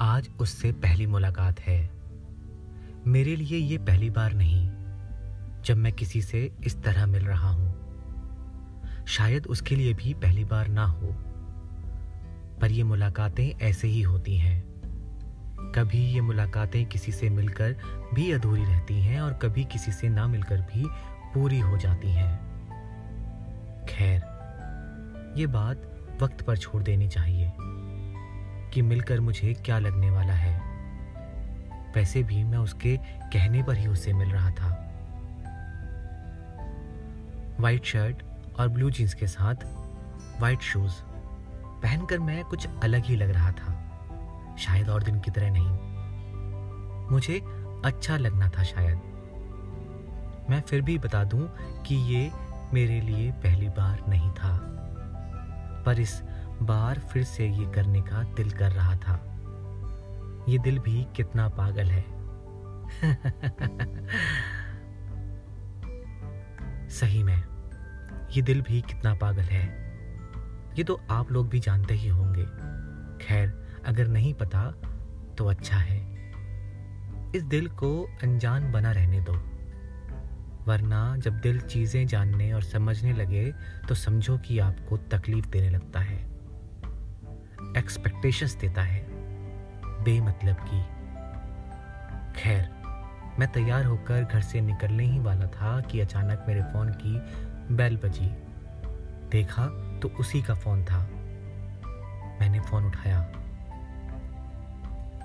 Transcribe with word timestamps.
आज 0.00 0.28
उससे 0.40 0.72
पहली 0.72 1.06
मुलाकात 1.06 1.60
है। 1.60 1.90
मेरे 3.06 3.34
लिए 3.36 3.58
ये 3.58 3.78
पहली 3.78 4.10
बार 4.10 4.32
नहीं, 4.32 4.68
जब 5.64 5.76
मैं 5.76 5.92
किसी 5.92 6.22
से 6.22 6.52
इस 6.64 6.82
तरह 6.82 7.06
मिल 7.06 7.24
रहा 7.24 7.48
हूँ। 7.48 9.04
शायद 9.06 9.46
उसके 9.46 9.76
लिए 9.76 9.94
भी 9.94 10.14
पहली 10.14 10.44
बार 10.44 10.68
ना 10.68 10.84
हो, 10.84 11.06
पर 12.60 12.70
ये 12.70 12.82
मुलाकातें 12.82 13.48
ऐसे 13.60 13.88
ही 13.88 14.02
होती 14.02 14.36
हैं। 14.36 14.62
कभी 15.74 16.04
ये 16.06 16.20
मुलाकातें 16.20 16.84
किसी 16.86 17.12
से 17.12 17.30
मिलकर 17.30 17.76
भी 18.14 18.30
अधूरी 18.32 18.64
रहती 18.64 19.00
हैं 19.00 19.20
और 19.20 19.34
कभी 19.34 19.64
किसी 19.64 19.92
से 19.92 20.08
ना 20.08 20.26
मिलकर 20.26 20.60
भी 20.60 20.86
पूरी 21.34 21.58
हो 21.58 21.76
जाती 21.78 22.08
हैं। 22.08 22.38
खैर, 23.86 24.22
ये 25.38 25.46
बात 25.46 25.82
वक्त 26.22 26.42
पर 26.42 26.56
छोड़ 26.56 26.82
देनी 26.82 27.08
चाहिए। 27.08 27.52
कि 28.72 28.82
मिलकर 28.82 29.20
मुझे 29.20 29.54
क्या 29.54 29.78
लगने 29.78 30.10
वाला 30.10 30.32
है। 30.32 30.60
वैसे 31.96 32.22
भी 32.22 32.44
मैं 32.44 32.58
उसके 32.58 32.96
कहने 33.32 33.62
पर 33.62 33.76
ही 33.76 33.86
उससे 33.86 34.12
मिल 34.12 34.30
रहा 34.30 34.50
था। 34.50 34.86
वाइट 37.60 37.84
शर्ट 37.84 38.22
और 38.60 38.68
ब्लू 38.68 38.90
जीन्स 38.90 39.14
के 39.14 39.26
साथ 39.26 39.54
वाइट 40.40 40.60
शूज़ 40.60 40.92
पहनकर 41.82 42.18
मैं 42.18 42.44
कुछ 42.44 42.68
अलग 42.82 43.04
ही 43.04 43.16
लग 43.16 43.30
रहा 43.30 43.52
था। 43.52 43.76
शायद 44.58 44.88
और 44.88 45.02
दिन 45.02 45.20
की 45.20 45.30
तरह 45.30 45.50
नहीं। 45.50 45.90
मुझे 47.10 47.40
अच्छा 47.84 48.16
लगना 48.16 48.48
था 48.48 48.62
शायद। 48.62 49.00
मैं 50.50 50.60
फिर 50.60 50.82
भी 50.82 50.98
बता 50.98 51.24
दूँ 51.24 51.50
कि 51.82 51.94
ये 51.94 52.30
मेरे 52.72 53.00
लिए 53.00 53.32
पहली 53.32 53.68
बार 53.68 54.02
नहीं 54.08 54.30
था। 54.30 54.66
पर 55.86 56.00
इस 56.00 56.22
बार 56.62 56.98
फिर 56.98 57.24
से 57.24 57.48
ये 57.48 57.72
करने 57.72 58.00
का 58.00 58.22
दिल 58.22 58.50
कर 58.50 58.72
रहा 58.72 58.96
था। 58.96 59.26
ये 60.48 60.58
दिल 60.58 60.78
भी 60.78 61.06
कितना 61.16 61.48
पागल 61.48 61.82
है। 61.82 62.20
सही 66.88 67.22
में, 67.22 67.42
ये 68.36 68.42
दिल 68.42 68.60
भी 68.60 68.80
कितना 68.80 69.14
पागल 69.14 69.42
है। 69.42 69.80
ये 70.78 70.84
तो 70.84 71.00
आप 71.10 71.32
लोग 71.32 71.48
भी 71.48 71.60
जानते 71.60 71.94
ही 71.94 72.08
होंगे। 72.08 72.44
खैर, 73.26 73.66
अगर 73.86 74.06
नहीं 74.06 74.34
पता 74.34 74.74
तो 75.38 75.46
अच्छा 75.46 75.76
है। 75.76 76.10
इस 77.36 77.42
दिल 77.42 77.68
को 77.68 78.08
अनजान 78.22 78.72
बना 78.72 78.92
रहने 78.92 79.20
दो। 79.20 79.32
वरना 80.66 81.16
जब 81.16 81.40
दिल 81.40 81.60
चीज़ें 81.60 82.06
जानने 82.06 82.52
और 82.52 82.62
समझने 82.62 83.12
लगे 83.12 83.54
तो 83.88 83.94
समझो 83.94 84.38
कि 84.38 84.58
आपको 84.58 84.96
तकलीफ़ 84.96 85.48
देने 85.48 85.70
लगता 85.70 86.00
है। 86.00 86.29
एक्सपेक्टेशंस 87.76 88.54
देता 88.54 88.82
है। 88.82 89.06
बेमतलब 90.04 90.56
की, 90.60 90.82
खैर, 92.40 92.68
मैं 93.38 93.52
तैयार 93.52 93.84
होकर 93.84 94.24
घर 94.24 94.40
से 94.40 94.60
निकलने 94.60 95.04
ही 95.04 95.18
वाला 95.18 95.46
था 95.46 95.80
कि 95.80 96.00
अचानक 96.00 96.44
मेरे 96.48 96.62
फ़ोन 96.62 96.88
की 96.88 97.18
बेल 97.74 97.96
बजी। 97.96 98.26
देखा 99.30 99.66
तो 99.98 100.08
उसी 100.08 100.42
का 100.42 100.54
फ़ोन 100.54 100.84
था। 100.84 100.98
मैंने 102.40 102.60
फ़ोन 102.60 102.84
उठाया। 102.84 103.20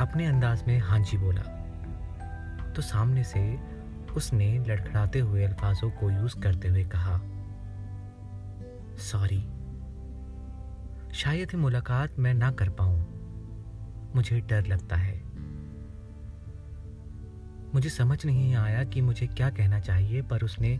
अपने 0.01 0.25
अंदाज 0.25 0.63
में 0.67 0.79
हाँ 0.79 0.99
जी 0.99 1.17
बोला। 1.17 1.41
तो 2.75 2.81
सामने 2.81 3.23
से 3.23 3.59
उसने 4.15 4.59
लड़खड़ाते 4.59 5.19
हुए 5.19 5.43
अल्फाजों 5.43 5.91
को 5.91 6.11
यूज़ 6.11 6.39
करते 6.39 6.67
हुए 6.67 6.83
कहा, 6.83 7.21
सॉरी 8.97 9.47
शायद 11.15 11.47
ही 11.51 11.57
मुलाकात 11.57 12.19
मैं 12.19 12.33
ना 12.33 12.51
कर 12.51 12.69
पाऊँ। 12.69 12.99
मुझे 14.15 14.41
डर 14.41 14.65
लगता 14.65 14.95
है। 14.95 15.23
मुझे 17.73 17.89
समझ 17.89 18.25
नहीं 18.25 18.55
आया 18.55 18.83
कि 18.83 19.01
मुझे 19.01 19.27
क्या 19.27 19.49
कहना 19.49 19.79
चाहिए, 19.79 20.21
पर 20.21 20.41
उसने 20.41 20.79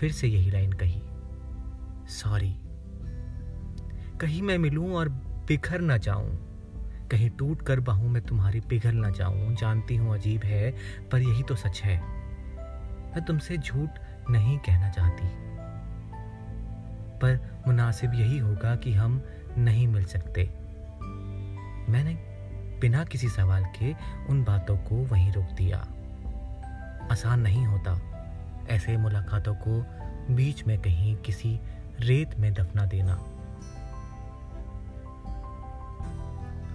फिर 0.00 0.12
से 0.12 0.28
यही 0.28 0.50
लाइन 0.50 0.72
कही। 0.72 1.02
सॉरी। 2.08 2.56
कहीं 4.20 4.42
मैं 4.42 4.58
मिलूं 4.58 4.92
और 4.92 5.08
बिखर 5.48 5.80
ना 5.80 5.96
जाऊँ। 5.96 6.30
कहीं 7.08 7.30
टूट 7.30 7.62
कर 7.62 7.80
बाहू, 7.80 8.08
में 8.08 8.22
तुम्हारी 8.22 8.60
पिघल 8.60 8.94
ना 8.94 9.10
जाऊँ। 9.10 9.54
जानती 9.54 9.96
हूँ 9.96 10.14
अजीब 10.14 10.44
है, 10.44 10.74
पर 11.12 11.20
यही 11.20 11.42
तो 11.42 11.54
सच 11.54 11.80
है। 11.84 12.00
मैं 13.10 13.24
तुमसे 13.24 13.58
झूठ 13.58 13.90
नहीं 14.30 14.58
कहना 14.58 14.88
चाहती। 14.88 15.52
पर 17.18 17.62
मुनासिब 17.66 18.14
यही 18.14 18.38
होगा 18.38 18.76
कि 18.76 18.92
हम 18.92 19.22
नहीं 19.58 19.88
मिल 19.88 20.04
सकते। 20.04 20.44
मैंने 21.88 22.14
बिना 22.80 23.04
किसी 23.04 23.28
सवाल 23.28 23.64
के 23.64 23.94
उन 24.28 24.44
बातों 24.44 24.76
को 24.76 24.94
वहीं 24.94 25.32
रोक 25.32 25.50
दिया। 25.52 25.78
आसान 27.12 27.40
नहीं 27.40 27.66
होता 27.66 27.98
ऐसे 28.68 28.96
मुलाकातों 28.96 29.54
को 29.54 29.84
बीच 30.34 30.66
में 30.66 30.78
कहीं 30.78 31.16
किसी 31.16 31.60
रेत 32.00 32.38
में 32.38 32.54
दफना 32.54 32.84
देना। 32.84 33.12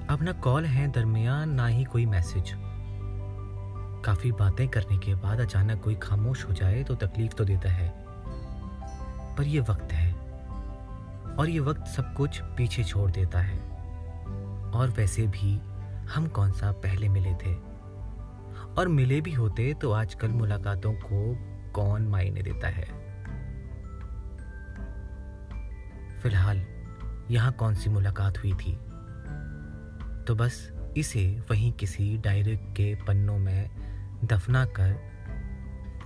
अब 0.10 0.20
ना 0.22 0.32
कॉल 0.32 0.66
है 0.66 0.92
दरमियान, 0.92 1.50
ना 1.50 1.68
ही 1.68 1.84
कोई 1.84 2.06
मैसेज। 2.06 2.54
काफ़ी 4.06 4.32
बातें 4.32 4.68
करने 4.68 4.98
के 4.98 5.16
बाद 5.16 5.40
अचानक 5.40 5.84
कोई 5.84 5.96
खामोश 5.96 6.48
हो 6.48 6.54
जाए 6.54 6.84
तो 6.84 6.96
तकलीफ़ 6.96 7.34
तो 7.34 7.46
देता 7.46 7.70
है। 7.72 7.94
पर 9.36 9.44
यह 9.44 9.62
वक्त 9.62 9.94
है। 9.94 10.07
और 11.40 11.50
ये 11.50 11.60
वक्त 11.60 11.88
सब 11.88 12.14
कुछ 12.14 12.42
पीछे 12.42 12.84
छोड़ 12.84 13.12
देता 13.12 13.40
है। 13.40 13.60
और 14.72 14.94
वैसे 14.98 15.28
भी 15.28 15.58
हम 16.14 16.28
कौन 16.28 16.52
सा 16.52 16.72
पहले 16.72 17.10
मिले 17.10 17.34
थे? 17.34 17.54
और 18.78 18.88
मिले 18.88 19.22
भी 19.22 19.34
होते 19.34 19.74
तो 19.74 19.92
आजकल 19.92 20.28
मुलाकातों 20.28 20.94
को 20.94 21.38
कौन 21.72 22.08
मायने 22.08 22.42
देता 22.42 22.68
है? 22.68 22.86
फ़िलहाल, 26.20 26.66
यहाँ 27.32 27.52
कौन 27.52 27.74
सी 27.74 27.90
मुलाकात 27.90 28.38
हुई 28.38 28.54
थी? 28.54 28.74
तो 30.28 30.36
बस 30.36 30.72
इसे 30.98 31.44
वहीं 31.50 31.72
किसी 31.72 32.18
डायरी 32.18 32.58
के 32.58 32.96
पन्नों 32.96 33.38
में 33.40 33.70
दफना 34.24 34.66
कर 34.66 34.96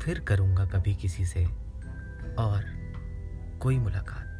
फिर 0.01 0.19
करूँगा 0.19 0.65
कभी 0.65 0.95
किसी 0.95 1.25
से 1.25 1.45
और 2.39 2.65
कोई 3.61 3.79
मुलाकात। 3.79 4.30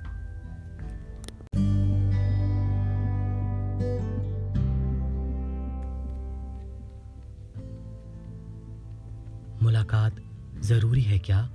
मुलाकात 9.64 10.16
ज़रूरी 10.60 11.02
है 11.02 11.20
क्या? 11.20 11.50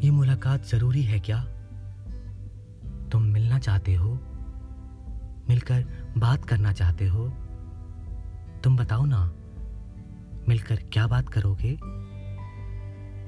ये 0.00 0.10
मुलाकात 0.10 0.64
ज़रूरी 0.64 1.02
है 1.02 1.20
क्या? 1.20 1.44
तुम 3.12 3.22
मिलना 3.22 3.58
चाहते 3.58 3.94
हो? 3.94 4.18
मिलकर 5.48 5.84
बात 6.18 6.44
करना 6.44 6.72
चाहते 6.72 7.06
हो? 7.06 7.28
तुम 8.64 8.76
बताओ 8.76 9.04
ना, 9.04 9.32
मिलकर 10.48 10.76
क्या 10.76 11.06
बात 11.06 11.28
करोगे? 11.28 11.78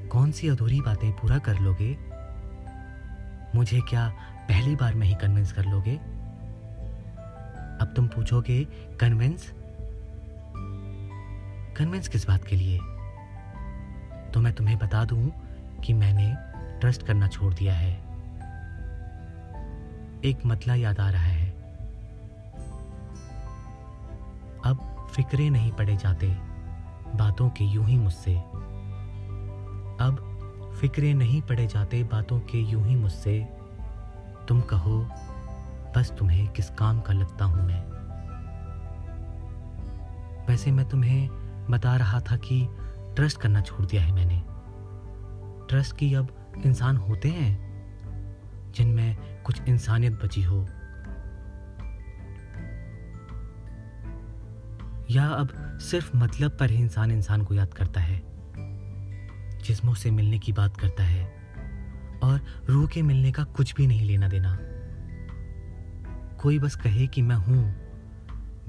कौन 0.08 0.32
सी 0.32 0.48
अधूरी 0.48 0.80
बातें 0.80 1.12
पूरा 1.12 1.38
कर 1.38 1.58
लोगे? 1.58 1.98
मुझे 3.54 3.80
क्या 3.80 4.08
पहली 4.48 4.76
बार 4.76 4.94
में 4.94 5.06
ही 5.06 5.14
कन्विंस 5.14 5.52
कर 5.52 5.64
लोगे? 5.64 6.00
अब 7.82 7.92
तुम 7.96 8.06
पूछोगे 8.08 8.64
कन्विंस 9.00 9.52
कन्विंस 11.76 12.08
किस 12.08 12.26
बात 12.28 12.44
के 12.44 12.56
लिए? 12.56 12.78
तो 14.30 14.40
मैं 14.40 14.52
तुम्हें 14.52 14.78
बता 14.78 15.04
दूँ 15.04 15.32
कि 15.84 15.92
मैंने 15.92 16.34
ट्रस्ट 16.80 17.02
करना 17.02 17.28
छोड़ 17.28 17.54
दिया 17.54 17.74
है। 17.74 17.92
एक 20.24 20.46
मतला 20.46 20.74
याद 20.74 21.00
आ 21.00 21.10
रहा 21.10 21.22
है। 21.22 21.50
अब 24.64 25.08
फिक्रे 25.16 25.50
नहीं 25.50 25.72
पड़े 25.72 25.96
जाते, 25.96 26.28
बातों 27.14 27.50
के 27.50 27.64
यूँ 27.64 27.86
ही 27.86 27.96
मुझसे। 27.98 28.36
अब 30.00 30.28
फिक्रे 30.80 31.14
नहीं 31.14 31.42
पड़े 31.42 31.66
जाते, 31.66 32.02
बातों 32.02 32.40
के 32.40 32.58
यूँ 32.58 32.86
ही 32.86 32.96
मुझसे। 32.96 33.48
तुम 34.48 34.60
कहो 34.60 35.08
बस 35.96 36.12
तुम्हें 36.18 36.48
किस 36.48 36.70
काम 36.70 37.00
का 37.00 37.12
लगता 37.12 37.44
हूँ 37.44 37.66
मैं? 37.66 37.92
वैसे 40.46 40.70
मैं 40.70 40.88
तुम्हें 40.88 41.28
बता 41.70 41.96
रहा 41.96 42.20
था 42.20 42.36
कि 42.36 42.68
ट्रस्ट 43.16 43.40
करना 43.40 43.60
छोड़ 43.60 43.86
दिया 43.86 44.02
है 44.02 44.12
मैंने। 44.12 44.42
ट्रस्ट 45.68 45.96
की 45.96 46.14
अब 46.14 46.54
इंसान 46.66 46.96
होते 46.96 47.28
हैं 47.28 47.72
जिनमें 48.72 49.42
कुछ 49.42 49.62
इंसानियत 49.62 50.12
बची 50.12 50.42
हो। 50.42 50.66
या 55.10 55.26
अब 55.26 55.78
सिर्फ़ 55.80 56.16
मतलब 56.16 56.56
पर 56.60 56.70
ही 56.70 56.76
इंसान 56.76 57.10
इंसान 57.10 57.42
को 57.42 57.54
याद 57.54 57.74
करता 57.74 58.00
है, 58.00 58.22
जिस्मों 59.58 59.94
से 59.94 60.10
मिलने 60.10 60.38
की 60.38 60.52
बात 60.52 60.76
करता 60.76 61.04
है, 61.04 61.24
और 62.22 62.40
रूह 62.68 62.86
के 62.86 63.02
मिलने 63.02 63.32
का 63.32 63.44
कुछ 63.44 63.74
भी 63.74 63.86
नहीं 63.86 64.06
लेना 64.06 64.28
देना। 64.28 64.58
कोई 66.42 66.58
बस 66.58 66.74
कहे 66.76 67.06
कि 67.06 67.22
मैं 67.22 67.36
हूँ 67.36 67.62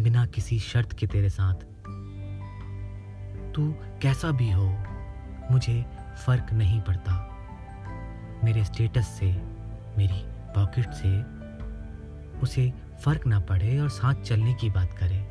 बिना 0.01 0.25
किसी 0.25 0.59
शर्त 0.59 0.91
के 0.93 1.07
तेरे 1.07 1.29
साथ। 1.29 1.63
तू 3.53 3.63
कैसा 4.01 4.31
भी 4.31 4.49
हो, 4.51 4.67
मुझे 5.51 5.85
फ़र्क 6.25 6.53
नहीं 6.53 6.81
पड़ता। 6.81 7.15
मेरे 8.43 8.63
स्टेटस 8.63 9.07
से, 9.09 9.31
मेरी 9.97 10.21
पॉकेट 10.55 10.91
से 10.93 11.17
उसे 12.39 12.71
फ़र्क 13.03 13.27
ना 13.27 13.39
पड़े 13.39 13.77
और 13.79 13.89
साथ 13.89 14.23
चलने 14.23 14.53
की 14.53 14.69
बात 14.69 14.93
करे। 14.93 15.21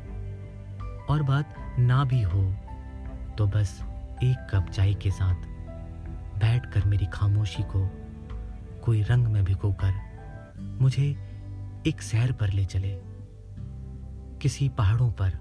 और 1.09 1.23
बात 1.23 1.55
ना 1.79 2.03
भी 2.03 2.21
हो 2.21 2.43
तो 3.37 3.47
बस 3.47 3.79
एक 4.23 4.47
कप 4.53 4.69
चाय 4.69 4.93
के 4.93 5.11
साथ 5.11 5.51
बैठकर 6.39 6.85
मेरी 6.85 7.05
खामोशी 7.05 7.63
को, 7.63 7.89
कोई 8.83 9.01
रंग 9.01 9.27
में 9.27 9.43
भिगोकर 9.43 10.01
मुझे 10.81 11.32
एक 11.87 12.01
सैर 12.01 12.31
पर 12.31 12.49
ले 12.49 12.65
चले। 12.65 13.01
किसी 14.41 14.69
पहाड़ों 14.69 15.11
पर। 15.11 15.33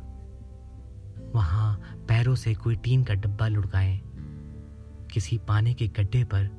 वहाँ 1.35 1.81
पैरों 2.09 2.35
से 2.35 2.55
कोई 2.55 2.77
टीन 2.77 3.05
का 3.05 3.15
डब्बा 3.15 3.49
लुढ़काए। 3.49 4.01
किसी 5.13 5.39
पानी 5.39 5.75
के 5.75 5.89
गड्ढे 5.89 6.25
पर 6.25 6.51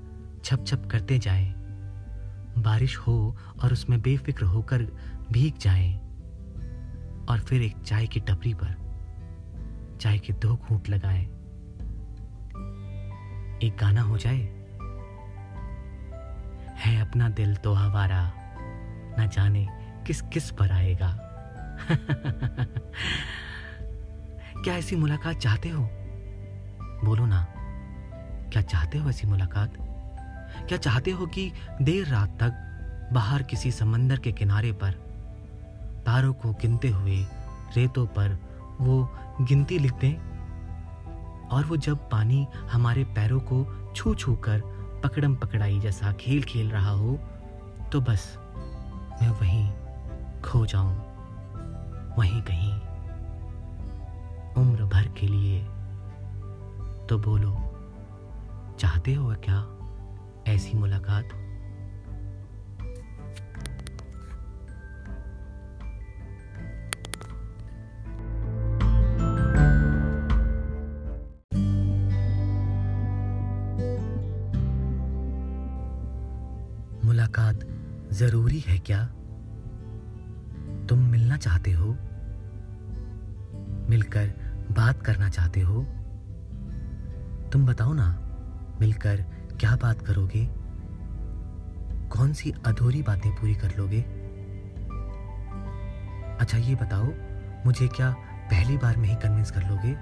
छप 0.44 0.66
छप 0.68 0.88
करते 0.92 1.20
जाएँ। 1.20 1.54
बारिश 2.58 2.98
हो 2.98 3.38
और 3.64 3.72
उसमें 3.72 4.02
बेफिक्र 4.02 4.46
होकर 4.46 4.84
भीग 5.32 5.58
जाएँ। 5.58 5.98
और 7.30 7.40
फिर 7.40 7.62
एक 7.62 7.78
चाय 7.78 8.08
की 8.08 8.20
टपरी 8.20 8.54
पर 8.54 8.76
चाय 10.02 10.20
के 10.20 10.34
दो 10.34 10.56
घूंट 10.56 10.90
लगाएँ। 10.90 11.26
एक 13.68 13.78
गाना 13.80 14.02
हो 14.02 14.18
जाए। 14.18 14.64
है 16.76 17.02
अपना 17.02 17.30
दिल 17.30 17.56
तो 17.56 17.74
हवारा 17.74 18.43
न 19.20 19.30
जाने 19.34 19.68
किस 20.08 20.22
किस 20.22 20.52
पर 20.52 20.72
आएगा। 20.72 21.20
क्या 24.64 24.74
ऐसी 24.74 24.96
मुलाकात 24.96 25.38
चाहते 25.38 25.70
हो? 25.70 25.90
बोलो 27.06 27.26
ना। 27.26 27.48
क्या 28.54 28.62
चाहते 28.62 28.98
हो 28.98 29.10
ऐसी 29.10 29.28
मुलाकात? 29.28 29.74
क्या 30.68 30.78
चाहते 30.78 31.12
हो 31.12 31.26
कि 31.26 31.52
देर 31.82 32.08
रात 32.08 32.30
तक 32.30 32.60
बाहर 33.14 33.44
किसी 33.44 33.72
समंदर 33.72 34.20
के 34.20 34.32
किनारे 34.32 34.72
पर 34.72 34.92
तारों 36.06 36.34
को 36.34 36.54
गिनते 36.54 36.88
हुए 36.88 37.26
रेतों 37.78 38.06
पर 38.06 38.38
वो 38.82 39.18
गिनती 39.42 39.80
लिख 39.80 39.94
दें 39.94 40.34
और 41.48 41.66
वो 41.66 41.78
जब 41.78 42.10
पानी 42.10 42.48
हमारे 42.72 43.04
पैरों 43.04 43.40
को 43.40 43.94
छू 43.96 44.16
छू 44.16 44.36
कर 44.36 44.62
पकड़म 45.04 45.36
पकड़ाई 45.36 45.80
जैसा 45.80 46.12
खेल 46.12 46.44
खेल 46.44 46.70
रहा 46.70 46.90
हो 46.90 47.20
तो 47.92 48.02
बस 48.02 48.43
मैं 49.22 49.30
वहीं 49.30 49.68
खो 50.42 50.66
जाऊँ, 50.66 50.96
वहीं 52.18 52.42
कहीं। 52.42 52.74
उम्र 54.58 54.86
भर 54.86 55.08
के 55.08 55.28
लिए 55.28 55.60
तो 57.08 57.18
बोलो, 57.20 57.52
चाहते 58.80 59.14
हो 59.14 59.34
क्या 59.44 59.60
ऐसी 60.54 60.74
मुलाकात? 60.74 61.43
ज़रूरी 78.24 78.60
है 78.60 78.80
क्या? 78.80 79.06
तुम 80.90 81.00
मिलना 81.00 81.38
चाहते 81.38 81.72
हो? 81.72 81.86
मिलकर 83.90 84.28
बात 84.72 85.02
करना 85.02 85.30
चाहते 85.30 85.62
हो? 85.62 85.84
तुम 87.54 87.66
बताओ 87.66 87.94
ना, 87.94 88.20
मिलकर 88.80 89.22
क्या 89.60 89.76
बात 89.76 90.02
करोगे? 90.02 90.50
कौन 92.08 92.34
सी 92.34 92.54
अधूरी 92.66 93.02
बातें 93.02 93.32
पूरी 93.32 93.56
कर 93.56 93.78
लोगे? 93.78 94.02
अच्छा 96.40 96.58
ये 96.58 96.76
बताओ, 96.76 97.06
मुझे 97.66 97.88
क्या 97.88 98.12
पहली 98.30 98.78
बार 98.78 98.98
में 98.98 99.10
ही 99.10 99.16
कन्विंस 99.16 99.52
कर 99.52 99.70
लोगे? 99.70 99.94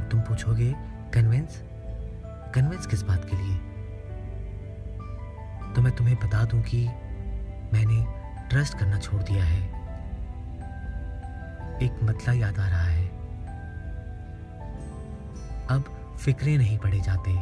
अब 0.00 0.08
तुम 0.12 0.20
पूछोगे 0.20 0.74
कन्विंस 1.14 1.62
कन्विंस 2.54 2.86
किस 2.86 3.02
बात 3.02 3.24
के 3.24 3.36
लिए? 3.36 3.71
तो 5.76 5.82
मैं 5.82 5.96
तुम्हें 5.96 6.16
बता 6.16 6.44
दूँ 6.44 6.62
कि 6.62 6.88
मैंने 7.72 8.06
ट्रस्ट 8.48 8.78
करना 8.78 8.98
छोड़ 8.98 9.22
दिया 9.22 9.44
है। 9.44 9.62
एक 11.82 12.00
मतला 12.02 12.32
याद 12.32 12.58
आ 12.58 12.68
रहा 12.68 12.82
है। 12.82 13.08
अब 15.70 15.84
फिक्रे 16.20 16.56
नहीं 16.56 16.78
पड़े 16.78 17.00
जाते। 17.00 17.32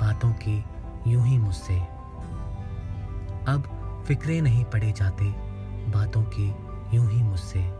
बातों 0.00 0.32
के 0.32 0.56
यूँ 1.10 1.26
ही 1.26 1.38
मुझसे। 1.38 1.80
अब 3.48 3.76
फिक्रे 4.08 4.40
नहीं 4.40 4.64
पड़े 4.64 4.92
जाते। 4.92 5.24
बातों 5.90 6.24
के 6.24 6.46
यूँ 6.96 7.10
ही 7.10 7.22
मुझसे। 7.22 7.70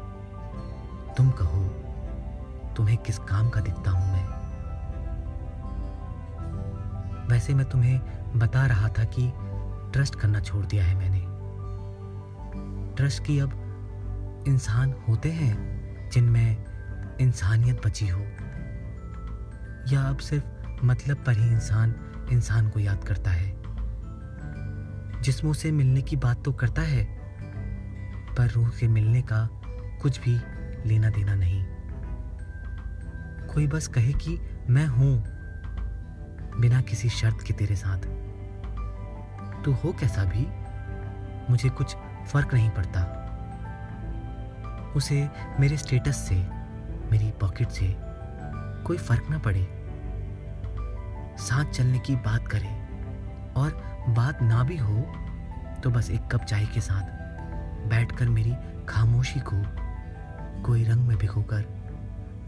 तुम 1.17 1.31
कहो, 1.31 1.65
तुम्हें 2.77 2.97
किस 2.97 3.19
काम 3.19 3.49
का 3.49 3.61
दिखता 3.61 3.91
हूँ 3.91 4.13
मैं? 4.13 4.41
वैसे 7.29 7.55
मैं 7.55 7.69
तुम्हें 7.69 8.01
बता 8.37 8.67
रहा 8.67 8.89
था 8.89 9.05
कि 9.05 9.33
ट्रस्ट 9.93 10.15
करना 10.15 10.41
छोड़ 10.41 10.67
दिया 10.67 10.85
है 10.85 10.95
मैंने। 10.95 11.41
ट्रस्ट 12.97 13.25
की 13.25 13.39
अब 13.39 14.45
इंसान 14.49 14.95
होते 15.09 15.31
हैं 15.33 15.71
जिनमें 16.11 16.65
इंसानियत 17.21 17.87
बची 17.87 18.09
हो। 18.09 18.21
या 19.93 20.01
अब 20.01 20.19
सिर्फ़ 20.19 20.45
मतलब 20.85 21.17
पर 21.17 21.33
ही 21.33 21.49
इंसान 21.49 21.95
इंसान 22.33 22.69
को 22.69 22.81
याद 22.81 23.05
करता 23.05 23.31
है। 23.31 23.61
जिस्मों 25.23 25.53
से 25.53 25.73
मिलने 25.73 26.03
की 26.03 26.17
बात 26.17 26.45
तो 26.45 26.53
करता 26.53 26.83
है, 26.83 27.05
पर 28.35 28.51
रूह 28.51 28.69
से 28.69 28.89
मिलने 28.89 29.23
का 29.23 29.49
कुछ 30.03 30.21
भी 30.21 30.41
लेना 30.89 31.11
देना 31.11 31.35
नहीं। 31.35 31.65
कोई 33.47 33.67
बस 33.67 33.89
कहे 33.89 34.13
कि 34.13 34.41
मैं 34.71 34.87
हूँ, 34.87 35.25
बिना 36.61 36.81
किसी 36.81 37.09
शर्त 37.09 37.39
के 37.47 37.53
तेरे 37.53 37.77
साथ। 37.77 38.20
तू 39.65 39.73
हो 39.75 39.93
कैसा 39.93 40.25
भी, 40.25 40.47
मुझे 41.51 41.69
कुछ 41.69 41.97
फ़र्क 42.33 42.55
नहीं 42.55 42.71
पड़ता। 42.71 43.03
उसे 44.97 45.29
मेरे 45.61 45.77
स्टेटस 45.77 46.17
से, 46.19 46.37
मेरी 47.13 47.31
पॉकेट 47.31 47.69
से 47.69 47.95
कोई 48.87 48.97
फ़र्क 48.99 49.31
ना 49.31 49.39
पड़े। 49.39 49.67
साथ 51.39 51.73
चलने 51.73 51.99
की 51.99 52.17
बात 52.17 52.49
करे 52.49 52.69
और 53.57 53.71
बात 54.09 54.43
ना 54.43 54.63
भी 54.65 54.77
हो 54.77 55.01
तो 55.83 55.91
बस 55.91 56.11
एक 56.11 56.27
कप 56.33 56.45
चाय 56.45 56.65
के 56.65 56.81
साथ 56.81 57.89
बैठकर 57.89 58.29
मेरी 58.29 58.55
खामोशी 58.89 59.41
को 59.41 59.63
कोई 60.63 60.85
रंग 60.85 61.07
में 61.07 61.17
भिगोकर 61.19 61.65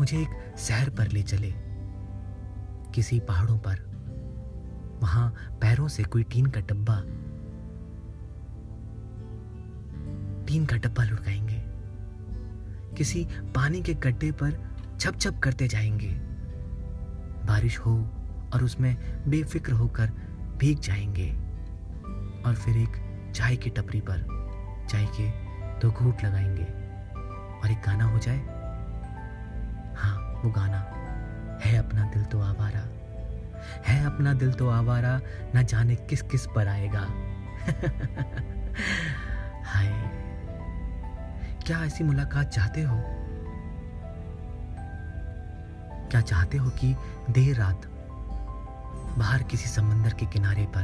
मुझे 0.00 0.18
एक 0.18 0.56
सैर 0.58 0.90
पर 0.90 1.08
ले 1.08 1.22
चले। 1.22 1.52
किसी 2.94 3.20
पहाड़ों 3.20 3.58
पर 3.58 3.91
वहाँ 5.02 5.28
पैरों 5.60 5.88
से 5.88 6.04
कोई 6.04 6.22
टीन 6.22 6.46
का 6.46 6.60
डब्बा। 6.60 6.96
टीन 10.46 10.66
का 10.66 10.76
डब्बा 10.76 11.04
लुढ़काएँगे। 11.04 11.62
किसी 12.96 13.28
पानी 13.42 13.82
के 13.82 13.94
गड्ढे 13.94 14.32
पर 14.32 14.76
छप 15.00 15.18
छप 15.18 15.40
करते 15.42 15.68
जाएँगे। 15.68 16.10
बारिश 17.46 17.78
हो 17.78 18.10
और 18.54 18.64
उसमें 18.64 19.22
बेफिक्र 19.30 19.72
होकर 19.72 20.10
भीग 20.58 20.78
जाएँगे। 20.78 21.30
और 22.46 22.54
फिर 22.54 22.76
एक 22.76 22.92
चाय 23.34 23.56
की 23.56 23.70
टपरी 23.70 24.00
पर 24.00 24.18
चाय 24.90 25.06
के 25.06 25.30
दो 25.80 25.90
घूट 25.90 26.24
लगाएँगे। 26.24 26.64
और 27.58 27.70
एक 27.70 27.82
गाना 27.86 28.04
हो 28.04 28.18
जाए। 28.18 28.38
हाँ 29.96 30.42
वो 30.44 30.50
गाना 30.50 30.78
है 31.64 31.76
अपना 31.76 32.10
दिल 32.10 32.24
तो 32.24 32.40
आवारा। 32.40 33.01
है 33.86 34.04
अपना 34.06 34.34
दिल 34.34 34.52
तो 34.52 34.68
आवारा, 34.68 35.20
न 35.56 35.62
जाने 35.62 35.96
किस 35.96 36.22
किस 36.22 36.46
पर 36.46 36.68
आएगा। 36.68 37.00
हाय, 39.64 39.88
क्या 41.66 41.84
ऐसी 41.84 42.04
मुलाकात 42.04 42.48
चाहते 42.48 42.82
हो? 42.82 42.96
क्या 46.10 46.20
चाहते 46.20 46.58
हो 46.58 46.70
कि 46.70 46.96
देर 47.30 47.56
रात 47.56 47.86
बाहर 49.18 49.42
किसी 49.42 49.68
समंदर 49.68 50.14
के 50.14 50.26
किनारे 50.26 50.66
पर 50.66 50.82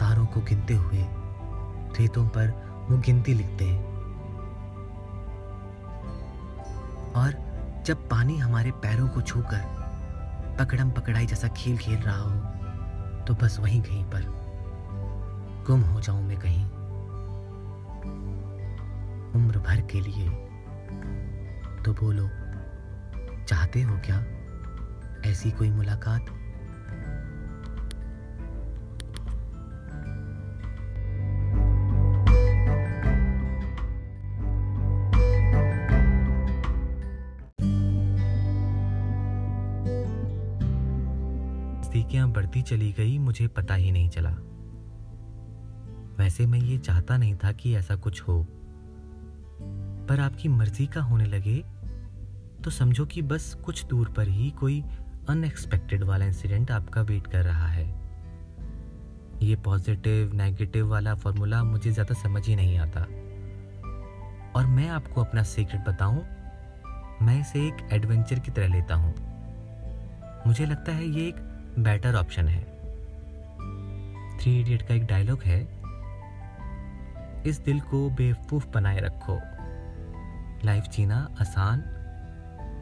तारों 0.00 0.26
को 0.26 0.40
गिनते 0.40 0.74
हुए 0.74 1.06
रेतों 1.98 2.28
पर 2.28 2.50
वो 2.90 2.98
गिनती 2.98 3.34
लिखते 3.34 3.64
हैं? 3.64 3.84
और 7.14 7.32
जब 7.86 8.08
पानी 8.08 8.38
हमारे 8.38 8.70
पैरों 8.70 9.08
को 9.08 9.20
छूकर 9.20 9.79
पकड़म 10.60 10.90
पकड़ाई 10.90 11.26
जैसा 11.26 11.48
खेल 11.48 11.78
खेल 11.78 11.98
रहा 11.98 12.16
हो 12.16 13.24
तो 13.24 13.34
बस 13.34 13.58
वहीं 13.60 13.82
कहीं 13.82 14.04
पर 14.04 14.24
गुम 15.66 15.80
हो 15.80 16.00
जाऊँ 16.00 16.22
मैं 16.22 16.38
कहीं। 16.38 16.64
उम्र 19.34 19.58
भर 19.58 19.80
के 19.80 20.00
लिए 20.00 20.28
तो 21.84 21.92
बोलो, 21.92 22.28
चाहते 23.44 23.82
हो 23.82 23.98
क्या 23.98 24.18
ऐसी 25.30 25.50
कोई 25.50 25.70
मुलाकात? 25.70 26.26
बढ़ती 42.50 42.62
चली 42.66 42.90
गई, 42.92 43.18
मुझे 43.18 43.46
पता 43.48 43.74
ही 43.74 43.90
नहीं 43.92 44.08
चला। 44.08 44.30
वैसे 46.18 46.46
मैं 46.46 46.58
ये 46.58 46.78
चाहता 46.78 47.16
नहीं 47.16 47.34
था 47.34 47.52
कि 47.52 47.74
ऐसा 47.76 47.96
कुछ 47.96 48.20
हो। 48.22 48.42
पर 50.08 50.20
आपकी 50.20 50.48
मर्ज़ी 50.48 50.86
का 50.86 51.00
होने 51.00 51.24
लगे 51.24 51.62
तो 52.64 52.70
समझो 52.70 53.04
कि 53.06 53.22
बस 53.22 53.52
कुछ 53.64 53.84
दूर 53.86 54.08
पर 54.08 54.28
ही 54.28 54.50
कोई 54.50 54.80
अनएक्सपेक्टेड 55.28 56.02
वाला 56.04 56.26
इंसिडेंट 56.26 56.70
आपका 56.70 57.02
वेट 57.02 57.26
कर 57.26 57.44
रहा 57.44 57.66
है। 57.66 57.86
ये 59.42 59.56
पॉजिटिव 59.64 60.34
नेगेटिव 60.34 60.88
वाला 60.88 61.14
फॉर्मूला 61.14 61.62
मुझे 61.64 61.90
ज़्यादा 61.90 62.14
समझ 62.22 62.46
ही 62.46 62.56
नहीं 62.56 62.78
आता। 62.78 63.00
और 64.56 64.66
मैं 64.68 64.88
आपको 64.88 65.20
अपना 65.20 65.42
सीक्रेट 65.44 65.88
बताऊँ, 65.88 66.24
मैं 67.22 67.40
इसे 67.40 67.66
एक 67.66 67.88
एडवेंचर 67.92 68.38
की 68.38 68.50
तरह 68.50 68.68
लेता 68.68 68.94
हूँ। 68.94 69.14
मुझे 70.46 70.66
लगता 70.66 70.92
है 70.92 71.06
ये 71.06 71.28
एक 71.28 71.48
बेटर 71.78 72.14
ऑप्शन 72.14 72.48
है। 72.48 72.60
थ्री 74.38 74.60
इडियट 74.60 74.82
का 74.82 74.94
एक 74.94 75.06
डायलॉग 75.06 75.42
है, 75.42 75.60
इस 77.46 77.58
दिल 77.58 77.80
को 77.80 78.08
बेवकूफ़ 78.10 78.66
बनाए 78.66 79.00
रखो। 79.00 79.38
लाइफ 80.64 80.84
जीना 80.84 81.16
आसान 81.40 81.80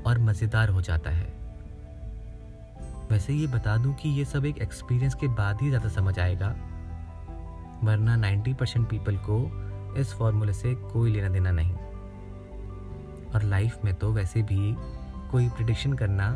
और 0.07 0.19
मज़ेदार 0.19 0.69
हो 0.69 0.81
जाता 0.81 1.11
है। 1.11 1.27
वैसे 3.11 3.33
ये 3.33 3.47
बता 3.47 3.77
दूँ 3.77 3.95
कि 3.95 4.09
ये 4.09 4.25
सब 4.25 4.45
एक 4.45 4.59
एक्सपीरियंस 4.59 5.15
के 5.15 5.29
बाद 5.29 5.61
ही 5.63 5.69
ज़्यादा 5.69 5.89
समझ 5.89 6.19
आएगा, 6.19 6.49
वरना 7.85 8.17
90 8.17 8.55
परसेंट 8.55 8.89
पीपल 8.91 9.17
को 9.17 9.41
इस 9.97 10.13
फॉर्मूले 10.13 10.53
से 10.53 10.75
कोई 10.75 11.13
लेना 11.13 11.29
देना 11.29 11.51
नहीं। 11.51 11.75
और 13.35 13.43
लाइफ 13.43 13.85
में 13.85 13.95
तो 13.95 14.13
वैसे 14.13 14.43
भी 14.43 14.75
कोई 15.31 15.49
प्रिडिक्शन 15.49 15.93
करना 15.93 16.31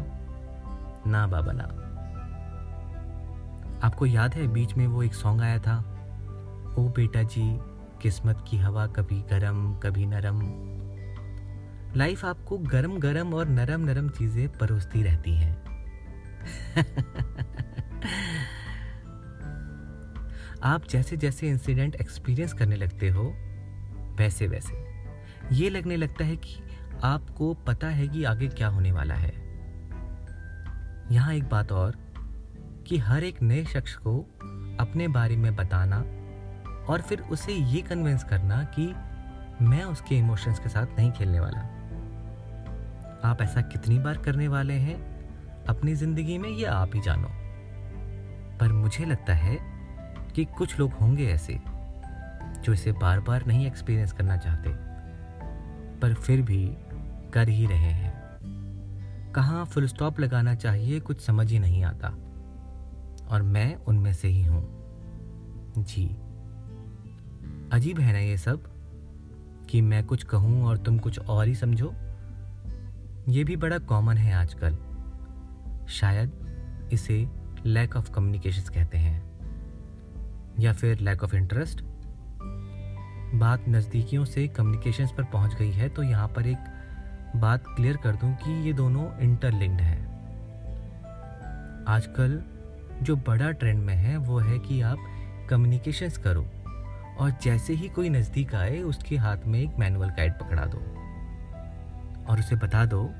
ना 1.07 1.27
बाबा 1.27 1.53
ना। 1.53 1.82
आपको 3.83 4.07
याद 4.07 4.35
है, 4.35 4.47
बीच 4.47 4.75
में 4.75 4.87
वो 4.87 5.03
एक 5.03 5.15
सॉन्ग 5.15 5.43
आया 5.43 5.59
था, 5.59 5.79
ओ 6.79 6.89
बेटा 6.89 7.23
जी 7.23 7.59
किस्मत 8.03 8.45
की 8.49 8.59
हवा 8.59 8.87
कभी 8.87 9.23
गरम, 9.23 9.75
कभी 9.75 10.07
नरम। 10.07 10.41
लाइफ 11.97 12.25
आपको 12.25 12.59
गरम 12.59 12.99
गरम 12.99 13.35
और 13.35 13.49
नरम 13.49 13.81
नरम 13.81 14.09
चीज़ें 14.09 14.49
परोसती 14.49 15.03
रहती 15.03 15.35
हैं। 15.35 15.63
आप 20.63 20.89
जैसे 20.89 21.17
जैसे 21.17 21.49
इंसिडेंट 21.49 21.95
एक्सपीरियंस 21.95 22.53
करने 22.53 22.77
लगते 22.77 23.09
हो, 23.09 23.35
वैसे 24.19 24.47
वैसे। 24.47 24.85
ये 25.53 25.71
लगने 25.71 25.97
लगता 25.97 26.25
है 26.25 26.37
कि 26.37 26.57
आपको 27.05 27.55
पता 27.55 27.87
है 27.87 28.09
कि 28.09 28.25
आगे 28.25 28.49
क्या 28.49 28.69
होने 28.69 28.93
वाला 28.93 29.15
है। 29.15 29.33
यहाँ 31.11 31.35
एक 31.35 31.45
बात 31.45 31.73
और 31.73 32.12
कि 32.87 32.99
हर 32.99 33.25
एक 33.25 33.43
नए 33.43 33.65
शख्स 33.65 33.97
को 33.97 34.19
अपने 34.81 35.09
बारे 35.09 35.37
में 35.37 35.57
बताना 35.57 35.99
और 36.93 37.03
फिर 37.09 37.21
उसे 37.21 37.53
ये 37.53 37.81
कन्विंस 37.81 38.25
करना 38.25 38.65
कि 38.79 38.95
मैं 39.65 39.85
उसके 39.85 40.15
इमोशंस 40.15 40.59
के 40.59 40.69
साथ 40.69 40.87
नहीं 40.99 41.13
खेलने 41.13 41.41
वाला। 41.41 41.61
आप 43.25 43.43
ऐसा 43.43 43.61
कितनी 43.61 43.99
बार 43.99 44.17
करने 44.17 44.49
वाले 44.49 44.75
हैं? 44.75 44.97
अपनी 45.67 45.95
ज़िंदगी 45.95 46.39
में 46.39 46.49
ये 46.49 46.65
आप 46.65 46.91
ही 46.95 47.01
जानो। 47.01 47.29
पर 48.59 48.73
मुझे 48.73 49.05
लगता 49.05 49.35
है 49.35 49.59
कि 50.35 50.45
कुछ 50.45 50.79
लोग 50.79 50.93
होंगे 50.93 51.27
ऐसे, 51.27 51.61
जो 52.63 52.73
इसे 52.73 52.93
बार 52.93 53.21
बार 53.21 53.47
नहीं 53.47 53.67
एक्सपीरियंस 53.67 54.13
करना 54.13 54.37
चाहते, 54.37 54.71
पर 56.01 56.15
फिर 56.15 56.43
भी 56.43 56.77
कर 57.35 57.49
ही 57.49 57.67
रहे 57.67 57.93
हैं। 57.93 58.13
कहाँ 59.33 59.65
फुल 59.65 59.87
स्टॉप 59.87 60.21
लगाना 60.21 60.55
चाहिए 60.55 61.01
कुछ 61.01 61.21
समझ 61.21 61.53
ही 61.53 61.59
नहीं 61.59 61.85
आता। 61.85 62.15
और 63.33 63.43
मैं 63.43 63.77
उनमें 63.77 64.13
से 64.13 64.29
ही 64.29 64.43
हूँ। 64.45 64.65
जी। 65.79 66.07
अजीब 67.73 67.99
है 67.99 68.13
ना 68.13 68.19
ये 68.19 68.37
सब 68.37 68.65
कि 69.71 69.81
मैं 69.81 70.05
कुछ 70.05 70.23
कहूँ 70.23 70.65
और 70.65 70.79
तुम 70.79 70.99
कुछ 70.99 71.19
और 71.19 71.47
ही 71.47 71.55
समझो? 71.55 71.95
ये 73.29 73.45
भी 73.45 73.57
बड़ा 73.57 73.79
कॉमन 73.79 74.17
है 74.17 74.33
आजकल। 74.33 74.77
शायद 75.89 76.33
इसे 76.93 77.29
लैक 77.67 77.97
ऑफ़ 77.97 78.11
कम्युनिकेशन 78.11 78.75
कहते 78.75 78.99
हैं। 78.99 79.33
या 80.61 80.73
फिर 80.73 80.99
लैक 80.99 81.25
ऑफ़ 81.25 81.37
इंटरेस्ट 81.37 81.83
बात 83.35 83.65
नज़दीकियों 83.69 84.25
से 84.25 84.49
कम्युनिकेशन 84.49 85.07
पर 85.07 85.25
पहुँच 85.25 85.55
गई 85.55 85.71
है 85.71 85.89
तो 85.89 86.03
यहाँ 86.03 86.29
पर 86.29 86.47
एक 86.47 86.73
बात 87.37 87.65
क्लियर 87.67 87.97
कर 87.97 88.13
दूँ 88.13 88.35
कि 88.35 88.67
ये 88.67 88.73
दोनों 88.73 89.19
इंटरलिंक्ड 89.19 89.81
हैं। 89.81 90.03
आजकल 91.89 92.43
जो 93.03 93.17
बड़ा 93.17 93.51
ट्रेंड 93.51 93.83
में 93.83 93.95
है, 93.95 94.17
वो 94.17 94.39
है 94.39 94.59
कि 94.59 94.81
आप 94.81 94.99
कम्युनिकेशंस 95.51 96.19
करो 96.19 96.47
और 97.19 97.31
जैसे 97.43 97.73
ही 97.73 97.89
कोई 97.89 98.09
नज़दीक 98.09 98.55
आए, 98.55 98.79
उसके 98.79 99.17
हाथ 99.17 99.37
में 99.47 99.61
एक 99.61 99.79
मैनुअल 99.79 100.09
गाइड 100.09 100.33
पकड़ा 100.33 100.65
दो। 100.65 100.79
और 102.33 102.39
उसे 102.39 102.57
बता 102.57 102.85
दो, 102.87 103.11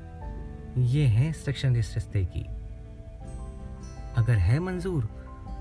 ये 0.77 1.05
है 1.05 1.27
इंस्ट्रक्शन 1.27 1.75
इस 1.75 1.97
रस्ते 1.97 2.25
की। 2.25 2.45
अगर 4.17 4.33
है 4.33 4.59
मंजूर, 4.59 5.09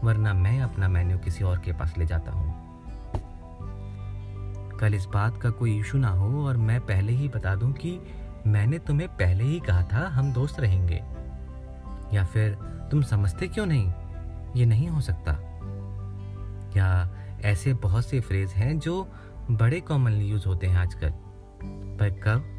वरना 0.05 0.35
मैं 0.35 0.61
अपना 0.61 0.89
मेन्यू 0.89 1.19
किसी 1.19 1.45
और 1.45 1.59
के 1.59 1.73
पास 1.73 1.95
ले 1.99 2.07
जाता 2.07 2.33
हूँ। 2.33 2.63
कल 4.79 4.95
इस 4.95 5.05
बात 5.05 5.43
का 5.43 5.51
कोई 5.51 5.79
इशू 5.79 5.99
ना 5.99 6.09
हो 6.09 6.47
और 6.47 6.57
मैं 6.57 6.81
पहले 6.81 7.13
ही 7.13 7.29
बता 7.29 7.55
दूँ 7.55 7.73
कि 7.73 7.99
मैंने 8.47 8.79
तुम्हें 8.79 9.09
पहले 9.09 9.45
ही 9.45 9.61
कहा 9.61 9.83
था 9.83 10.09
हम 10.09 10.33
दोस्त 10.33 10.61
रहेंगे। 10.61 11.03
या 12.17 12.25
फिर 12.25 12.55
तुम 12.91 13.03
समझते 13.03 13.49
क्यों 13.49 13.67
नहीं? 13.67 13.93
ये 14.57 14.67
नहीं 14.67 14.89
हो 14.89 15.01
सकता। 15.01 15.39
क्या 16.73 17.17
ऐसे 17.45 17.75
बहुत 17.75 18.07
से 18.07 18.21
फ्रेज 18.21 18.51
हैं 18.51 18.79
जो 18.79 19.13
बड़े 19.51 19.81
कॉमनली 19.81 20.25
यूज़ 20.25 20.47
होते 20.47 20.67
हैं 20.67 20.77
आजकल? 20.77 21.13
पर 21.99 22.11
कब? 22.11 22.59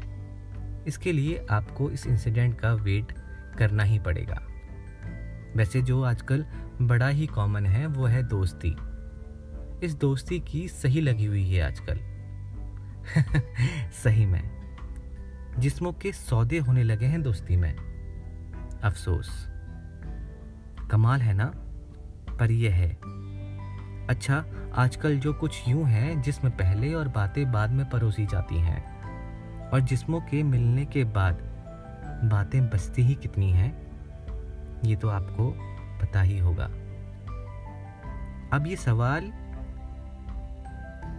इसके 0.86 1.12
लिए 1.12 1.46
आपको 1.50 1.90
इस 1.90 2.06
इंसिडेंट 2.06 2.60
का 2.60 2.74
वेट 2.74 3.12
करना 3.58 3.82
ही 3.82 3.98
पड़ेगा। 3.98 4.46
वैसे 5.56 5.82
जो 5.82 6.02
आजकल 6.02 6.46
बड़ा 6.82 7.08
ही 7.08 7.26
कॉमन 7.26 7.66
है, 7.66 7.86
वो 7.86 8.06
है 8.06 8.22
दोस्ती। 8.22 8.76
इस 9.86 9.94
दोस्ती 9.94 10.40
की 10.40 10.68
सही 10.68 11.00
लगी 11.00 11.24
हुई 11.24 11.50
है 11.50 11.66
आजकल। 11.66 12.00
सही 13.90 14.26
में। 14.26 14.76
जिस्मों 15.58 15.92
के 15.92 16.12
सौदे 16.12 16.58
होने 16.58 16.82
लगे 16.82 17.06
हैं 17.06 17.22
दोस्ती 17.22 17.56
में। 17.56 17.74
अफसोस। 18.82 19.48
कमाल 20.90 21.20
है 21.20 21.34
ना? 21.34 21.63
पर 22.36 22.50
यह 22.50 22.74
है। 22.74 22.90
अच्छा 24.08 24.44
आजकल 24.74 25.18
जो 25.18 25.32
कुछ 25.34 25.62
यूँ 25.68 25.84
है 25.84 26.20
जिसमें 26.22 26.52
पहले 26.56 26.92
और 26.94 27.08
बातें 27.08 27.50
बाद 27.52 27.70
में 27.70 27.88
परोसी 27.90 28.26
जाती 28.26 28.58
हैं, 28.58 29.70
और 29.70 29.80
जिस्मों 29.80 30.20
के 30.20 30.42
मिलने 30.42 30.84
के 30.84 31.04
बाद 31.04 31.38
बातें 32.24 32.68
बचती 32.70 33.02
ही 33.02 33.14
कितनी 33.14 33.50
हैं, 33.50 33.72
ये 34.84 34.96
तो 34.96 35.08
आपको 35.08 35.50
पता 36.00 36.20
ही 36.20 36.38
होगा। 36.38 36.64
अब 38.52 38.66
ये 38.66 38.76
सवाल, 38.76 39.30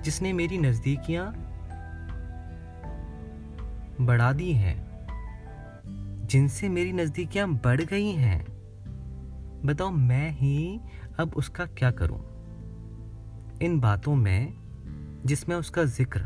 जिसने 0.03 0.33
मेरी 0.33 0.57
नज़दीकियाँ 0.57 1.33
बढ़ा 4.01 4.31
दी 4.33 4.51
हैं, 4.53 4.75
जिनसे 6.27 6.69
मेरी 6.69 6.91
नज़दीकियाँ 6.93 7.47
बढ़ 7.55 7.81
गई 7.81 8.11
हैं, 8.11 8.45
बताओ 9.65 9.89
मैं 9.89 10.29
ही 10.31 10.79
अब 11.19 11.33
उसका 11.35 11.65
क्या 11.65 11.91
करूँ? 11.91 12.19
इन 13.61 13.79
बातों 13.79 14.15
में, 14.15 14.53
जिसमें 15.25 15.55
उसका 15.55 15.83
ज़िक्र, 15.83 16.21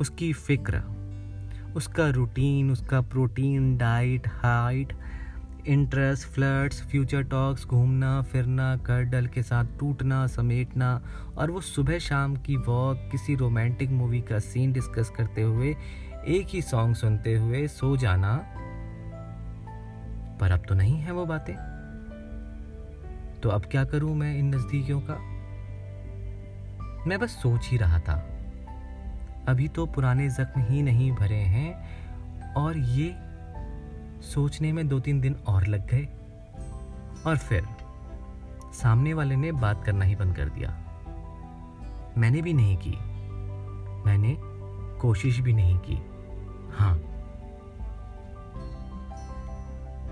उसकी 0.00 0.32
फ़िक्र, 0.32 0.82
उसका 1.76 2.08
रूटीन 2.08 2.70
उसका 2.70 3.00
protein 3.00 3.76
diet 3.76 4.28
height 4.28 4.92
interest 5.66 6.28
flirts 6.28 6.82
future 6.82 7.22
talks 7.22 7.66
घूमना, 7.66 8.22
फिरना 8.22 8.76
कर 8.76 9.02
डल 9.02 9.26
के 9.26 9.42
साथ 9.42 9.64
टूटना, 9.80 10.26
समेटना, 10.26 11.02
और 11.36 11.50
वो 11.50 11.60
सुबह 11.60 11.98
शाम 11.98 12.36
की 12.36 12.56
वॉक 12.56 13.08
किसी 13.12 13.34
रोमांटिक 13.34 13.90
मूवी 13.90 14.20
का 14.20 14.38
सीन 14.38 14.72
डिस्कस 14.72 15.12
करते 15.16 15.42
हुए, 15.42 15.76
एक 16.26 16.46
ही 16.48 16.62
सॉन्ग 16.62 16.94
सुनते 16.94 17.36
हुए 17.36 17.68
सो 17.68 17.96
जाना। 17.96 18.36
पर 20.40 20.50
अब 20.50 20.62
तो 20.68 20.74
नहीं 20.74 20.96
है 20.96 21.12
वो 21.12 21.26
बातें। 21.26 21.75
तो 23.46 23.50
अब 23.50 23.64
क्या 23.64 23.84
करूँ 23.84 24.14
मैं 24.14 24.38
इन 24.38 24.54
नज़दीकियों 24.54 25.00
का? 25.00 25.14
मैं 27.06 27.18
बस 27.18 27.30
सोच 27.30 27.68
ही 27.68 27.76
रहा 27.76 27.98
था। 27.98 28.14
अभी 29.48 29.68
तो 29.68 29.86
पुराने 29.86 30.28
जख्म 30.28 30.60
ही 30.60 30.82
नहीं 30.82 31.12
भरे 31.12 31.36
हैं 31.36 31.74
और 32.54 32.78
ये 32.78 33.14
सोचने 34.22 34.72
में 34.72 34.88
दो 34.88 35.00
तीन 35.00 35.20
दिन 35.20 35.34
और 35.46 35.66
लग 35.66 35.86
गए। 35.86 36.08
और 37.26 37.36
फिर 37.36 37.64
सामने 38.72 39.14
वाले 39.14 39.36
ने 39.36 39.52
बात 39.52 39.84
करना 39.84 40.04
ही 40.04 40.16
बंद 40.16 40.36
कर 40.36 40.48
दिया। 40.48 40.70
मैंने 42.18 42.42
भी 42.42 42.52
नहीं 42.52 42.76
की। 42.76 42.96
मैंने 44.06 44.36
कोशिश 45.00 45.38
भी 45.38 45.52
नहीं 45.52 45.78
की। 45.78 45.96
हाँ। 46.78 46.98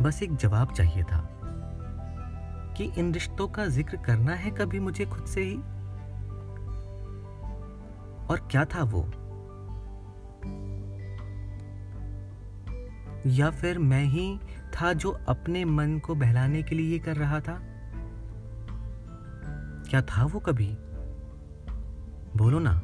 बस 0.03 0.23
एक 0.23 0.37
जवाब 0.37 0.73
चाहिए 0.73 1.03
था। 1.03 1.34
कि 2.77 2.85
इन 2.85 3.15
रिश्तों 3.15 3.49
का 3.49 3.67
ज़िक्र 3.67 3.97
करना 3.97 4.33
है 4.33 4.51
कभी 4.51 4.81
मुझे 4.81 5.07
खुद 5.07 5.25
से 5.25 5.43
ही? 5.43 5.55
और 8.27 8.49
क्या 8.51 8.65
था 8.65 8.83
वो? 8.83 9.05
या 13.27 13.51
फिर 13.51 13.79
मैं 13.79 14.05
ही 14.05 14.39
था 14.77 14.93
जो 14.93 15.11
अपने 15.29 15.65
मन 15.65 15.99
को 15.99 16.15
बहलाने 16.15 16.63
के 16.63 16.75
लिए 16.75 16.99
कर 16.99 17.17
रहा 17.17 17.41
था? 17.41 17.61
क्या 19.91 20.03
था 20.03 20.25
वो 20.25 20.41
कभी? 20.41 20.77
बोलो 22.37 22.59
ना। 22.59 22.83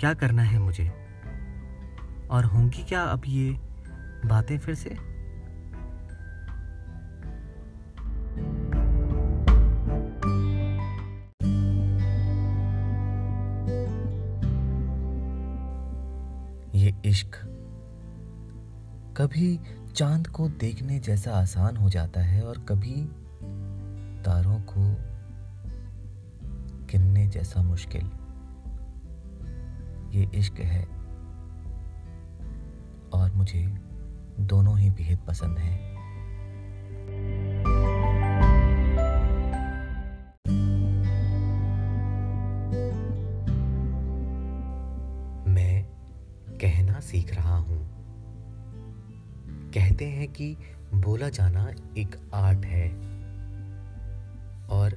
क्या 0.00 0.14
करना 0.14 0.42
है 0.42 0.58
मुझे? 0.58 0.88
और 2.30 2.44
होंगी 2.44 2.84
क्या 2.84 3.02
अब 3.02 3.22
ये 3.26 3.52
बातें 4.26 4.58
फिर 4.58 4.74
से? 4.74 5.13
कभी 19.34 19.60
चाँद 19.94 20.26
को 20.26 20.48
देखने 20.48 20.98
जैसा 20.98 21.34
आसान 21.34 21.76
हो 21.76 21.90
जाता 21.90 22.20
है 22.20 22.42
और 22.42 22.58
कभी 22.58 23.04
तारों 24.22 24.60
को 24.60 24.96
गिनने 26.86 27.26
जैसा 27.26 27.62
मुश्किल। 27.62 28.10
ये 30.18 30.30
इश्क 30.34 30.54
है 30.54 30.84
और 33.12 33.32
मुझे 33.34 33.66
दोनों 34.40 34.78
ही 34.78 34.90
बेहद 34.90 35.18
पसंद 35.28 35.58
हैं। 35.58 35.93
कि 50.36 50.56
बोला 50.94 51.28
जाना 51.28 51.68
एक 51.98 52.16
आर्ट 52.34 52.64
है। 52.66 52.88
और 54.70 54.96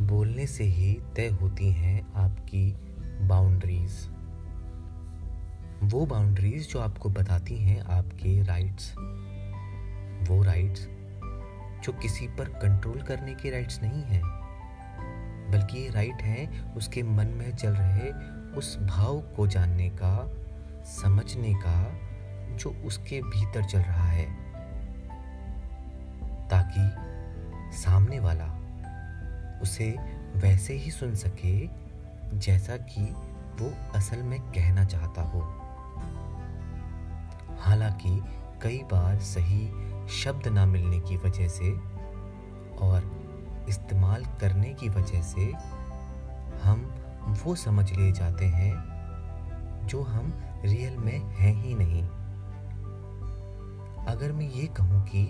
बोलने 0.00 0.46
से 0.46 0.64
ही 0.64 0.92
तय 1.16 1.28
होती 1.42 1.70
हैं 1.72 2.00
आपकी 2.14 2.66
बाउंड्रीज 3.28 3.92
वो 5.84 6.04
बाउंड्रीज 6.06 6.68
जो 6.72 6.80
आपको 6.80 7.08
बताती 7.08 7.56
हैं 7.56 7.80
आपके 7.80 8.42
राइट्स 8.42 8.94
वो 10.28 10.42
राइट्स 10.42 10.86
जो 11.84 11.92
किसी 11.92 12.26
पर 12.28 12.48
कंट्रोल 12.62 13.02
करने 13.02 13.34
के 13.34 13.50
राइट्स 13.50 13.80
नहीं 13.82 14.02
हैं, 14.02 14.22
बल्कि 15.50 15.78
ये 15.78 15.90
राइट 15.90 16.22
हैं 16.22 16.74
उसके 16.74 17.02
मन 17.02 17.26
में 17.26 17.54
चल 17.56 17.72
रहे 17.72 18.10
उस 18.58 18.76
भाव 18.78 19.20
को 19.36 19.46
जानने 19.46 19.88
का, 19.88 20.30
समझने 20.84 21.54
का 21.56 21.76
जो 22.56 22.70
उसके 22.86 23.20
भीतर 23.22 23.64
चल 23.64 23.78
रहा 23.78 24.08
है। 24.08 24.45
ताकि 26.50 27.06
सामने 27.76 28.20
वाला 28.20 28.46
उसे 29.62 29.96
वैसे 30.36 30.74
ही 30.74 30.90
सुन 30.90 31.14
सके 31.14 31.68
जैसा 32.38 32.76
कि 32.76 33.02
वो 33.60 33.72
असल 33.94 34.22
में 34.22 34.40
कहना 34.40 34.84
चाहता 34.84 35.22
हो। 35.22 35.40
हालाँकि 37.60 38.20
कई 38.62 38.78
बार 38.78 39.18
सही 39.18 39.68
शब्द 40.08 40.48
ना 40.48 40.66
मिलने 40.66 41.00
की 41.00 41.16
वजह 41.16 41.48
से 41.48 41.72
और 42.76 43.10
इस्तेमाल 43.68 44.24
करने 44.24 44.74
की 44.74 44.88
वजह 44.88 45.22
से 45.22 45.52
हम 46.62 46.94
वो 47.44 47.54
समझ 47.54 47.92
ले 47.92 48.12
जाते 48.12 48.44
हैं 48.44 49.86
जो 49.86 50.02
हम 50.02 50.32
रियल 50.64 50.96
में 50.96 51.18
हैं 51.18 51.54
ही 51.54 51.74
नहीं। 51.74 52.02
अगर 54.06 54.32
मैं 54.32 54.48
ये 54.50 54.66
कहूँ 54.66 55.02
कि 55.06 55.24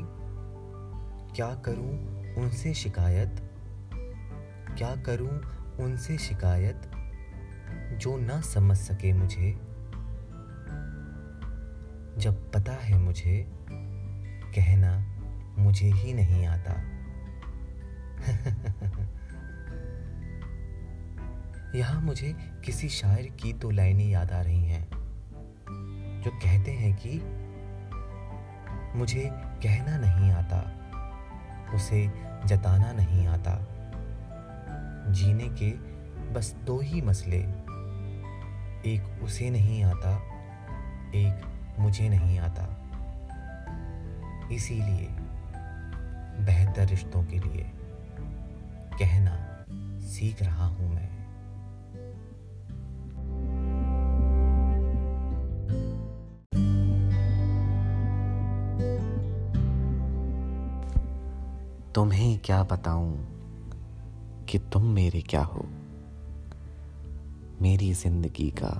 क्या 1.36 1.54
करूँ 1.54 2.34
उनसे 2.34 2.74
शिकायत? 2.74 3.36
क्या 4.78 4.96
करूँ 4.96 5.56
उनसे 5.76 6.18
शिकायत 6.18 6.82
जो 7.92 8.16
ना 8.16 8.40
समझ 8.40 8.76
सके 8.76 9.12
मुझे? 9.12 9.52
जब 12.18 12.50
पता 12.54 12.72
है 12.72 12.98
मुझे, 12.98 13.46
कहना 14.56 15.06
मुझे 15.58 15.86
ही 15.86 16.14
नहीं 16.14 16.46
आता। 16.46 16.72
यहाँ 21.78 22.00
मुझे 22.00 22.36
किसी 22.64 22.88
शायर 22.88 23.26
की 23.26 23.52
दो 23.52 23.70
लाइनें 23.70 24.08
याद 24.08 24.32
आ 24.32 24.40
रही 24.40 24.64
हैं, 24.64 24.88
जो 26.22 26.30
कहते 26.30 26.70
हैं 26.70 26.98
कि 27.06 27.22
मुझे 28.98 29.30
कहना 29.32 29.98
नहीं 29.98 30.32
आता। 30.32 30.85
उसे 31.74 32.10
जताना 32.44 32.92
नहीं 32.92 33.26
आता। 33.26 33.58
जीने 35.12 35.48
के 35.48 35.70
बस 36.32 36.54
दो 36.64 36.80
ही 36.80 37.02
मसले। 37.02 37.38
एक 38.86 39.20
उसे 39.22 39.50
नहीं 39.50 39.84
आता, 39.84 40.16
एक 41.14 41.42
मुझे 41.78 42.08
नहीं 42.08 42.38
आता। 42.38 42.82
इसीलिए 44.52 45.08
बेहतर 46.44 46.86
रिश्तों 46.86 47.24
के 47.24 47.38
लिए 47.38 47.72
कहना 48.98 49.64
सीख 50.00 50.42
रहा 50.42 50.66
हूँ 50.66 50.94
मैं। 50.94 51.15
तुम्हें 61.96 62.38
क्या 62.38 62.62
बताऊँ 62.62 63.26
कि 64.48 64.58
तुम 64.58 64.82
मेरे 64.84 65.20
क्या 65.20 65.42
हो? 65.42 65.66
मेरी 67.62 67.92
ज़िंदगी 67.92 68.54
का 68.62 68.70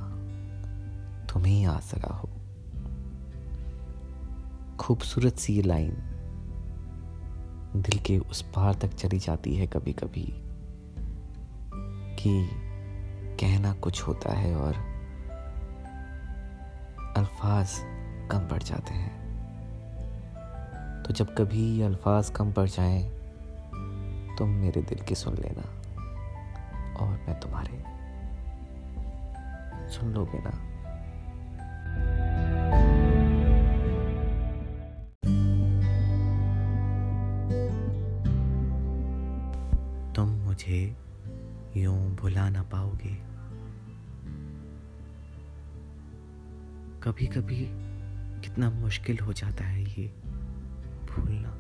तुम 1.27 1.45
ही 1.45 1.65
आसरा 1.65 2.15
हो। 2.15 2.29
खूबसूरत 4.77 5.37
सी 5.37 5.63
लाइन 5.63 5.91
दिल 7.77 7.99
के 7.99 8.19
उस 8.19 8.43
पार 8.43 8.75
तक 8.75 8.89
चली 8.89 9.19
जाती 9.19 9.55
है 9.55 9.67
कभी 9.67 9.93
कभी 9.93 10.35
कि 12.23 12.51
कहना 13.41 13.73
कुछ 13.73 14.03
होता 14.03 14.33
है 14.33 14.57
और 14.57 14.75
अल्फाज 17.17 17.69
कम 18.31 18.39
पड़ 18.39 18.63
जाते 18.63 18.95
हैं। 18.95 19.26
तो 21.07 21.15
जब 21.15 21.37
कभी 21.37 21.77
ये 21.79 21.85
अल्फाज 21.85 22.31
कम 22.31 22.53
पड़ 22.53 22.69
जाएँ, 22.69 23.11
तुम 24.39 24.49
मेरे 24.49 24.83
दिल 24.83 24.99
की 24.99 25.15
सुन 25.15 25.35
लेना। 25.35 25.63
और 26.95 27.09
मैं 27.09 27.41
तुम्हारे 27.41 27.79
सुन 29.93 30.13
लोगे 30.13 30.39
ना। 30.39 30.51
तुम 40.13 40.29
मुझे 40.29 40.97
यूँ 41.77 42.17
भुला 42.17 42.49
ना 42.49 42.63
पाओगे। 42.63 43.15
कभी 47.03 47.27
कभी 47.27 47.67
कितना 48.41 48.71
मुश्किल 48.71 49.19
हो 49.19 49.33
जाता 49.33 49.65
है 49.65 49.83
ये। 49.83 50.27
भूलना। 51.21 51.53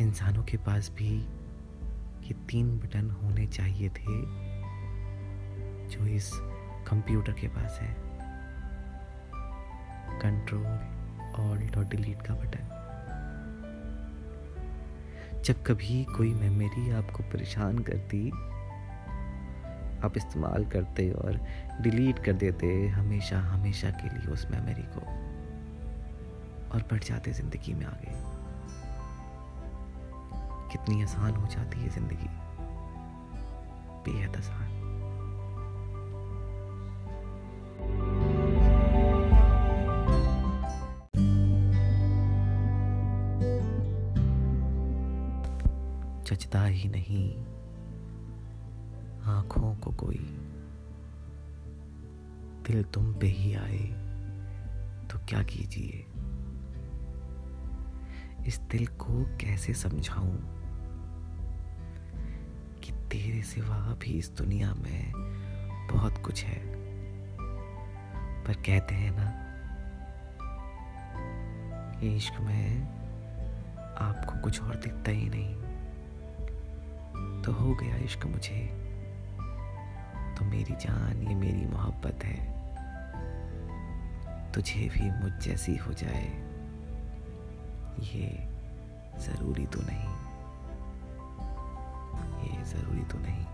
इंसानों 0.00 0.42
के 0.42 0.56
पास 0.56 0.92
भी 0.96 1.20
ये 2.22 2.32
तीन 2.32 2.78
बटन 2.78 3.10
होने 3.10 3.46
चाहिए 3.46 3.88
थे, 3.88 4.22
जो 5.88 6.06
इस 6.06 6.30
कंप्यूटर 6.88 7.32
के 7.32 7.48
पास 7.48 7.78
है। 7.82 7.96
कंट्रोल 10.20 10.66
ऑल्ट 11.46 11.76
और 11.76 11.84
डिलीट 11.84 12.22
का 12.22 12.34
बटन। 12.34 12.76
जब 15.44 15.62
कभी 15.62 16.04
कोई 16.04 16.34
मेमोरी 16.34 16.90
आपको 16.90 17.22
परेशान 17.22 17.78
करती, 17.78 18.30
आप 20.04 20.12
इस्तेमाल 20.16 20.64
करते 20.64 21.12
और 21.12 21.40
डिलीट 21.80 22.18
कर 22.18 22.32
देते 22.32 22.88
हमेशा 22.88 23.40
हमेशा 23.40 23.90
के 23.90 24.18
लिए 24.18 24.32
उस 24.32 24.46
मेमोरी 24.50 24.82
को। 24.82 25.29
और 26.72 26.82
बढ़ 26.82 27.02
जाते 27.04 27.32
ज़िंदगी 27.32 27.74
में 27.74 27.86
आगे। 27.86 28.18
कितनी 30.72 31.02
आसान 31.02 31.34
हो 31.34 31.46
जाती 31.46 31.80
है 31.80 31.88
ज़िंदगी। 31.88 32.28
बेहद 34.04 34.36
आसान। 34.36 34.68
चचता 46.24 46.64
ही 46.64 46.88
नहीं। 46.88 47.30
आँखों 49.26 49.74
को 49.76 49.90
कोई। 49.92 50.18
दिल 52.66 52.82
तुम 52.84 53.12
पे 53.14 53.26
ही 53.26 53.54
आए 53.54 53.78
तो 55.10 55.18
क्या 55.18 55.42
कीजिए? 55.42 56.06
इस 58.46 58.58
दिल 58.58 58.86
को 58.86 59.36
कैसे 59.36 59.74
समझाऊं 59.74 60.36
कि 62.80 62.92
तेरे 62.92 63.42
सिवा 63.42 63.94
भी 63.94 64.18
इस 64.18 64.30
दुनिया 64.30 64.74
में 64.74 65.12
बहुत 65.92 66.18
कुछ 66.18 66.44
है। 66.44 66.60
पर 68.44 68.52
कहते 68.52 68.94
हैं 68.94 69.12
ना, 69.16 69.50
इश्क 72.00 72.40
में 72.40 72.82
आपको 73.98 74.40
कुछ 74.40 74.62
और 74.62 74.76
दिखता 74.76 75.10
ही 75.10 75.28
नहीं। 75.28 75.54
तो 77.42 77.52
हो 77.52 77.74
गया 77.74 77.96
इश्क 77.96 78.26
मुझे। 78.26 78.66
तो 80.38 80.44
मेरी 80.44 80.72
जान, 80.72 81.22
ये 81.22 81.34
मेरी 81.34 81.66
मोहब्बत 81.66 82.24
है। 82.24 82.60
तुझे 84.52 84.88
भी 84.88 85.10
मुझ 85.10 85.32
जैसी 85.32 85.76
हो 85.76 85.92
जाए। 85.92 86.49
ये 88.02 88.48
ज़रूरी 89.18 89.66
तो 89.66 89.80
नहीं। 89.82 90.10
ये 92.42 92.64
ज़रूरी 92.64 93.02
तो 93.02 93.18
नहीं। 93.18 93.46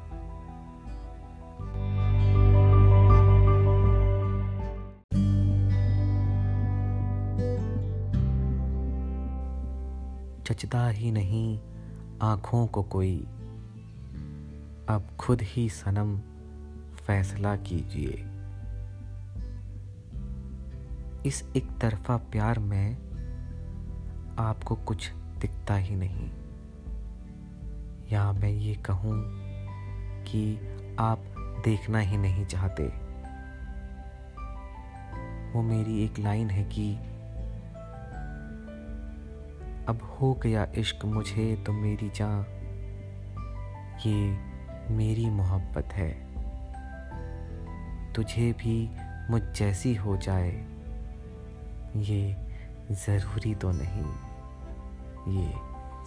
चचता 10.43 10.89
ही 10.89 11.11
नहीं 11.11 11.61
आँखों 12.23 12.67
को 12.67 12.83
कोई। 12.83 13.19
अब 14.89 15.09
खुद 15.21 15.39
ही 15.43 15.69
सनम 15.69 16.19
फैसला 16.95 17.57
कीजिए। 17.57 18.27
इस 21.27 21.49
एक 21.57 21.79
तरफा 21.81 22.17
प्यार 22.17 22.59
में 22.59 23.06
आपको 24.39 24.75
कुछ 24.75 25.13
दिखता 25.13 25.75
ही 25.75 25.97
नहीं। 25.97 26.31
या 28.13 28.33
मैं 28.33 28.51
ये 28.51 28.75
कहूँ 28.75 29.15
कि 30.25 30.61
आप 30.99 31.19
देखना 31.65 31.99
ही 31.99 32.17
नहीं 32.17 32.47
चाहते। 32.47 32.83
वो 35.53 35.63
मेरी 35.63 36.05
एक 36.05 36.19
लाइन 36.19 36.51
है 36.51 36.65
कि, 36.65 36.97
अब 39.89 40.17
हो 40.21 40.35
गया 40.35 40.67
इश्क 40.75 41.05
मुझे 41.05 41.57
तो 41.67 41.73
मेरी 41.73 42.11
जान। 42.11 42.47
ये 44.07 44.39
मेरी 44.95 45.27
मोहब्बत 45.27 45.85
है। 45.93 46.27
तुझे 48.13 48.53
भी 48.53 48.91
मुझ 49.31 49.43
जैसी 49.43 49.95
हो 49.95 50.17
जाए। 50.17 50.67
ये 51.97 52.37
ज़रूरी 52.91 53.55
तो 53.55 53.73
नहीं। 53.73 54.26
ये 55.29 55.53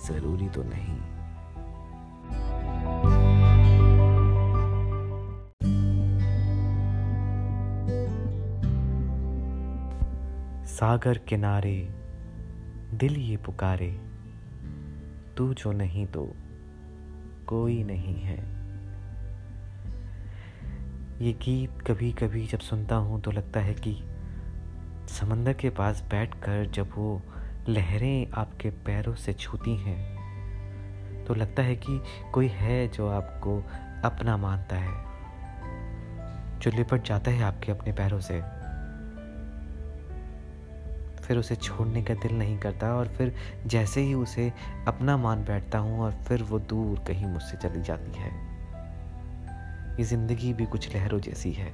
ज़रूरी 0.06 0.50
तो 0.50 0.64
नहीं। 0.64 1.00
सागर 10.66 11.18
किनारे 11.18 11.78
दिल 12.94 13.16
ये 13.16 13.38
पुकारे, 13.38 13.92
तू 15.38 15.54
जो 15.54 15.72
नहीं 15.72 16.06
तो 16.08 16.26
कोई 17.48 17.84
नहीं 17.84 18.16
है। 18.16 18.38
ये 21.22 21.34
गीत 21.34 21.82
कभी 21.82 22.12
कभी 22.14 22.46
जब 22.48 22.60
सुनता 22.60 22.96
हूँ 22.96 23.22
तो 23.22 23.32
लगता 23.32 23.60
है 23.60 23.74
कि 23.74 23.94
समंदर 25.10 25.54
के 25.54 25.70
पास 25.70 26.04
बैठकर 26.10 26.66
जब 26.66 26.90
वो 26.96 27.22
लहरें 27.70 28.32
आपके 28.34 28.70
पैरों 28.70 29.16
से 29.16 29.34
छूती 29.34 29.76
हैं। 29.76 30.20
तो 31.26 31.34
लगता 31.34 31.64
है 31.64 31.76
कि 31.76 32.02
कोई 32.34 32.48
है 32.48 32.88
जो 32.88 33.10
आपको 33.10 33.64
अपना 34.06 34.38
मानता 34.38 34.76
है, 34.76 35.10
जो 36.60 36.72
लिपट 36.72 37.04
जाता 37.04 37.32
है 37.32 37.44
आपके 37.44 37.72
अपने 37.72 37.94
पैरों 37.94 38.20
से। 38.20 38.42
फिर 41.22 41.38
उसे 41.38 41.56
छोड़ने 41.56 42.04
का 42.04 42.14
दिल 42.14 42.38
नहीं 42.38 42.58
करता 42.58 42.94
और 42.96 43.08
फिर 43.08 43.36
जैसे 43.66 44.02
ही 44.02 44.14
उसे 44.14 44.54
अपना 44.88 45.18
मान 45.18 45.44
बैठता 45.44 45.78
हूँ 45.78 46.00
और 46.00 46.12
फिर 46.12 46.44
वो 46.44 46.60
दूर 46.60 47.00
कहीं 47.00 47.26
मुझसे 47.26 47.58
चली 47.58 47.82
जाती 47.82 48.12
है। 48.12 48.32
ये 49.98 50.04
ज़िंदगी 50.04 50.54
भी 50.54 50.66
कुछ 50.66 50.96
लहरों 50.96 51.20
जैसी 51.20 51.52
है। 51.52 51.70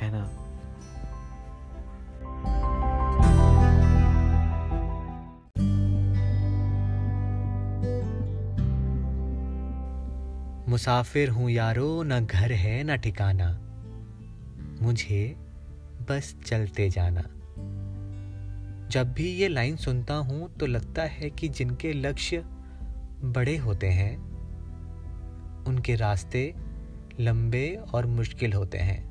है 0.00 0.10
ना? 0.12 0.47
मुसाफिर 10.68 11.28
हूँ 11.28 11.50
यारो, 11.50 12.02
न 12.02 12.26
घर 12.26 12.52
है, 12.52 12.84
न 12.84 12.96
ठिकाना। 12.96 13.58
मुझे 14.82 15.36
बस 16.08 16.36
चलते 16.46 16.90
जाना। 16.90 17.20
जब 18.88 19.12
भी 19.12 19.28
ये 19.28 19.48
लाइन 19.48 19.76
सुनता 19.76 20.14
हूँ 20.14 20.56
तो 20.56 20.66
लगता 20.66 21.02
है 21.02 21.30
कि 21.30 21.48
जिनके 21.48 21.92
लक्ष्य 21.92 22.44
बड़े 23.24 23.56
होते 23.56 23.86
हैं, 23.86 24.18
उनके 25.64 25.94
रास्ते 25.94 26.54
लंबे 27.20 27.80
और 27.94 28.06
मुश्किल 28.06 28.52
होते 28.52 28.78
हैं। 28.78 29.08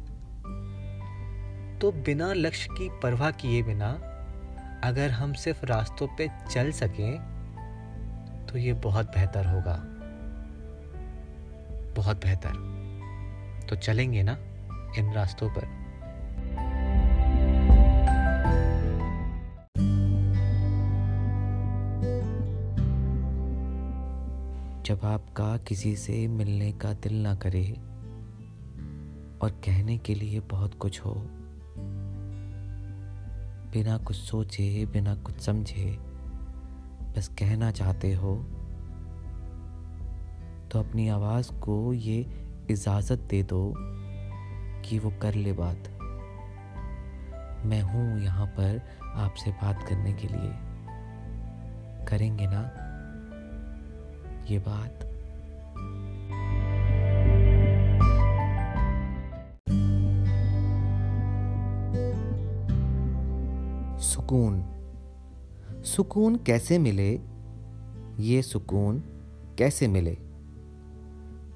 तो 1.81 1.91
बिना 1.91 2.33
लक्ष्य 2.33 2.69
की 2.71 2.89
परवाह 3.03 3.31
किए 3.31 3.63
बिना, 3.63 3.91
अगर 4.83 5.11
हम 5.11 5.33
सिर्फ़ 5.33 5.65
रास्तों 5.65 6.07
पे 6.07 6.29
चल 6.51 6.71
सकें 6.71 7.37
तो 8.49 8.57
ये 8.57 8.73
बहुत 8.73 9.05
बेहतर 9.05 9.45
होगा। 9.45 9.93
बहुत 11.97 12.17
बेहतर। 12.17 13.65
तो 13.69 13.75
चलेंगे 13.75 14.23
ना 14.23 14.37
इन 14.97 15.13
रास्तों 15.13 15.49
पर? 15.49 15.75
जब 24.85 24.99
आपका 25.03 25.57
किसी 25.57 25.95
से 25.95 26.27
मिलने 26.27 26.71
का 26.71 26.93
दिल 26.93 27.21
ना 27.21 27.35
करे 27.35 27.63
और 29.41 29.51
कहने 29.65 29.97
के 29.97 30.15
लिए 30.15 30.39
बहुत 30.39 30.73
कुछ 30.73 30.99
हो, 30.99 31.13
बिना 33.73 33.97
कुछ 33.97 34.15
सोचे, 34.15 34.85
बिना 34.85 35.15
कुछ 35.15 35.39
समझे, 35.39 35.97
बस 37.17 37.27
कहना 37.39 37.71
चाहते 37.71 38.13
हो 38.13 38.35
तो 40.77 40.83
अपनी 40.83 41.09
आवाज़ 41.09 41.51
को 41.51 41.93
ये 41.93 42.25
इजाज़त 42.69 43.19
दे 43.19 43.43
दो 43.43 43.73
कि 44.85 44.99
वो 44.99 45.13
कर 45.21 45.33
ले 45.33 45.53
बात। 45.53 45.77
मैं 47.65 47.81
हूँ 47.81 48.21
यहाँ 48.21 48.45
पर 48.45 48.81
आपसे 49.15 49.51
बात 49.51 49.83
करने 49.83 50.13
के 50.13 50.27
लिए। 50.27 50.53
करेंगे 52.05 52.47
ना? 52.47 52.61
ये 54.49 54.59
बात। 54.59 54.99
सुकून। 64.01 64.65
सुकून 65.83 66.35
कैसे 66.35 66.79
मिले? 66.79 67.19
ये 68.19 68.41
सुकून 68.41 68.99
कैसे 69.57 69.87
मिले? 69.87 70.26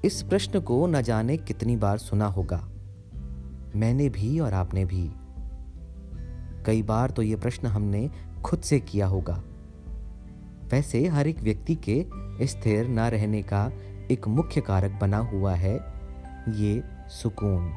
इस 0.04 0.22
प्रश्न 0.22 0.60
को 0.60 0.86
न 0.86 1.02
जाने 1.02 1.36
कितनी 1.36 1.76
बार 1.76 1.98
सुना 1.98 2.26
होगा। 2.26 2.68
मैंने 3.76 4.08
भी 4.08 4.40
और 4.40 4.52
आपने 4.52 4.84
भी। 4.84 5.10
कई 6.66 6.82
बार 6.82 7.10
तो 7.10 7.22
ये 7.22 7.36
प्रश्न 7.36 7.66
हमने 7.66 8.10
खुद 8.44 8.60
से 8.60 8.80
किया 8.80 9.06
होगा। 9.06 9.42
वैसे 10.64 11.06
हर 11.06 11.26
एक 11.26 11.40
व्यक्ति 11.40 11.74
के 11.74 12.06
स्थिर 12.46 12.88
न 12.88 13.00
रहने 13.00 13.42
का 13.42 13.72
एक 14.10 14.28
मुख्य 14.28 14.60
कारक 14.60 14.98
बना 15.00 15.18
हुआ 15.18 15.54
है 15.54 15.74
ये 16.48 16.82
सुकून। 17.08 17.72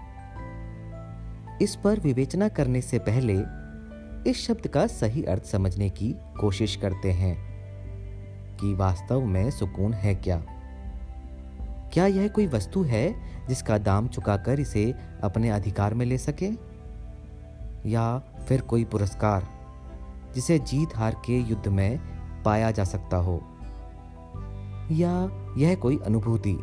इस 1.62 1.76
पर 1.76 2.00
विवेचना 2.00 2.48
करने 2.48 2.82
से 2.82 3.00
पहले 3.00 3.38
इस 4.32 4.48
शब्द 4.48 4.68
का 4.68 4.88
सही 4.88 5.24
अर्थ 5.24 5.46
समझने 5.46 5.90
की 5.90 6.16
कोशिश 6.40 6.76
करते 6.76 7.12
हैं 7.12 7.38
कि 8.58 8.74
वास्तव 8.74 9.26
में 9.26 9.52
सुकून 9.52 9.94
है 9.94 10.16
क्या? 10.16 10.46
क्या 11.96 12.06
यह 12.06 12.28
कोई 12.28 12.48
वस्तु 12.48 12.84
है 12.84 13.16
जिसका 13.48 13.78
दाम 13.78 14.08
चुकाकर 14.08 14.60
इसे 14.60 14.94
अपने 15.24 15.50
अधिकार 15.50 15.94
में 15.94 16.06
ले 16.06 16.18
सके? 16.18 16.50
या 17.90 18.20
फिर 18.20 18.62
कोई 18.62 18.84
पुरस्कार 18.84 19.48
जिसे 20.36 20.60
जीत 20.60 20.90
हार 20.96 21.16
के 21.26 21.40
युद्ध 21.40 21.68
में 21.68 22.00
पाया 22.44 22.72
जा 22.72 22.84
सकता 22.84 23.18
हो? 23.18 23.42
या 24.92 25.14
यह 25.58 25.76
कोई 25.76 26.00
अनुभूति 26.06 26.58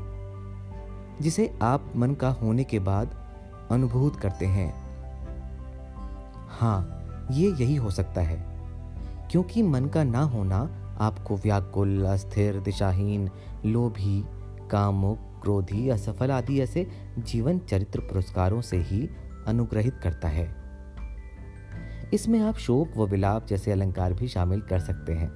जिसे 1.21 1.59
आप 1.63 1.93
मन 1.97 2.15
का 2.15 2.29
होने 2.29 2.65
के 2.65 2.79
बाद 2.79 3.17
अनुभूत 3.71 4.17
करते 4.17 4.47
हैं? 4.47 4.71
हाँ 6.49 6.83
ये 7.31 7.51
यही 7.51 7.77
हो 7.77 7.91
सकता 7.91 8.21
है, 8.21 8.45
क्योंकि 9.31 9.63
मन 9.63 9.87
का 9.87 10.05
ना 10.05 10.23
होना 10.23 10.59
आपको 11.01 11.37
व्याकुल, 11.37 12.05
अस्थिर, 12.05 12.61
दिशाहीन, 12.61 13.31
लोभी 13.67 14.25
कामुक 14.73 15.19
क्रोधी 15.43 15.89
असफल 15.89 16.31
आदि 16.31 16.61
ऐसे 16.61 16.91
जीवन 17.19 17.59
चरित्र 17.59 18.01
पुरस्कारों 18.01 18.61
से 18.61 18.77
ही 18.77 19.09
अनुग्रहित 19.47 19.95
करता 20.03 20.29
है। 20.29 20.63
इसमें 22.15 22.41
आप 22.41 22.55
शोक 22.55 22.97
व 22.97 23.07
विलाप 23.07 23.47
जैसे 23.47 23.73
अलंकार 23.73 24.13
भी 24.13 24.29
शामिल 24.29 24.61
कर 24.61 24.81
सकते 24.81 25.13
हैं। 25.13 25.29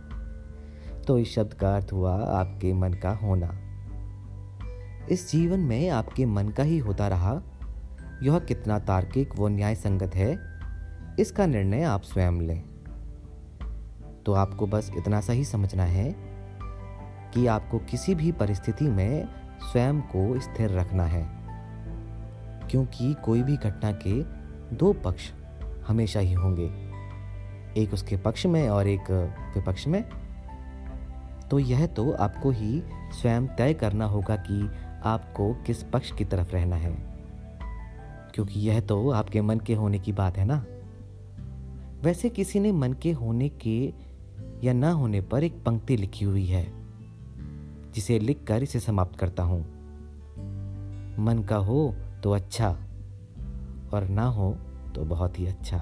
तो 1.06 1.18
इस 1.18 1.34
शब्द 1.34 1.54
का 1.54 1.76
अर्थ 1.76 1.92
हुआ 1.92 2.14
आपके 2.14 2.72
मन 2.72 2.92
का 2.92 3.10
होना। 3.10 3.60
इस 5.10 5.32
जीवन 5.32 5.60
में 5.60 5.90
आपके 5.90 6.26
मन 6.26 6.48
का 6.48 6.62
ही 6.62 6.78
होता 6.78 7.08
रहा। 7.08 7.42
यह 8.22 8.38
कितना 8.38 8.78
तार्किक 8.78 9.38
व 9.38 9.48
न्याय 9.48 9.74
संगत 9.74 10.14
है, 10.14 10.38
इसका 11.20 11.46
निर्णय 11.46 11.82
आप 11.82 12.02
स्वयं 12.02 12.40
लें। 12.40 12.62
तो 14.26 14.32
आपको 14.32 14.66
बस 14.66 14.90
इतना 14.96 15.20
सा 15.20 15.32
ही 15.32 15.44
समझना 15.44 15.84
है 15.84 16.25
कि 17.36 17.46
आपको 17.46 17.78
किसी 17.78 18.14
भी 18.14 18.32
परिस्थिति 18.32 18.84
में 18.84 19.28
स्वयं 19.72 20.00
को 20.00 20.40
स्थिर 20.40 20.70
रखना 20.70 21.04
है। 21.04 21.28
क्योंकि 22.68 23.16
कोई 23.24 23.42
भी 23.42 23.56
घटना 23.56 23.92
के 23.92 24.22
दो 24.76 24.92
पक्ष 24.92 25.32
हमेशा 25.86 26.20
ही 26.20 26.32
होंगे। 26.32 26.66
एक 27.82 27.94
उसके 27.94 28.16
पक्ष 28.16 28.46
में 28.46 28.68
और 28.68 28.86
एक 28.86 29.10
विपक्ष 29.56 29.86
में। 29.86 30.04
तो 31.50 31.58
यह 31.58 31.86
तो 31.86 32.12
आपको 32.12 32.50
ही 32.50 32.82
स्वयं 33.12 33.46
तय 33.46 33.74
करना 33.74 34.04
होगा 34.04 34.36
कि 34.36 34.70
आपको 35.04 35.54
किस 35.54 35.82
पक्ष 35.82 36.12
की 36.12 36.24
तरफ़ 36.24 36.52
रहना 36.52 36.76
है। 36.76 36.96
क्योंकि 38.34 38.60
यह 38.60 38.80
तो 38.80 39.10
आपके 39.10 39.40
मन 39.40 39.58
के 39.58 39.74
होने 39.74 39.98
की 39.98 40.12
बात 40.12 40.38
है 40.38 40.44
ना? 40.44 40.64
वैसे 42.02 42.28
किसी 42.28 42.60
ने 42.60 42.72
मन 42.72 42.92
के 42.92 43.12
होने 43.12 43.48
के 43.48 43.94
या 44.64 44.72
ना 44.72 44.90
होने 44.90 45.20
पर 45.20 45.44
एक 45.44 45.64
पंक्ति 45.64 45.96
लिखी 45.96 46.24
हुई 46.24 46.46
है। 46.46 46.75
जिसे 47.96 48.18
लिखकर 48.18 48.62
इसे 48.62 48.80
समाप्त 48.80 49.18
करता 49.18 49.42
हूँ। 49.42 49.60
मन 51.18 51.44
का 51.48 51.56
हो 51.56 51.94
तो 52.22 52.32
अच्छा 52.32 52.68
और 53.92 54.06
ना 54.10 54.24
हो 54.24 54.50
तो 54.94 55.04
बहुत 55.04 55.38
ही 55.38 55.46
अच्छा। 55.46 55.76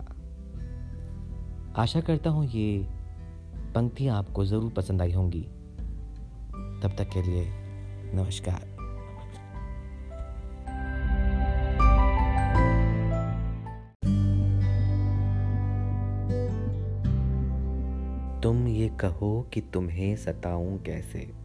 आशा 1.77 2.00
करता 2.00 2.31
हूँ 2.31 2.46
ये 2.46 2.87
पंक्तियाँ 3.74 4.18
आपको 4.18 4.44
ज़रूर 4.44 4.72
पसंद 4.72 5.03
आई 5.03 5.12
होंगी। 5.12 5.42
तब 6.83 6.94
तक 6.98 7.11
के 7.14 7.22
लिए 7.22 7.44
नमस्कार। 8.14 8.72
तुम 18.42 18.66
ये 18.68 18.88
कहो 18.88 19.50
कि 19.55 19.61
तुम्हें 19.61 20.16
सताऊं 20.16 20.79
कैसे? 20.79 21.43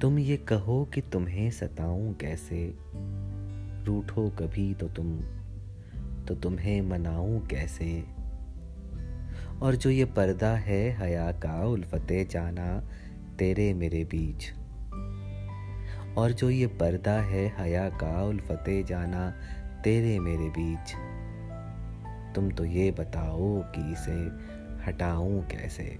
तुम 0.00 0.18
ये 0.18 0.36
कहो 0.36 0.88
कि 0.94 1.00
तुम्हें 1.00 1.50
सताऊं 1.50 2.14
कैसे? 2.14 2.74
रूठो 3.84 4.30
कभी 4.30 4.74
तो 4.74 4.88
तुम 4.88 5.20
तो 6.28 6.34
तुम्हें 6.34 6.82
मनाऊं 6.82 7.40
कैसे? 7.40 8.04
और 9.62 9.74
जो 9.74 9.90
ये 9.90 10.04
पर्दा 10.04 10.56
है 10.56 10.96
हया 10.98 11.32
का, 11.32 11.66
उल्फते 11.66 12.24
जाना 12.24 12.80
तेरे 13.38 13.74
मेरे 13.74 14.04
बीच। 14.04 14.52
और 16.18 16.32
जो 16.32 16.50
ये 16.50 16.66
पर्दा 16.66 17.20
है 17.20 17.54
हया 17.58 17.88
का, 17.88 18.24
उल्फते 18.24 18.82
जाना 18.82 19.30
तेरे 19.84 20.18
मेरे 20.18 20.48
बीच। 20.48 20.94
तुम 22.34 22.50
तो 22.50 22.64
ये 22.64 22.90
बताओ 22.90 23.62
कि 23.62 23.92
इसे 23.92 24.30
हटाऊं 24.84 25.42
कैसे? 25.42 25.98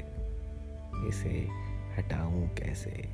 इसे 1.08 1.48
हटाऊं 1.98 2.48
कैसे? 2.48 3.08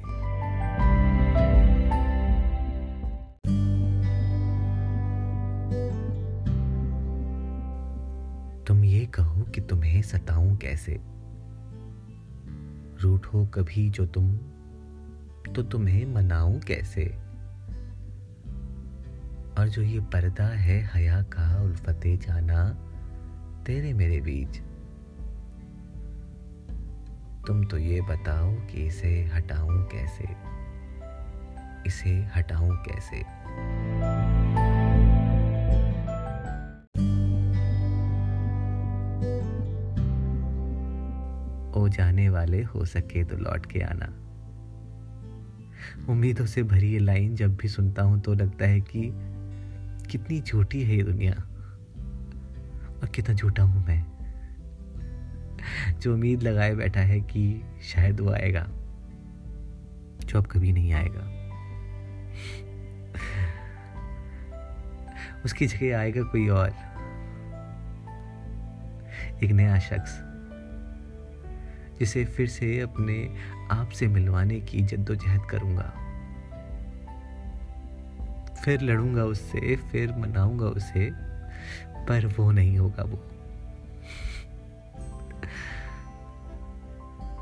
तुम्हें 10.01 10.19
सताऊं 10.19 10.57
कैसे? 10.57 11.01
रूठ 13.01 13.27
कभी 13.51 13.91
जो 13.91 14.07
तुम 14.07 14.37
तो 15.57 15.63
तुम्हें 15.63 16.07
मनाऊं 16.07 16.61
कैसे? 16.61 17.07
और 19.59 19.69
जो 19.69 19.83
ये 19.83 20.01
पर्दा 20.01 20.47
है 20.47 20.91
हया 20.95 21.23
का, 21.23 21.63
उल्फते 21.63 22.17
जाना 22.17 22.71
तेरे 23.67 23.93
मेरे 23.93 24.21
बीच। 24.21 24.57
तुम 27.47 27.65
तो 27.65 27.79
ये 27.79 28.01
बताओ 28.01 28.53
कि 28.53 28.87
इसे 28.87 29.25
हटाऊं 29.35 29.83
कैसे? 29.83 30.25
इसे 31.87 32.29
हटाऊं 32.37 32.77
कैसे? 32.77 33.23
जाने 41.91 42.29
वाले 42.29 42.63
हो 42.63 42.85
सके 42.85 43.25
तो 43.25 43.37
लौट 43.37 43.67
के 43.67 43.81
आना। 43.81 44.07
उम्मीदों 46.13 46.47
से 46.47 46.63
भरी 46.63 46.93
ये 46.93 46.99
लाइन 46.99 47.37
जब 47.37 47.57
भी 47.57 47.69
सुनता 47.69 48.03
हूँ 48.03 48.21
तो 48.21 48.35
लगता 48.35 48.67
है 48.67 48.81
कि 48.81 49.11
कितनी 50.11 50.41
झूठी 50.41 50.83
है 50.85 50.97
ये 50.97 51.03
दुनिया। 51.03 51.33
और 53.01 53.09
कितना 53.15 53.35
झूठा 53.35 53.63
हूँ 53.63 53.87
मैं। 53.87 54.07
जो 56.01 56.15
उम्मीद 56.15 56.43
लगाए 56.43 56.75
बैठा 56.75 57.01
है 57.01 57.21
कि 57.21 57.63
शायद 57.83 58.21
वो 58.21 58.33
आएगा, 58.33 58.67
जो 60.25 60.39
अब 60.39 60.47
कभी 60.47 60.73
नहीं 60.73 60.93
आएगा। 60.93 61.41
उसकी 65.45 65.67
जगह 65.67 65.99
आएगा 65.99 66.23
कोई 66.23 66.49
और। 66.49 66.71
एक 69.45 69.51
नया 69.51 69.79
शख्स। 69.79 70.30
जिसे 72.01 72.25
फिर 72.25 72.49
से 72.49 72.79
अपने 72.81 73.17
आप 73.71 73.91
से 73.91 74.07
मिलवाने 74.09 74.61
की 74.61 74.81
जद्दोजहद 74.83 75.45
करूँगा। 75.51 75.93
फिर 78.65 78.81
लड़ूँगा 78.81 79.25
उससे, 79.25 79.77
फिर 79.91 80.13
मनाऊँगा 80.13 80.67
उसे, 80.67 81.11
पर 82.09 82.27
वो 82.39 82.51
नहीं 82.53 82.79
होगा 82.79 83.03
वो। 83.03 83.17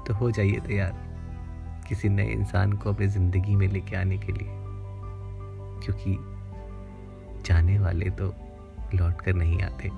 तो 0.05 0.15
हो 0.15 0.31
जाइए 0.31 0.61
तैयार 0.67 1.07
किसी 1.89 2.09
नए 2.09 2.31
इंसान 2.33 2.73
को 2.73 2.93
अपनी 2.93 3.07
ज़िंदगी 3.07 3.57
में 3.57 3.67
लेके 3.69 3.97
आने 3.97 4.19
के 4.19 4.33
लिए, 4.33 4.49
क्योंकि 5.85 6.17
जाने 7.47 7.79
वाले 7.79 8.11
तो 8.11 8.27
लौट 8.95 9.21
कर 9.21 9.35
नहीं 9.35 9.63
आते। 9.63 9.91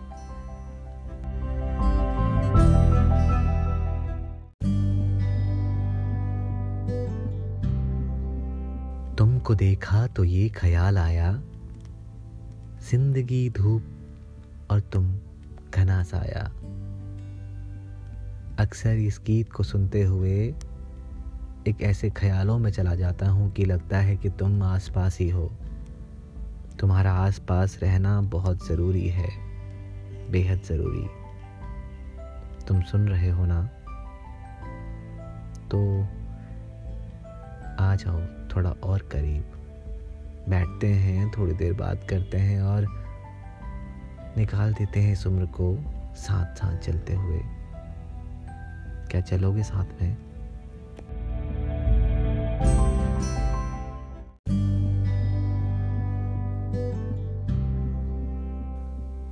तुमको 9.50 9.58
देखा 9.58 10.06
तो 10.06 10.24
ये 10.24 10.48
ख्याल 10.48 10.98
आया, 10.98 11.30
ज़िंदगी 12.90 13.48
धूप 13.50 14.70
और 14.70 14.80
तुम 14.80 15.06
घना 15.74 16.02
साया 16.02 16.44
अक्सर 18.58 18.96
इस 18.96 19.20
गीत 19.26 19.52
को 19.52 19.62
सुनते 19.62 20.02
हुए 20.02 20.36
एक 21.68 21.82
ऐसे 21.82 22.10
ख्यालों 22.10 22.58
में 22.58 22.70
चला 22.70 22.94
जाता 22.94 23.28
हूँ 23.28 23.50
कि 23.50 23.64
लगता 23.64 23.98
है 23.98 24.16
कि 24.16 24.30
तुम 24.30 24.62
आसपास 24.62 25.18
ही 25.18 25.28
हो। 25.30 25.50
तुम्हारा 26.80 27.12
आसपास 27.12 27.78
रहना 27.82 28.20
बहुत 28.20 28.66
ज़रूरी 28.68 29.08
है, 29.08 29.30
बेहद 30.30 30.62
ज़रूरी। 30.62 31.06
तुम 32.68 32.82
सुन 32.82 33.08
रहे 33.08 33.30
हो 33.30 33.46
ना? 33.46 33.62
तो 35.70 35.80
आ 37.84 37.94
जाओ। 37.94 38.39
थोड़ा 38.56 38.70
और 38.70 38.98
करीब। 38.98 39.44
बैठते 40.48 40.86
हैं, 40.86 41.30
थोड़ी 41.30 41.52
देर 41.52 41.72
बात 41.72 42.06
करते 42.10 42.38
हैं 42.38 42.62
और 42.62 42.86
निकाल 44.36 44.74
देते 44.74 45.00
हैं 45.00 45.12
इस 45.12 45.26
उम्र 45.26 45.46
को 45.46 45.78
साथ 46.14 46.54
साथ 46.54 46.78
चलते 46.78 47.14
हुए। 47.14 47.40
क्या 49.10 49.20
चलोगे 49.20 49.62
साथ 49.62 50.02
में? 50.02 50.16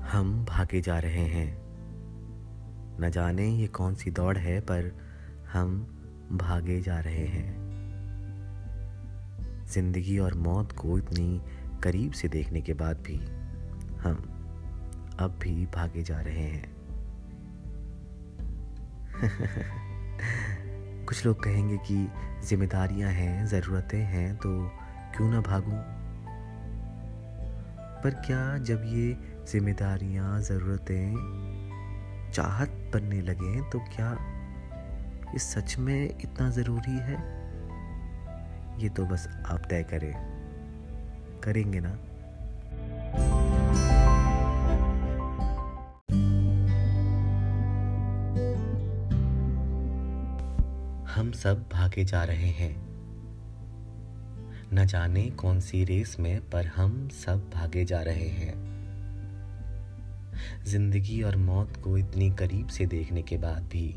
हम 0.02 0.44
भागे 0.44 0.80
जा 0.80 0.98
रहे 0.98 1.24
हैं। 1.24 1.58
न 3.00 3.10
जाने 3.14 3.48
ये 3.48 3.66
कौन 3.66 3.94
सी 3.94 4.10
दौड़ 4.10 4.38
है, 4.38 4.60
पर 4.60 4.98
हम 5.52 5.94
भागे 6.32 6.80
जा 6.80 7.00
रहे 7.00 7.26
हैं। 7.26 7.67
ज़िंदगी 9.70 10.18
और 10.18 10.34
मौत 10.34 10.72
को 10.72 10.98
इतनी 10.98 11.42
करीब 11.82 12.12
से 12.12 12.28
देखने 12.28 12.60
के 12.60 12.74
बाद 12.74 12.96
भी 12.96 13.16
हम 14.00 14.34
अब 15.20 15.38
भी 15.42 15.66
भागे 15.66 16.02
जा 16.02 16.20
रहे 16.20 16.42
हैं। 16.42 16.78
कुछ 21.06 21.26
लोग 21.26 21.42
कहेंगे 21.42 21.76
कि 21.76 22.08
जिम्मेदारियाँ 22.46 23.10
हैं, 23.10 23.46
ज़रूरतें 23.46 24.02
हैं 24.02 24.36
तो 24.36 24.70
क्यों 25.16 25.30
ना 25.30 25.40
भागूं? 25.40 26.08
पर 28.02 28.10
क्या 28.10 28.58
जब 28.58 28.82
ये 28.86 29.16
जिम्मेदारियाँ, 29.52 30.40
ज़रूरतें 30.40 31.12
चाहत 32.32 32.90
बनने 32.94 33.20
लगे 33.20 33.70
तो 33.70 33.78
क्या 33.78 34.12
ये 35.32 35.38
सच 35.38 35.78
में 35.78 36.18
इतना 36.20 36.50
ज़रूरी 36.50 36.98
है? 36.98 37.37
ये 38.78 38.88
तो 38.88 39.04
बस 39.06 39.28
आप 39.46 39.62
तय 39.70 39.82
करें। 39.82 40.12
करेंगे 41.44 41.80
ना? 41.80 41.98
हम 51.14 51.32
सब 51.32 51.68
भागे 51.72 52.04
जा 52.04 52.24
रहे 52.24 52.48
हैं। 52.48 52.88
न 54.72 54.86
जाने 54.86 55.30
कौन 55.30 55.60
सी 55.60 55.84
रेस 55.84 56.16
में, 56.20 56.50
पर 56.50 56.66
हम 56.66 57.08
सब 57.08 57.50
भागे 57.54 57.84
जा 57.84 58.02
रहे 58.02 58.28
हैं। 58.28 58.68
ज़िंदगी 60.64 61.22
और 61.22 61.36
मौत 61.36 61.76
को 61.76 61.98
इतनी 61.98 62.30
करीब 62.30 62.66
से 62.66 62.86
देखने 62.86 63.22
के 63.22 63.36
बाद 63.36 63.62
भी 63.62 63.90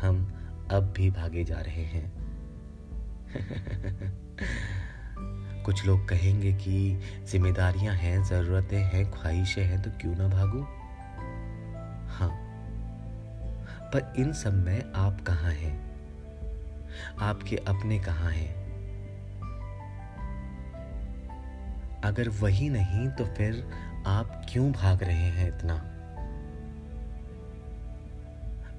हम 0.00 0.32
अब 0.70 0.92
भी 0.96 1.10
भागे 1.10 1.44
जा 1.44 1.60
रहे 1.60 1.84
हैं। 1.84 2.15
कुछ 5.64 5.86
लोग 5.86 6.08
कहेंगे 6.08 6.52
कि 6.52 7.00
जिम्मेदारियाँ 7.30 7.94
हैं, 7.94 8.24
जरूरतें 8.24 8.82
हैं, 8.82 9.10
ख्वाहिशें 9.10 9.64
हैं 9.64 9.82
तो 9.82 9.90
क्यों 9.90 10.16
ना 10.16 10.28
भागू? 10.28 10.62
हाँ। 12.12 12.30
पर 13.90 14.14
इन 14.18 14.32
सब 14.32 14.54
में 14.54 14.92
आप 14.92 15.20
कहाँ 15.20 15.52
हैं? 15.52 15.86
आपके 17.20 17.56
अपने 17.56 17.98
कहाँ 17.98 18.30
हैं? 18.30 18.66
अगर 22.04 22.28
वही 22.28 22.70
नहीं 22.70 23.08
तो 23.08 23.24
फिर 23.24 23.70
आप 24.06 24.46
क्यों 24.52 24.72
भाग 24.72 25.02
रहे 25.02 25.28
हैं 25.30 25.48
इतना? 25.48 25.92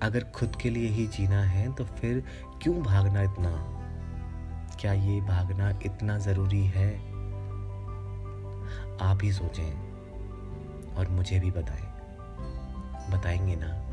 अगर 0.02 0.24
खुद 0.24 0.56
के 0.62 0.70
लिए 0.70 0.90
ही 0.90 1.08
जीना 1.08 1.44
है 1.44 1.74
तो 1.74 1.86
फिर 1.86 2.24
क्यों 2.62 2.84
भागना 2.84 3.22
इतना? 3.22 3.77
क्या 4.80 4.94
ये 4.94 5.22
भागना 5.22 5.70
इतना 5.70 6.18
ज़रूरी 6.18 6.66
है? 6.66 6.98
आप 9.02 9.20
ही 9.24 9.32
सोचें 9.32 9.74
और 10.94 11.08
मुझे 11.10 11.40
भी 11.40 11.52
बताएँ। 11.52 11.88
बताएँगे 13.12 13.56
ना? 13.56 13.88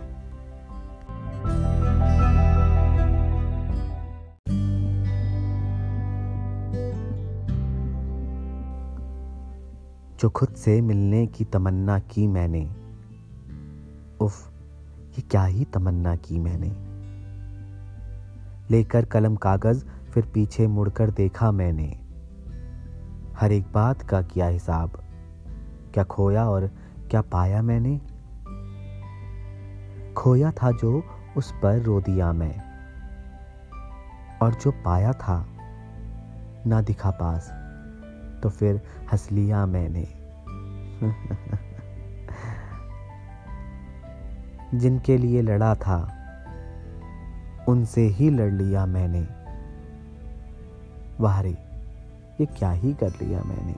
जो 10.21 10.31
खुद 10.31 10.49
से 10.49 10.81
मिलने 10.81 11.27
की 11.27 11.45
तमन्ना 11.45 11.99
की 11.99 12.27
मैंने, 12.27 12.71
उफ, 14.21 14.51
ये 15.09 15.23
क्या 15.23 15.45
ही 15.45 15.65
तमन्ना 15.65 16.17
की 16.17 16.39
मैंने। 16.39 16.94
लेकर 18.71 19.05
कलम 19.05 19.37
कागज़ 19.37 19.85
फिर 19.85 20.27
पीछे 20.27 20.67
मुड़कर 20.67 21.11
देखा 21.11 21.51
मैंने। 21.51 22.01
हर 23.37 23.53
एक 23.53 23.73
बात 23.73 24.03
का 24.03 24.23
किया 24.23 24.47
हिसाब? 24.47 24.91
क्या 25.95 26.05
खोया 26.05 26.49
और 26.49 26.71
क्या 27.11 27.21
पाया 27.21 27.63
मैंने? 27.63 28.01
खोया 30.15 30.51
था 30.51 30.71
जो 30.71 31.05
उस 31.37 31.53
पर 31.53 31.83
रो 31.83 32.01
दिया 32.01 32.33
मैं, 32.33 32.63
और 34.43 34.55
जो 34.55 34.71
पाया 34.71 35.13
था 35.13 35.47
ना 36.67 36.81
दिखा 36.81 37.11
पास 37.11 37.51
तो 38.43 38.49
फिर 38.49 38.81
हंस 39.13 39.33
लिया 39.33 39.67
मैंने। 39.67 40.09
जिनके 44.79 45.19
लिए 45.19 45.43
लड़ा 45.43 45.75
था 45.75 46.14
उनसे 47.69 48.03
ही 48.09 48.31
लड़ 48.31 48.53
लिया 48.53 48.87
मैंने। 48.87 49.29
वाहरे 51.21 51.51
ये 52.41 52.47
क्या 52.47 52.71
ही 52.71 52.95
कर 52.95 53.11
लिया 53.11 53.43
मैंने? 53.43 53.77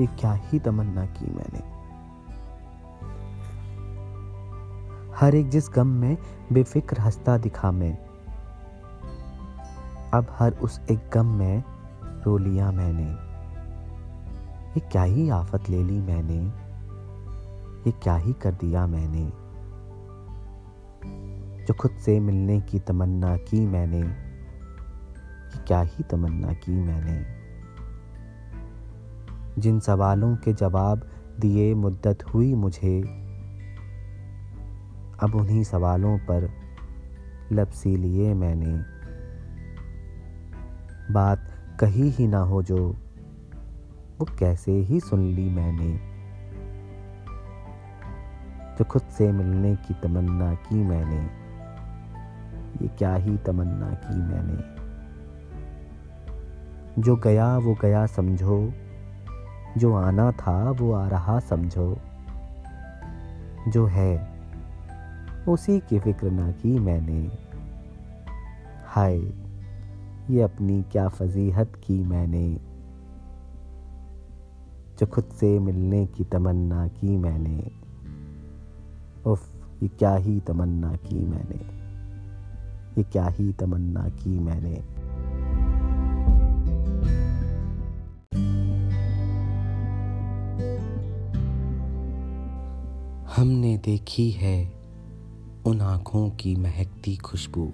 ये 0.00 0.06
क्या 0.06 0.32
ही 0.32 0.58
तमन्ना 0.58 1.06
की 1.06 1.26
मैंने? 1.26 1.80
हर 5.16 5.34
एक 5.34 5.48
जिस 5.48 5.68
गम 5.74 5.86
में 5.86 6.18
बेफिक्र 6.52 7.00
हंसता 7.00 7.38
दिखा 7.38 7.70
मैं, 7.70 7.98
अब 10.14 10.26
हर 10.30 10.52
उस 10.52 10.80
एक 10.90 11.10
गम 11.14 11.26
में 11.26 11.64
रो 12.26 12.38
लिया 12.38 12.70
मैंने। 12.70 13.10
ये 14.70 14.80
क्या 14.80 15.02
ही 15.02 15.28
आफत 15.28 15.68
ले 15.68 15.82
ली 15.82 15.98
मैंने? 16.00 16.38
ये 17.86 17.92
क्या 17.92 18.16
ही 18.16 18.32
कर 18.32 18.52
दिया 18.52 18.86
मैंने? 18.86 19.39
जो 21.70 21.74
खुद 21.74 21.90
से 21.90 22.20
मिलने 22.20 22.60
की 22.60 22.78
तमन्ना 22.78 23.36
की 23.36 23.66
मैंने 23.66 24.02
क्या 25.66 25.80
ही 25.80 26.02
तमन्ना 26.02 26.52
की 26.52 26.72
मैंने। 26.72 27.24
जिन 29.58 29.80
सवालों 29.80 30.36
के 30.36 30.52
जवाब 30.52 31.10
दिए 31.40 31.74
मुद्दत 31.74 32.18
हुई 32.34 32.54
मुझे, 32.54 33.00
अब 35.20 35.32
उन्हीं 35.34 35.64
सवालों 35.64 36.18
पर 36.18 36.50
लपसी 37.52 37.96
लिए 37.96 38.34
मैंने। 38.34 38.78
बात 41.12 41.50
कही 41.80 42.10
ही 42.10 42.26
ना 42.26 42.38
हो 42.38 42.62
जो, 42.62 42.96
वो 44.18 44.26
कैसे 44.38 44.72
ही 44.72 45.00
सुन 45.00 45.20
ली 45.20 45.50
मैंने। 45.50 46.00
जो 48.78 48.84
खुद 48.84 49.02
से 49.02 49.32
मिलने 49.32 49.76
की 49.76 49.94
तमन्ना 49.94 50.54
की 50.54 50.74
मैंने। 50.74 51.39
ये 52.82 52.88
क्या 52.88 53.14
ही 53.14 53.36
तमन्ना 53.36 53.90
की 53.90 54.16
मैंने। 54.16 54.80
जो 57.02 57.16
गया, 57.16 57.58
वो 57.58 57.74
गया 57.82 58.06
समझो। 58.06 58.72
जो 59.78 59.94
आना 59.94 60.32
था, 60.32 60.70
वो 60.70 60.92
आ 60.92 61.08
रहा 61.08 61.40
समझो। 61.40 61.98
जो 63.68 63.86
है, 63.86 64.40
उसी 65.48 65.80
की 65.80 66.00
फ़िक्र 66.00 66.30
ना 66.30 66.50
की 66.50 66.78
मैंने। 66.78 67.38
हाय, 68.86 69.18
ये 70.30 70.40
अपनी 70.40 70.82
क्या 70.82 71.08
फजीहत 71.08 71.72
की 71.84 72.04
मैंने। 72.04 72.60
जो 74.98 75.06
खुद 75.06 75.24
से 75.24 75.58
मिलने 75.58 76.06
की 76.06 76.24
तमन्ना 76.24 76.88
की 76.88 77.16
मैंने। 77.16 77.70
उफ, 79.26 79.52
ये 79.82 79.88
क्या 79.88 80.14
ही 80.14 80.40
तमन्ना 80.40 80.96
की 80.96 81.26
मैंने। 81.26 81.79
ये 82.98 83.02
क्या 83.02 83.26
ही 83.26 83.52
तमन्ना 83.52 84.08
की 84.08 84.38
मैंने। 84.38 84.82
हमने 93.36 93.76
देखी 93.78 94.30
है 94.30 94.72
उन 95.66 95.80
आँखों 95.80 96.30
की 96.30 96.56
महकती 96.56 97.16
खुशबू। 97.16 97.72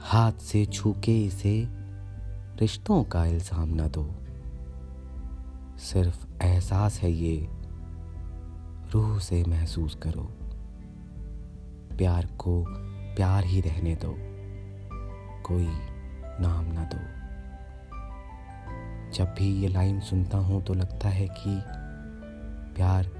हाथ 0.00 0.32
से 0.32 0.66
छूके 0.66 1.24
इसे 1.24 1.68
रिश्तों 2.60 3.04
का 3.04 3.24
इल्ज़ाम 3.24 3.68
न 3.74 3.88
दो। 3.88 4.14
सिर्फ़ 5.78 6.26
एहसास 6.42 6.98
है 7.00 7.12
ये, 7.12 7.48
रूह 8.92 9.18
से 9.18 9.44
महसूस 9.44 9.94
करो। 9.94 10.30
प्यार 11.96 12.26
को 12.26 12.64
प्यार 13.16 13.44
ही 13.44 13.60
रहने 13.60 13.94
दो। 13.94 14.16
कोई 15.42 15.66
नाम 16.40 16.64
ना 16.64 16.84
दो। 16.84 17.24
जब 19.12 19.24
भी 19.24 19.62
ये 19.62 19.68
लाइन 19.68 20.00
सुनता 20.00 20.38
हूँ 20.38 20.64
तो 20.64 20.74
लगता 20.74 21.08
है 21.08 21.28
कि 21.28 21.62
प्यार 22.74 23.10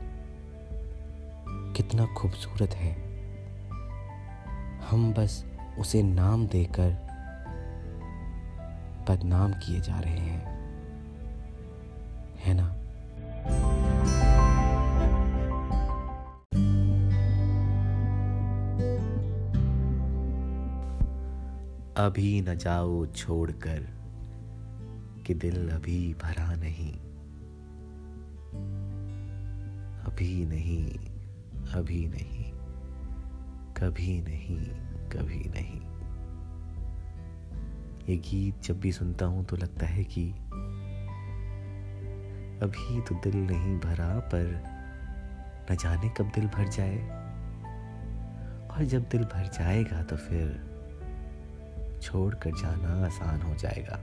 कितना 1.77 2.07
खूबसूरत 2.07 2.71
है। 2.71 2.93
हम 4.91 5.15
बस 5.19 5.45
उसे 5.79 6.03
नाम 6.03 6.47
देकर 6.47 7.05
बदनाम 9.09 9.53
किए 9.53 9.81
जा 9.81 10.01
रहे 10.01 10.19
हैं। 10.19 10.55
है 12.39 12.55
ना? 12.55 12.75
अभी 21.97 22.41
न 22.41 22.55
जाओ 22.55 23.07
छोड़कर, 23.07 23.83
कि 25.27 25.35
दिल 25.35 25.71
अभी 25.71 26.15
भरा 26.15 26.55
नहीं। 26.55 26.93
अभी 30.05 30.47
नहीं 30.47 30.95
अभी 31.75 32.07
नहीं, 32.07 32.53
कभी 33.75 34.21
नहीं 34.21 34.59
कभी 35.09 35.45
नहीं। 35.49 35.81
ये 38.09 38.17
गीत 38.17 38.63
जब 38.63 38.81
भी 38.81 38.93
सुनता 38.93 39.27
हूँ 39.27 39.45
तो 39.45 39.57
लगता 39.57 39.87
है 39.87 40.05
कि 40.05 40.31
अभी 42.63 43.01
तो 43.01 43.15
दिल 43.15 43.37
नहीं 43.37 43.79
भरा, 43.79 44.19
पर 44.35 44.63
न 45.73 45.77
जाने 45.77 46.09
कब 46.09 46.33
दिल 46.35 46.47
भर 46.47 46.69
जाए। 46.69 46.99
और 48.69 48.85
जब 48.85 49.03
दिल 49.03 49.25
भर 49.25 49.51
जाएगा 49.55 50.03
तो 50.03 50.17
फिर 50.17 50.74
छोड़ 52.05 52.35
कर 52.35 52.51
जाना 52.51 53.07
आसान 53.07 53.43
हो 53.43 53.55
जाएगा। 53.55 53.99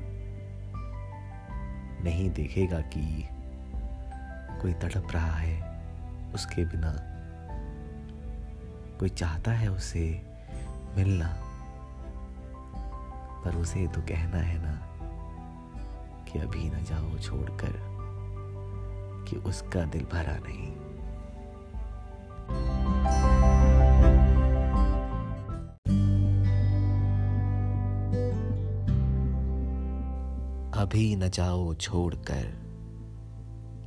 नहीं 2.03 2.29
देखेगा 2.29 2.79
कि 2.79 3.27
कोई 4.61 4.73
तड़प 4.73 5.11
रहा 5.11 5.35
है 5.35 5.55
उसके 6.33 6.65
बिना। 6.65 6.93
कोई 8.99 9.09
चाहता 9.09 9.51
है 9.51 9.71
उसे 9.71 10.21
मिलना, 10.97 11.27
पर 13.45 13.55
उसे 13.55 13.87
तो 13.87 14.01
कहना 14.01 14.37
है 14.37 14.57
ना 14.61 14.75
कि 16.25 16.39
अभी 16.39 16.69
ना 16.69 16.79
जाओ 16.79 17.17
छोड़कर, 17.19 17.73
कि 19.29 19.35
उसका 19.35 19.85
दिल 19.85 20.03
भरा 20.03 20.37
नहीं। 20.37 20.90
अभी 30.91 31.15
न 31.15 31.29
जाओ 31.29 31.73
छोड़कर 31.73 32.47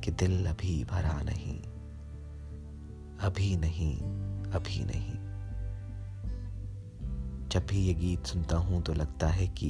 कि 0.03 0.11
दिल 0.11 0.45
अभी 0.45 0.83
भरा 0.83 1.21
नहीं, 1.21 1.57
अभी 3.19 3.57
नहीं 3.57 3.97
अभी 4.51 4.83
नहीं। 4.85 5.13
जब 7.49 7.65
भी 7.69 7.79
ये 7.79 7.93
गीत 7.93 8.25
सुनता 8.25 8.57
हूँ 8.57 8.81
तो 8.81 8.93
लगता 8.93 9.27
है 9.27 9.47
कि 9.47 9.69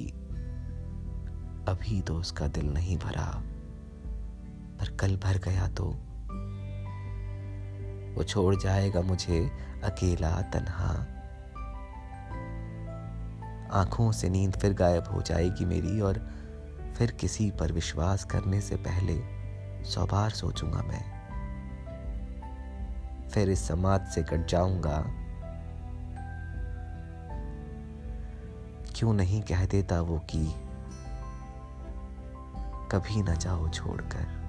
अभी 1.68 2.02
तो 2.02 2.16
उसका 2.16 2.48
दिल 2.48 2.70
नहीं 2.74 2.98
भरा, 2.98 3.28
पर 4.80 4.96
कल 4.96 5.16
भर 5.16 5.38
गया 5.38 5.68
तो 5.68 5.86
वो 8.16 8.24
छोड़ 8.24 8.56
जाएगा 8.56 9.02
मुझे 9.02 9.42
अकेला 9.84 10.42
तन्हा। 10.54 10.94
आँखों 13.82 14.12
से 14.12 14.30
नींद 14.30 14.54
फिर 14.54 14.74
गायब 14.74 15.04
हो 15.04 15.22
जाएगी 15.22 15.66
मेरी 15.66 16.00
और 16.00 16.45
फिर 16.98 17.12
किसी 17.12 17.52
पर 17.52 17.72
विश्वास 17.72 18.24
करने 18.24 18.62
से 18.62 18.76
पहले 18.76 19.36
सौ 19.84 20.06
बार 20.06 20.30
सोचूँगा 20.30 20.82
मैं। 20.82 21.16
फिर 23.30 23.50
इस 23.50 23.68
समाज 23.68 24.08
से 24.08 24.24
कट 24.24 24.48
जाऊँगा। 24.48 25.06
क्यों 28.96 29.14
नहीं 29.14 29.42
कह 29.42 29.66
देता 29.66 30.02
वो 30.02 30.20
कि 30.20 30.56
कभी 32.92 33.22
ना 33.22 33.34
जाओ 33.34 33.70
छोड़कर 33.70 34.46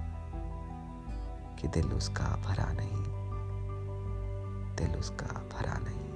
कि 1.59 1.67
दिल 1.67 1.85
उसका 1.85 2.25
भरा 2.25 2.73
नहीं। 2.73 3.03
दिल 4.75 4.99
उसका 4.99 5.25
भरा 5.25 5.77
नहीं। 5.77 6.06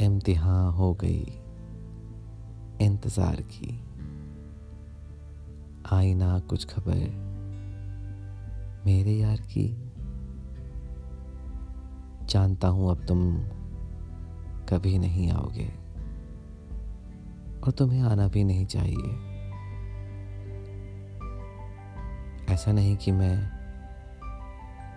इम्तिहान 0.00 0.72
हो 0.72 0.94
गई। 0.94 1.26
इंतज़ार 2.86 3.40
की। 3.40 3.80
आई 5.92 6.14
ना 6.14 6.38
कुछ 6.38 6.64
खबर 6.64 6.94
मेरे 8.86 9.12
यार 9.12 9.36
की। 9.36 9.90
जानता 12.26 12.68
हूँ 12.68 12.90
अब 12.90 13.06
तुम 13.06 13.38
कभी 14.68 14.98
नहीं 14.98 15.30
आओगे। 15.30 15.68
और 17.60 17.70
तुम्हें 17.70 18.02
आना 18.02 18.28
भी 18.28 18.44
नहीं 18.44 18.66
चाहिए। 18.66 19.30
ऐसा 22.54 22.72
नहीं 22.72 22.96
कि 22.96 23.12
मैं 23.12 23.36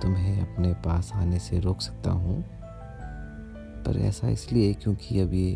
तुम्हें 0.01 0.41
अपने 0.41 0.73
पास 0.73 1.11
आने 1.15 1.39
से 1.39 1.59
रोक 1.59 1.81
सकता 1.81 2.11
हूँ। 2.11 2.62
पर 3.85 3.97
ऐसा 3.97 4.29
इसलिए 4.29 4.73
क्योंकि 4.73 5.19
अब 5.19 5.33
ये 5.33 5.55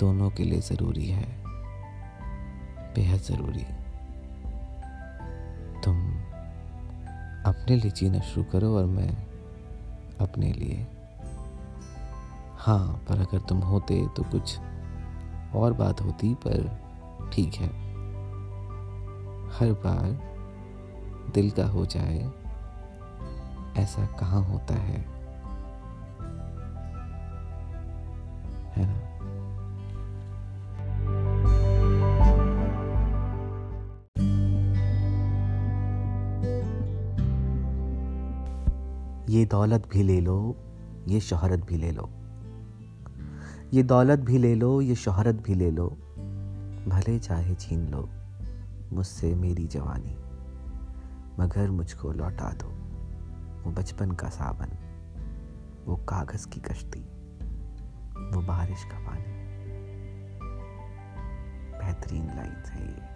दोनों 0.00 0.30
के 0.30 0.44
लिए 0.44 0.60
ज़रूरी 0.60 1.06
है। 1.06 1.26
बेहद 2.94 3.20
ज़रूरी। 3.20 3.64
तुम 5.82 6.00
अपने 7.46 7.76
लिए 7.76 7.90
जीना 7.90 8.20
शुरू 8.20 8.44
करो 8.44 8.76
और 8.76 8.84
मैं 8.86 9.10
अपने 10.20 10.52
लिए। 10.52 10.86
हाँ 12.58 13.04
पर 13.08 13.20
अगर 13.20 13.38
तुम 13.38 13.58
होते 13.58 14.06
तो 14.16 14.22
कुछ 14.22 14.58
और 15.54 15.72
बात 15.72 16.00
होती, 16.00 16.34
पर 16.34 17.30
ठीक 17.32 17.54
है। 17.54 17.68
हर 19.54 19.72
बार 19.72 21.30
दिल 21.34 21.50
का 21.50 21.66
हो 21.66 21.86
जाए, 21.86 22.18
ऐसा 23.76 24.06
कहाँ 24.06 24.42
होता 24.44 24.74
है? 24.74 25.13
दौलत 39.54 39.88
भी 39.92 40.02
ले 40.02 40.20
लो, 40.20 40.56
ये 41.08 41.20
शोहरत 41.20 41.66
भी 41.66 41.76
ले 41.76 41.90
लो। 41.90 42.10
ये 43.72 43.82
दौलत 43.82 44.18
भी 44.18 44.38
ले 44.38 44.54
लो, 44.54 44.80
ये 44.80 44.94
शोहरत 44.94 45.34
भी 45.34 45.54
ले 45.54 45.70
लो। 45.70 45.88
भले 46.88 47.18
चाहे 47.18 47.54
छीन 47.54 47.88
लो, 47.88 48.08
मुझसे 48.92 49.34
मेरी 49.34 49.66
जवानी, 49.66 50.16
मगर 51.42 51.70
मुझको 51.70 52.12
लौटा 52.12 52.52
दो। 52.52 52.68
वो 53.62 53.70
बचपन 53.70 54.10
का 54.12 54.28
सावन, 54.28 54.68
वो 55.86 55.96
कागज़ 55.96 56.48
की 56.48 56.60
कश्ती, 56.60 57.00
वो 58.30 58.42
बारिश 58.42 58.84
का 58.84 58.98
पानी। 58.98 59.44
बेहतरीन 61.78 62.26
लाइन 62.26 62.62
है 62.66 62.86
ये 62.86 63.14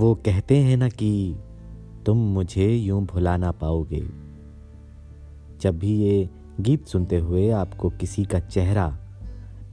वो 0.00 0.14
कहते 0.14 0.56
हैं 0.56 0.76
ना 0.76 0.88
कि 0.88 1.36
तुम 2.06 2.16
मुझे 2.16 2.66
यूँ 2.68 3.06
भुला 3.06 3.36
ना 3.36 3.52
पाओगे। 3.52 4.00
जब 5.60 5.78
भी 5.78 5.94
ये 5.94 6.28
गीत 6.60 6.86
सुनते 6.86 7.18
हुए 7.18 7.50
आपको 7.50 7.90
किसी 7.90 8.24
का 8.24 8.40
चेहरा 8.40 8.84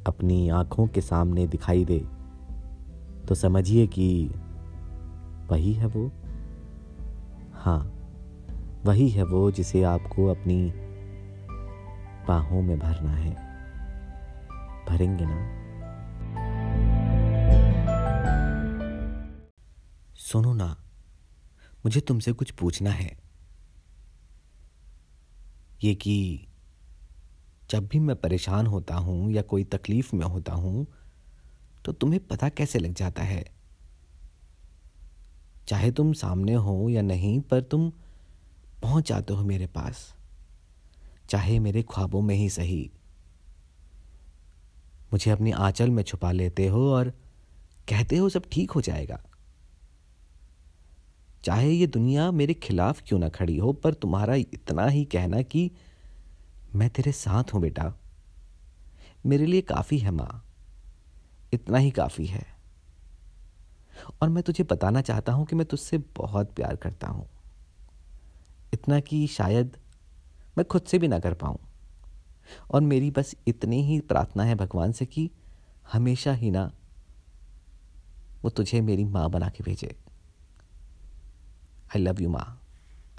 अपनी 0.08 0.50
आँखों 0.50 0.88
के 0.88 1.02
सामने 1.02 1.48
दिखाई 1.48 1.86
दे 1.86 2.00
तो 3.28 3.36
समझिए 3.36 3.88
कि 3.88 4.32
वही 5.52 5.74
है 5.74 5.88
वो। 5.88 6.12
हाँ 7.54 7.80
वही 8.86 9.10
है 9.10 9.24
वो 9.24 9.52
जिसे 9.52 9.84
आपको 9.84 10.28
अपनी 10.28 10.72
बाहों 12.28 12.62
में 12.62 12.80
भरना 12.80 13.12
है। 13.12 13.34
भरेंगे 14.90 15.26
ना? 15.26 15.57
सुनो 20.28 20.54
ना, 20.54 20.66
मुझे 21.86 22.02
तुमसे 22.02 22.32
कुछ 22.32 22.52
पूछना 22.52 22.90
है। 22.90 23.18
ये 25.84 25.94
कि, 25.96 26.48
जब 27.70 27.88
भी 27.88 28.00
मैं 28.00 28.16
परेशान 28.16 28.68
होता 28.68 28.96
हूँ 28.96 29.32
या 29.32 29.42
कोई 29.42 29.64
तकलीफ़ 29.64 30.16
में 30.16 30.26
होता 30.26 30.54
हूँ 30.54 30.86
तो 31.86 31.92
तुम्हें 31.94 32.28
पता 32.28 32.50
कैसे 32.50 32.80
लग 32.80 32.94
जाता 32.94 33.24
है? 33.24 33.44
चाहे 35.68 35.92
तुम 35.92 36.14
सामने 36.14 36.54
हो 36.54 36.90
या 36.90 37.02
नहीं, 37.02 37.40
पर 37.42 37.62
तुम 37.62 37.90
पहुँच 38.84 39.08
जाते 39.08 39.34
हो 39.34 39.44
मेरे 39.44 39.68
पास, 39.68 40.14
चाहे 41.30 41.60
मेरे 41.60 41.84
ख्वाबों 41.84 42.22
में 42.22 42.36
ही 42.36 42.50
सही। 42.50 42.90
मुझे 45.14 45.32
अपनी 45.32 45.52
आंचल 45.52 45.90
में 45.90 46.04
छुपा 46.04 46.32
लेते 46.32 46.68
हो 46.68 46.92
और 46.92 47.10
कहते 47.90 48.18
हो 48.18 48.30
सब 48.30 48.44
ठीक 48.52 48.72
हो 48.72 48.82
जाएगा। 48.82 49.20
चाहे 51.48 51.72
ये 51.72 51.88
दुनिया 51.88 52.32
मेरे 52.32 52.54
खिलाफ 52.54 53.02
क्यों 53.08 53.20
ना 53.20 53.30
खड़ी 53.30 53.58
हो, 53.58 53.74
पर 53.74 53.94
तुम्हारा 53.94 54.36
इतना 54.36 54.88
ही 54.88 55.06
कहना 55.06 55.42
कि 55.42 55.72
मैं 56.76 56.90
तेरे 56.90 57.12
साथ 57.12 57.44
हूँ 57.54 57.62
बेटा। 57.62 57.94
मेरे 59.26 59.46
लिए 59.46 59.62
काफ़ी 59.62 59.98
है 59.98 60.12
माँ। 60.12 60.46
इतना 61.54 61.78
ही 61.78 61.92
काफ़ी 61.92 62.26
है। 62.26 62.46
और 64.22 64.30
मैं 64.30 64.44
तुझे 64.44 64.64
बताना 64.64 65.02
चाहता 65.02 65.32
हूँ 65.32 65.46
कि 65.46 65.56
मैं 65.56 65.66
तुझसे 65.66 65.98
बहुत 65.98 66.54
प्यार 66.56 66.76
करता 66.76 67.08
हूँ। 67.08 67.28
इतना 68.74 69.00
कि 69.00 69.28
शायद 69.28 69.78
मैं 70.58 70.66
खुद 70.66 70.82
से 70.82 71.00
भी 71.00 71.08
ना 71.08 71.20
कर 71.20 71.34
पाऊँ। 71.34 71.60
और 72.72 72.82
मेरी 72.82 73.12
बस 73.12 73.36
इतनी 73.48 73.84
ही 73.84 74.00
प्रार्थना 74.00 74.44
है 74.44 74.56
भगवान 74.56 74.92
से 74.92 75.06
कि 75.06 75.32
हमेशा 75.92 76.34
ही 76.34 76.52
ना 76.52 76.72
वो 78.44 78.50
तुझे 78.50 78.82
मेरी 78.82 79.06
माँ 79.06 79.30
बना 79.30 79.50
के 79.50 79.64
भेजे। 79.64 80.07
आई 81.96 82.02
लव 82.02 82.22
यू 82.22 82.30
माँ 82.30 82.46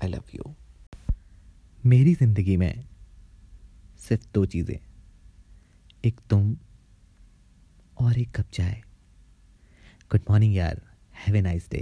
आई 0.03 0.09
लव 0.09 0.25
यू 0.35 0.55
मेरी 1.87 2.15
ज़िंदगी 2.15 2.57
में 2.57 2.85
सिर्फ़ 3.99 4.25
दो 4.35 4.45
चीज़ें। 4.47 4.77
एक 6.05 6.21
तुम 6.31 6.57
और 8.01 8.19
एक 8.19 8.31
कप 8.37 8.51
चाय 8.53 8.81
गुड 10.11 10.21
मॉर्निंग 10.31 10.55
यार। 10.57 10.81
Have 11.27 11.37
a 11.37 11.41
nice 11.41 11.69
day 11.71 11.79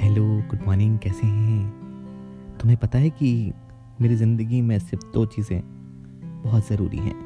hello 0.00 0.26
good 0.50 0.66
morning 0.66 0.98
कैसे 0.98 1.26
हैं? 1.26 2.58
तुम्हें 2.60 2.78
पता 2.80 2.98
है 2.98 3.10
कि 3.10 3.52
मेरी 4.00 4.16
ज़िंदगी 4.16 4.60
में 4.60 4.78
सिर्फ़ 4.78 5.12
दो 5.14 5.24
चीज़ें 5.26 5.60
बहुत 6.42 6.68
ज़रूरी 6.68 6.98
हैं। 6.98 7.22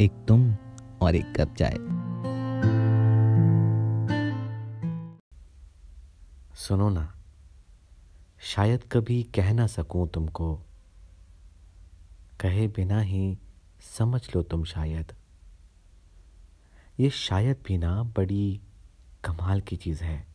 एक 0.00 0.12
तुम 0.28 0.52
और 1.02 1.14
एक 1.14 1.32
कप 1.36 1.54
चाय। 1.54 1.76
सुनो 6.54 6.88
ना, 6.90 7.14
शायद 8.40 8.84
कभी 8.92 9.22
कह 9.22 9.52
ना 9.52 9.66
सकूँ 9.66 10.08
तुमको, 10.08 10.54
कहे 12.40 12.68
बिना 12.68 13.00
ही 13.00 13.38
समझ 13.98 14.20
लो 14.36 14.42
तुम 14.42 14.64
शायद। 14.64 15.12
ये 17.00 17.10
शायद 17.10 17.56
भी 17.66 17.78
ना 17.78 18.02
बड़ी 18.02 18.60
कमाल 19.24 19.60
की 19.60 19.76
चीज़ 19.76 20.04
है। 20.04 20.26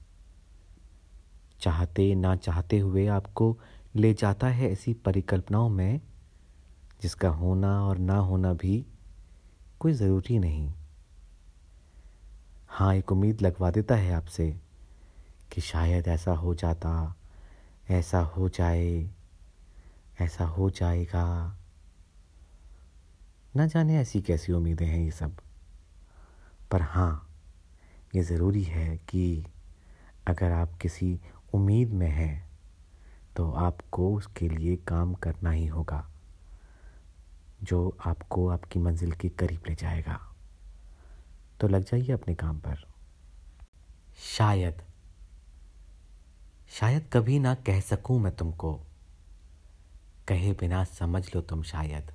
चाहते 1.59 2.15
ना 2.15 2.36
चाहते 2.36 2.80
हुए 2.80 3.07
आपको 3.07 3.57
ले 3.95 4.13
जाता 4.13 4.47
है 4.47 4.72
ऐसी 4.72 4.93
परिकल्पनाओं 4.93 5.70
में, 5.70 6.01
जिसका 7.01 7.30
होना 7.30 7.86
और 7.86 7.97
ना 7.97 8.18
होना 8.18 8.53
भी 8.53 8.86
कोई 9.80 9.93
ज़रूरी 9.93 10.39
नहीं। 10.39 10.73
हाँ 12.69 12.95
एक 12.95 13.11
उम्मीद 13.11 13.41
लगवा 13.41 13.71
देता 13.71 13.95
है 13.95 14.13
आपसे 14.13 14.59
कि 15.51 15.61
शायद 15.61 16.07
ऐसा 16.07 16.32
हो 16.32 16.55
जाता, 16.55 17.15
ऐसा 17.89 18.19
हो 18.19 18.49
जाए, 18.49 19.09
ऐसा 20.21 20.45
हो 20.45 20.69
जाएगा। 20.69 21.57
न 23.57 23.67
जाने 23.67 23.97
ऐसी 23.97 24.21
कैसी 24.21 24.53
उम्मीदें 24.53 24.86
हैं 24.86 24.99
ये 24.99 25.11
सब। 25.11 25.38
पर 26.71 26.82
हाँ 26.82 27.30
ये 28.15 28.23
ज़रूरी 28.23 28.63
है 28.63 28.97
कि 28.97 29.45
अगर 30.28 30.51
आप 30.51 30.78
किसी 30.82 31.19
उम्मीद 31.53 31.89
में 31.89 32.09
हैं 32.09 32.49
तो 33.36 33.51
आपको 33.51 34.15
उसके 34.15 34.49
लिए 34.49 34.75
काम 34.75 35.13
करना 35.13 35.51
ही 35.51 35.67
होगा। 35.67 36.11
जो 37.64 37.97
आपको 38.05 38.47
आपकी 38.49 38.80
मंजिल 38.80 39.12
के 39.12 39.30
करीब 39.30 39.64
ले 39.68 39.76
जाएगा। 39.76 40.20
तो 41.60 41.68
लग 41.68 41.84
जाइए 41.84 42.12
अपने 42.12 42.36
काम 42.36 42.60
पर। 42.60 42.84
शायद 44.38 44.82
शायद 46.70 47.10
कभी 47.14 47.39
ना 47.39 47.55
कह 47.55 47.80
सकूँ 47.82 48.20
मैं 48.20 48.36
तुमको। 48.36 48.74
कहे 50.28 50.51
बिना 50.51 50.84
समझ 50.84 51.36
लो 51.36 51.41
तुम 51.41 51.64
शायद। 51.64 52.12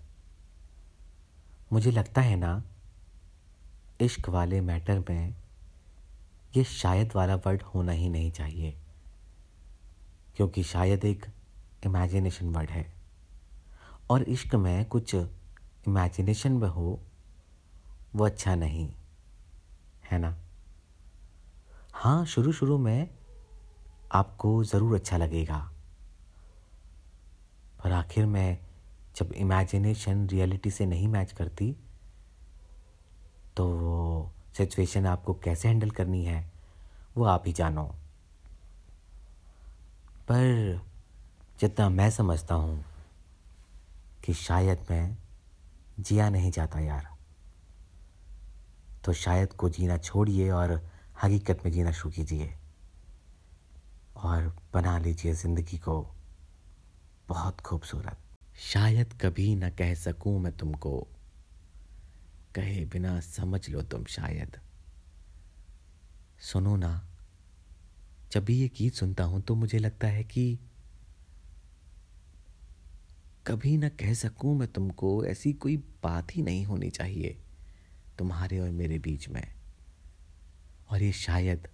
मुझे 1.73 1.91
लगता 1.91 2.21
है 2.21 2.37
ना, 2.37 2.63
इश्क 4.01 4.29
वाले 4.29 4.61
मैटर 4.61 5.05
में 5.11 5.35
ये 6.57 6.65
शायद 6.65 7.13
वाला 7.15 7.35
वर्ड 7.37 7.63
होना 7.63 7.93
ही 7.93 8.09
नहीं 8.09 8.31
चाहिए, 8.31 8.77
क्योंकि 10.37 10.63
शायद 10.63 11.05
एक 11.05 11.27
इमेजिनेशन 11.87 12.49
वर्ड 12.49 12.71
है। 12.71 13.02
और 14.11 14.23
इश्क 14.23 14.55
में 14.55 14.85
कुछ 14.85 15.15
इमेजिनेशन 15.15 16.53
में 16.53 16.69
हो, 16.69 16.99
वो 18.17 18.25
अच्छा 18.27 18.55
नहीं, 18.55 18.89
है 20.11 20.19
ना? 20.19 20.35
हाँ 21.95 22.25
शुरू 22.27 22.53
शुरू 22.53 22.79
में 22.79 23.09
आपको 24.13 24.63
ज़रूर 24.65 24.95
अच्छा 24.95 25.17
लगेगा। 25.17 25.59
पर 27.85 27.93
आखिर 27.93 28.27
में 28.27 28.59
जब 29.17 29.33
इमेजिनेशन 29.33 30.27
रियलिटी 30.29 30.71
से 30.71 30.87
नहीं 30.87 31.09
मैच 31.09 31.33
करती 31.33 31.75
तो 33.57 33.67
वो 33.69 34.31
सिचुएशन 34.57 35.07
आपको 35.07 35.35
कैसे 35.35 35.69
हैंडल 35.69 35.91
करनी 35.91 36.25
है, 36.25 36.51
वो 37.17 37.25
आप 37.25 37.43
ही 37.47 37.53
जानो। 37.53 37.85
पर 40.29 40.81
जितना 41.61 41.89
मैं 41.89 42.11
समझता 42.11 42.55
हूँ 42.55 42.85
कि 44.25 44.35
शायद 44.35 44.87
मैं 44.91 45.17
जिया 46.01 46.29
नहीं 46.31 46.51
जाता 46.51 46.81
यार। 46.81 47.09
तो 49.05 49.13
शायद 49.13 49.53
को 49.53 49.69
जीना 49.69 49.97
छोड़िए 49.99 50.51
और 50.51 50.73
हकीकत 51.23 51.63
में 51.65 51.73
जीना 51.73 51.93
शुरू 51.93 52.11
कीजिए। 52.11 52.55
और 54.17 54.57
बना 54.75 54.99
लीजिए 54.99 55.33
ज़िंदगी 55.33 55.79
को 55.79 56.15
बहुत 57.29 57.61
खूबसूरत। 57.61 58.19
शायद 58.59 59.13
कभी 59.21 59.55
न 59.57 59.71
कह 59.71 59.95
सकूँ 59.95 60.39
मैं 60.41 60.57
तुमको, 60.57 61.09
कहे 62.55 62.85
बिना 62.85 63.21
समझ 63.21 63.69
लो 63.69 63.83
तुम 63.83 64.05
शायद। 64.05 64.61
सुनो 66.41 66.77
ना, 66.77 67.09
जब 68.33 68.45
भी 68.45 68.59
ये 68.59 68.69
गीत 68.69 68.95
सुनता 68.95 69.25
हूँ 69.25 69.41
तो 69.43 69.55
मुझे 69.55 69.79
लगता 69.79 70.09
है 70.09 70.25
कि 70.25 70.59
कभी 73.47 73.77
ना 73.77 73.89
कह 73.89 74.15
सकूँ 74.15 74.59
मैं 74.59 74.73
तुमको, 74.73 75.25
ऐसी 75.25 75.53
कोई 75.53 75.77
बात 75.77 76.37
ही 76.37 76.43
नहीं 76.43 76.65
होनी 76.65 76.91
चाहिए 76.91 77.43
तुम्हारे 78.19 78.59
और 78.59 78.71
मेरे 78.71 78.99
बीच 78.99 79.29
में। 79.29 79.55
और 80.91 81.03
ये 81.03 81.13
शायद 81.13 81.69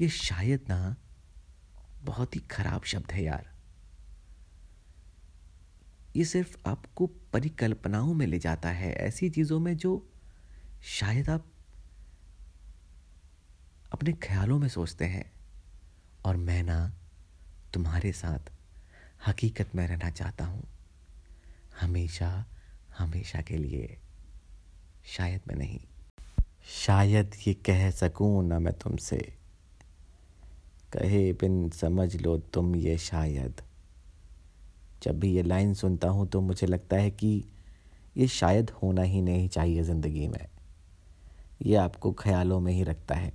ये 0.00 0.08
शायद 0.08 0.60
ना 0.68 0.96
बहुत 2.02 2.36
ही 2.36 2.40
खराब 2.40 2.82
शब्द 2.82 3.12
है 3.12 3.22
यार। 3.22 3.52
ये 6.16 6.24
सिर्फ़ 6.24 6.56
आपको 6.66 7.06
परिकल्पनाओं 7.06 8.14
में 8.14 8.26
ले 8.26 8.38
जाता 8.38 8.68
है, 8.68 8.92
ऐसी 8.92 9.30
चीज़ों 9.30 9.60
में 9.60 9.76
जो 9.76 10.10
शायद 10.82 11.30
आप 11.30 11.46
अपने 13.92 14.12
ख्यालों 14.12 14.58
में 14.58 14.68
सोचते 14.68 15.04
हैं। 15.04 15.32
और 16.24 16.36
मैं 16.36 16.62
ना 16.62 16.94
तुम्हारे 17.74 18.12
साथ 18.12 18.51
हकीकत 19.28 19.74
में 19.74 19.86
रहना 19.86 20.10
चाहता 20.10 20.44
हूँ। 20.44 20.62
हमेशा 21.80 22.46
हमेशा 22.98 23.42
के 23.42 23.56
लिए। 23.56 23.98
शायद 25.06 25.40
मैं 25.48 25.54
नहीं। 25.54 25.80
शायद 26.86 27.34
ये 27.46 27.54
कह 27.54 27.90
सकूँ 27.90 28.48
ना 28.48 28.58
मैं 28.58 28.72
तुमसे। 28.72 29.34
कहे 30.92 31.32
बिन 31.32 31.70
समझ 31.70 32.16
लो 32.16 32.38
तुम 32.38 32.76
ये 32.76 32.98
शायद। 32.98 33.62
जब 35.02 35.20
भी 35.20 35.32
ये 35.32 35.42
लाइन 35.42 35.74
सुनता 35.74 36.08
हूँ 36.08 36.28
तो 36.28 36.40
मुझे 36.40 36.66
लगता 36.66 36.96
है 36.96 37.10
कि 37.10 37.44
ये 38.16 38.28
शायद 38.28 38.70
होना 38.70 39.02
ही 39.02 39.22
नहीं 39.22 39.48
चाहिए 39.48 39.82
ज़िंदगी 39.82 40.28
में। 40.28 40.46
ये 41.62 41.76
आपको 41.76 42.12
ख्यालों 42.12 42.60
में 42.60 42.72
ही 42.72 42.82
रखता 42.82 43.14
है। 43.14 43.32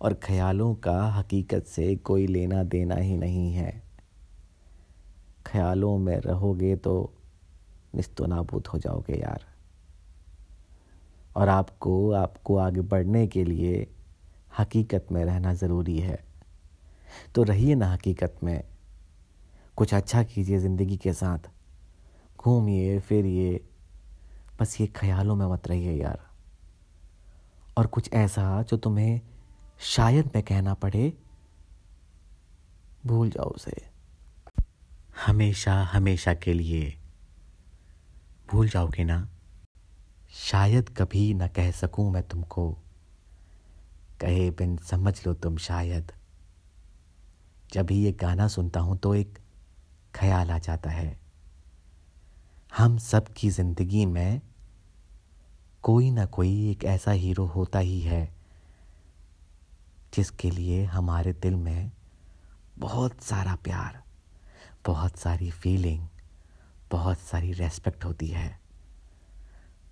और 0.00 0.14
ख्यालों 0.14 0.74
का 0.74 1.02
हकीकत 1.06 1.64
से 1.64 1.96
कोई 1.96 2.26
लेना 2.26 2.62
देना 2.62 2.94
ही 2.94 3.16
नहीं 3.16 3.52
है। 3.52 3.85
ख्यालों 5.46 5.98
में 5.98 6.16
रहोगे 6.16 6.76
तो 6.76 7.12
निस्तो 7.94 8.26
नाबूद 8.26 8.66
हो 8.66 8.78
जाओगे 8.78 9.20
यार। 9.20 9.44
और 11.36 11.48
आपको 11.48 12.10
आपको 12.10 12.56
आगे 12.56 12.80
बढ़ने 12.80 13.26
के 13.26 13.44
लिए 13.44 13.86
हकीकत 14.58 15.06
में 15.12 15.24
रहना 15.24 15.54
ज़रूरी 15.54 15.98
है। 15.98 16.24
तो 17.34 17.42
रहिए 17.42 17.74
ना 17.74 17.92
हकीकत 17.92 18.36
में। 18.42 18.64
कुछ 19.76 19.94
अच्छा 19.94 20.22
कीजिए 20.22 20.58
ज़िंदगी 20.58 20.96
के 20.96 21.12
साथ। 21.12 21.38
घूमिए, 22.38 22.98
फिरिए। 23.00 23.64
बस 24.60 24.80
ये 24.80 24.86
ख्यालों 24.86 25.36
में 25.36 25.46
मत 25.46 25.68
रहिए 25.68 25.92
यार। 25.92 26.26
और 27.78 27.86
कुछ 27.86 28.12
ऐसा 28.12 28.62
जो 28.62 28.76
तुम्हें 28.76 29.20
शायद 29.78 30.26
मैं 30.26 30.42
कहना 30.42 30.74
पड़े, 30.74 31.12
भूल 33.06 33.30
जाओ 33.30 33.48
उसे। 33.48 33.95
हमेशा 35.16 35.74
हमेशा 35.82 36.34
के 36.34 36.52
लिए। 36.52 36.96
भूल 38.50 38.68
जाओगे 38.68 39.04
ना? 39.04 39.28
शायद 40.34 40.88
कभी 40.88 41.32
न 41.34 41.48
कह 41.48 41.70
सकूँ 41.70 42.10
मैं 42.12 42.22
तुमको। 42.22 42.70
कहे 44.20 44.50
बिन 44.50 44.76
समझ 44.76 45.26
लो 45.26 45.34
तुम 45.34 45.56
शायद। 45.56 46.12
जब 47.72 47.86
भी 47.86 47.96
ये 47.96 48.12
गाना 48.12 48.48
सुनता 48.48 48.80
हूँ 48.80 48.98
तो 48.98 49.14
एक 49.14 49.38
ख्याल 50.14 50.50
आ 50.50 50.58
जाता 50.58 50.90
है। 50.90 51.18
हम 52.76 52.98
सब 52.98 53.28
की 53.28 53.50
ज़िंदगी 53.50 54.06
में 54.06 54.40
कोई 55.82 56.10
ना 56.10 56.26
कोई 56.26 56.70
एक 56.70 56.84
ऐसा 56.84 57.10
हीरो 57.10 57.46
होता 57.46 57.78
ही 57.78 58.00
है, 58.00 58.34
जिसके 60.14 60.50
लिए 60.50 60.84
हमारे 60.84 61.32
दिल 61.32 61.54
में 61.56 61.92
बहुत 62.78 63.22
सारा 63.22 63.54
प्यार 63.54 64.02
बहुत 64.86 65.16
सारी 65.16 65.50
फीलिंग 65.50 66.08
बहुत 66.90 67.18
सारी 67.18 67.52
रेस्पेक्ट 67.52 68.04
होती 68.04 68.26
है। 68.26 68.60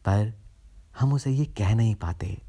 पर 0.05 0.35
हम 0.99 1.13
उसे 1.13 1.31
ये 1.31 1.45
कह 1.45 1.75
नहीं 1.75 1.95
पाते। 1.95 2.43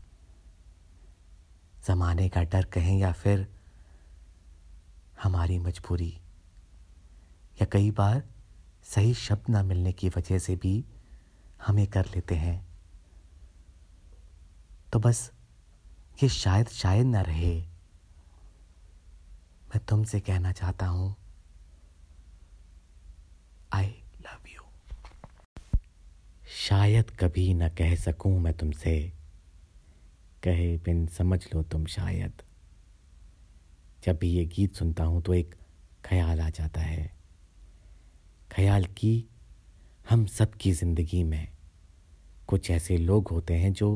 ज़माने 1.88 2.30
का 2.30 2.43
डर 2.43 2.66
कहें 2.66 2.98
या 2.98 3.12
फिर 3.12 3.56
हमारी 5.24 5.60
मजबूरी। 5.60 6.22
या 7.62 7.66
कई 7.66 7.91
बार 7.91 8.24
सही 8.84 9.14
शब्द 9.14 9.50
ना 9.50 9.64
मिलने 9.64 9.93
की 9.93 10.10
वजह 10.10 10.39
से 10.39 10.56
भी 10.56 10.86
हमें 11.68 11.88
कर 11.88 12.06
लेते 12.06 12.36
हैं। 12.36 12.68
तो 14.93 15.00
बस 15.00 15.32
ये 16.24 16.30
शायद 16.30 16.68
शायद 16.68 17.06
ना 17.06 17.22
रहे। 17.22 17.62
मैं 19.66 19.86
तुमसे 19.86 20.20
कहना 20.20 20.52
चाहता 20.52 20.88
हूँ 20.88 21.16
आई 23.76 23.88
लव 24.21 24.47
यू 24.47 24.61
शायद 26.57 27.09
कभी 27.19 27.53
न 27.53 27.69
कह 27.69 27.95
सकूँ 27.95 28.39
मैं 28.39 28.53
तुमसे। 28.53 28.99
कहे 30.43 30.76
बिन 30.78 31.05
समझ 31.07 31.39
लो 31.53 31.63
तुम 31.63 31.86
शायद। 31.86 32.41
जब 34.05 34.17
भी 34.17 34.30
ये 34.30 34.45
गीत 34.45 34.73
सुनता 34.73 35.03
हूँ 35.03 35.21
तो 35.21 35.34
एक 35.34 35.55
ख्याल 36.05 36.41
आ 36.41 36.49
जाता 36.49 36.82
है। 36.82 37.05
ख्याल 38.51 38.86
की 38.97 39.13
हम 40.09 40.26
सब 40.28 40.53
की 40.53 40.71
ज़िंदगी 40.71 41.23
में 41.23 41.47
कुछ 42.47 42.69
ऐसे 42.71 42.97
लोग 42.97 43.28
होते 43.28 43.53
हैं 43.53 43.73
जो 43.73 43.89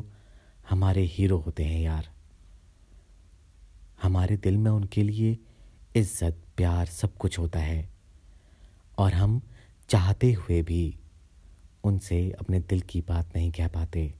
हमारे 0.69 1.01
हीरो 1.07 1.37
होते 1.37 1.63
हैं 1.63 1.81
यार। 1.81 2.09
हमारे 4.01 4.37
दिल 4.37 4.57
में 4.57 4.71
उनके 4.71 5.03
लिए 5.03 5.37
इज़्ज़त, 5.95 6.43
प्यार 6.57 6.85
सब 6.87 7.17
कुछ 7.17 7.39
होता 7.39 7.59
है। 7.59 7.87
और 8.97 9.13
हम 9.13 9.41
चाहते 9.89 10.33
हुए 10.33 10.61
भी 10.61 10.99
उनसे 11.83 12.31
अपने 12.31 12.59
दिल 12.59 12.81
की 12.81 13.01
बात 13.01 13.35
नहीं 13.35 13.51
कह 13.51 13.67
पाते। 13.67 14.13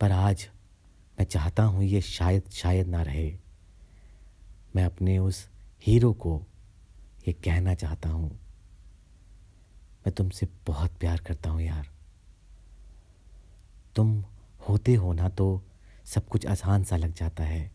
पर 0.00 0.12
आज 0.12 0.48
मैं 1.18 1.24
चाहता 1.24 1.62
हूँ 1.62 1.84
ये 1.84 2.00
शायद 2.00 2.50
शायद 2.50 2.86
ना 2.86 3.02
रहे। 3.02 3.38
मैं 4.76 4.84
अपने 4.84 5.18
उस 5.18 5.48
हीरो 5.86 6.12
को 6.12 6.46
ये 7.28 7.32
कहना 7.32 7.74
चाहता 7.74 8.08
हूँ। 8.08 8.30
मैं 10.06 10.12
तुमसे 10.12 10.48
बहुत 10.66 10.92
प्यार 10.92 11.18
करता 11.18 11.50
हूँ 11.50 11.62
यार। 11.62 11.88
तुम 13.94 14.24
होते 14.68 14.94
हो 14.94 15.12
ना 15.12 15.28
तो 15.28 15.62
सब 16.04 16.28
कुछ 16.28 16.46
आसान 16.46 16.84
सा 16.84 16.96
लग 16.96 17.14
जाता 17.14 17.44
है। 17.44 17.70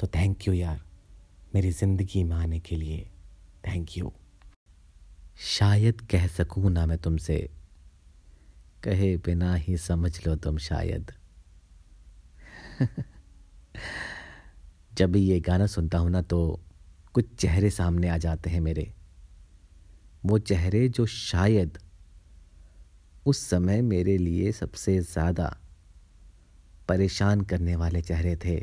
तो 0.00 0.06
थैंक 0.06 0.48
यू 0.48 0.54
यार, 0.54 0.80
मेरी 1.54 1.70
ज़िंदगी 1.70 2.24
में 2.24 2.36
आने 2.36 2.60
के 2.60 2.76
लिए। 2.76 3.10
थैंक 3.68 3.98
यू 3.98 4.12
शायद 5.36 6.00
कह 6.00 6.26
सकूँ 6.26 6.70
ना 6.70 6.86
मैं 6.86 6.98
तुमसे। 6.98 7.50
कहे 8.84 9.16
बिना 9.16 9.54
ही 9.54 9.76
समझ 9.76 10.26
लो 10.26 10.36
तुम 10.36 10.58
शायद। 10.58 11.12
जब 14.94 15.12
भी 15.12 15.20
ये 15.20 15.40
गाना 15.40 15.66
सुनता 15.66 15.98
हूँ 15.98 16.10
ना 16.10 16.22
तो 16.22 16.60
कुछ 17.12 17.34
चेहरे 17.34 17.70
सामने 17.70 18.08
आ 18.08 18.16
जाते 18.18 18.50
हैं 18.50 18.60
मेरे। 18.60 18.92
वो 20.26 20.38
चेहरे 20.38 20.88
जो 20.88 21.06
शायद 21.06 21.78
उस 23.26 23.38
समय 23.50 23.82
मेरे 23.82 24.18
लिए 24.18 24.52
सबसे 24.52 25.00
ज़्यादा 25.00 25.56
परेशान 26.88 27.40
करने 27.40 27.76
वाले 27.76 28.02
चेहरे 28.02 28.36
थे। 28.36 28.56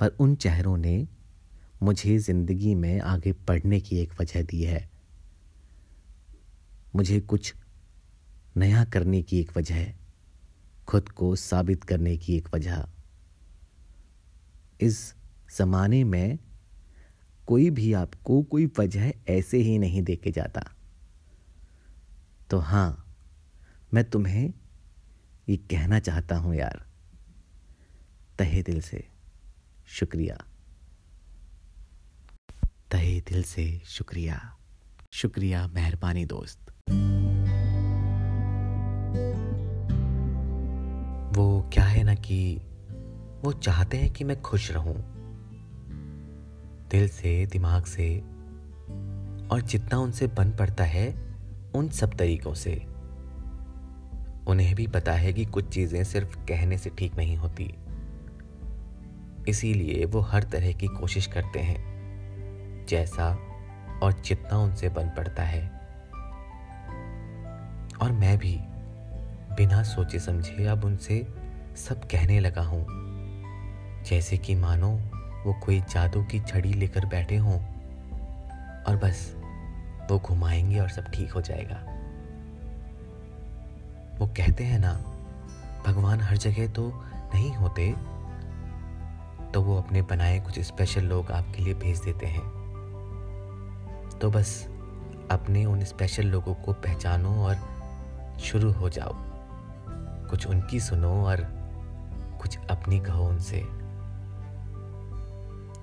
पर 0.00 0.08
उन 0.20 0.34
चेहरों 0.34 0.76
ने 0.76 1.08
मुझे 1.82 2.18
ज़िंदगी 2.18 2.74
में 2.74 3.00
आगे 3.00 3.32
बढ़ने 3.32 3.80
की 3.80 3.98
एक 3.98 4.12
वजह 4.20 4.42
दी 4.42 4.62
है। 4.62 4.90
मुझे 6.96 7.20
कुछ 7.20 7.54
नया 8.56 8.84
करने 8.84 9.22
की 9.22 9.40
एक 9.40 9.56
वजह 9.56 9.94
खुद 10.88 11.08
को 11.08 11.36
साबित 11.36 11.84
करने 11.84 12.16
की 12.16 12.36
एक 12.36 12.48
वजह। 12.54 12.86
इस 14.80 15.14
ज़माने 15.58 16.04
में 16.04 16.38
कोई 17.46 17.70
भी 17.70 17.92
आपको 17.92 18.42
कोई 18.42 18.66
वजह 18.78 19.12
ऐसे 19.28 19.58
ही 19.58 19.78
नहीं 19.78 20.02
दे 20.02 20.16
के 20.16 20.30
जाता। 20.30 20.74
तो 22.50 22.58
हाँ 22.58 23.16
मैं 23.94 24.04
तुम्हें 24.10 24.52
ये 25.48 25.56
कहना 25.56 25.98
चाहता 25.98 26.36
हूँ 26.36 26.54
यार। 26.54 26.86
तहे 28.38 28.62
दिल 28.62 28.80
से। 28.80 29.08
शुक्रिया। 29.86 30.44
तहे 32.90 33.20
दिल 33.20 33.42
से 33.42 33.80
शुक्रिया। 33.84 34.56
शुक्रिया, 35.12 35.66
मेहरबानी 35.66 36.24
दोस्त। 36.24 36.58
वो 41.36 41.70
क्या 41.72 41.84
है 41.84 42.02
ना 42.02 42.14
कि 42.14 42.56
वो 43.44 43.52
चाहते 43.52 43.96
हैं 43.96 44.12
कि 44.12 44.24
मैं 44.24 44.42
खुश 44.42 44.70
रहूँ। 44.70 44.96
दिल 46.90 47.08
से, 47.08 47.46
दिमाग 47.46 47.84
से, 47.84 48.18
और 49.48 49.60
जितना 49.60 49.98
उनसे 49.98 50.26
बन 50.26 50.50
पड़ता 50.50 50.84
है, 50.84 51.36
उन 51.74 51.88
सब 51.88 52.14
तरीकों 52.14 52.54
से। 52.54 52.74
उन्हें 54.46 54.74
भी 54.74 54.86
पता 54.86 55.12
है 55.12 55.32
कि 55.32 55.44
कुछ 55.44 55.68
चीज़ें 55.68 56.04
सिर्फ़ 56.04 56.38
कहने 56.38 56.78
से 56.78 56.90
ठीक 56.90 57.16
नहीं 57.16 57.36
होती। 57.36 57.74
इसीलिए 59.48 60.04
वो 60.04 60.20
हर 60.20 60.42
तरह 60.42 60.72
की 60.72 60.86
कोशिश 60.86 61.26
करते 61.26 61.58
हैं। 61.58 61.89
जैसा 62.90 63.26
और 64.02 64.12
जितना 64.24 64.58
उनसे 64.58 64.88
बन 64.88 65.08
पड़ता 65.08 65.42
है। 65.42 65.62
और 68.02 68.12
मैं 68.12 68.38
भी 68.38 68.58
बिना 69.56 69.82
सोचे 69.82 70.18
समझे 70.18 70.66
अब 70.66 70.84
उनसे 70.84 71.26
सब 71.76 72.04
कहने 72.04 72.40
लगा 72.40 72.62
हूँ। 72.62 72.86
जैसे 74.04 74.38
कि 74.38 74.54
मानो 74.54 74.90
वो 75.44 75.52
कोई 75.52 75.80
जादू 75.80 76.22
की 76.22 76.40
छड़ी 76.40 76.72
लेकर 76.72 77.06
बैठे 77.06 77.36
हों 77.36 77.58
और 78.84 78.96
बस 78.96 79.34
वो 80.10 80.18
घुमाएँगे 80.18 80.78
और 80.78 80.88
सब 80.88 81.10
ठीक 81.10 81.32
हो 81.32 81.40
जाएगा। 81.40 81.76
वो 84.18 84.26
कहते 84.26 84.64
हैं 84.64 84.78
ना, 84.78 84.92
भगवान 85.86 86.20
हर 86.20 86.36
जगह 86.36 86.68
तो 86.68 86.90
नहीं 87.34 87.52
होते 87.54 87.92
तो 89.52 89.62
वो 89.62 89.76
अपने 89.78 90.02
बनाए 90.02 90.40
कुछ 90.40 90.58
स्पेशल 90.60 91.04
लोग 91.04 91.30
आपके 91.30 91.62
लिए 91.62 91.74
भेज 91.74 91.98
देते 91.98 92.26
हैं। 92.26 92.59
तो 94.20 94.30
बस 94.30 94.68
अपने 95.30 95.64
उन 95.64 95.84
स्पेशल 95.84 96.22
लोगों 96.22 96.54
को 96.54 96.72
पहचानो 96.72 97.28
और 97.28 97.56
शुरू 98.40 98.72
हो 98.72 98.88
जाओ। 98.90 99.14
कुछ 100.30 100.46
उनकी 100.46 100.80
सुनो 100.80 101.24
और 101.24 101.36
कुछ 102.40 102.58
अपनी 102.70 103.00
कहो 103.00 103.26
उनसे। 103.26 103.62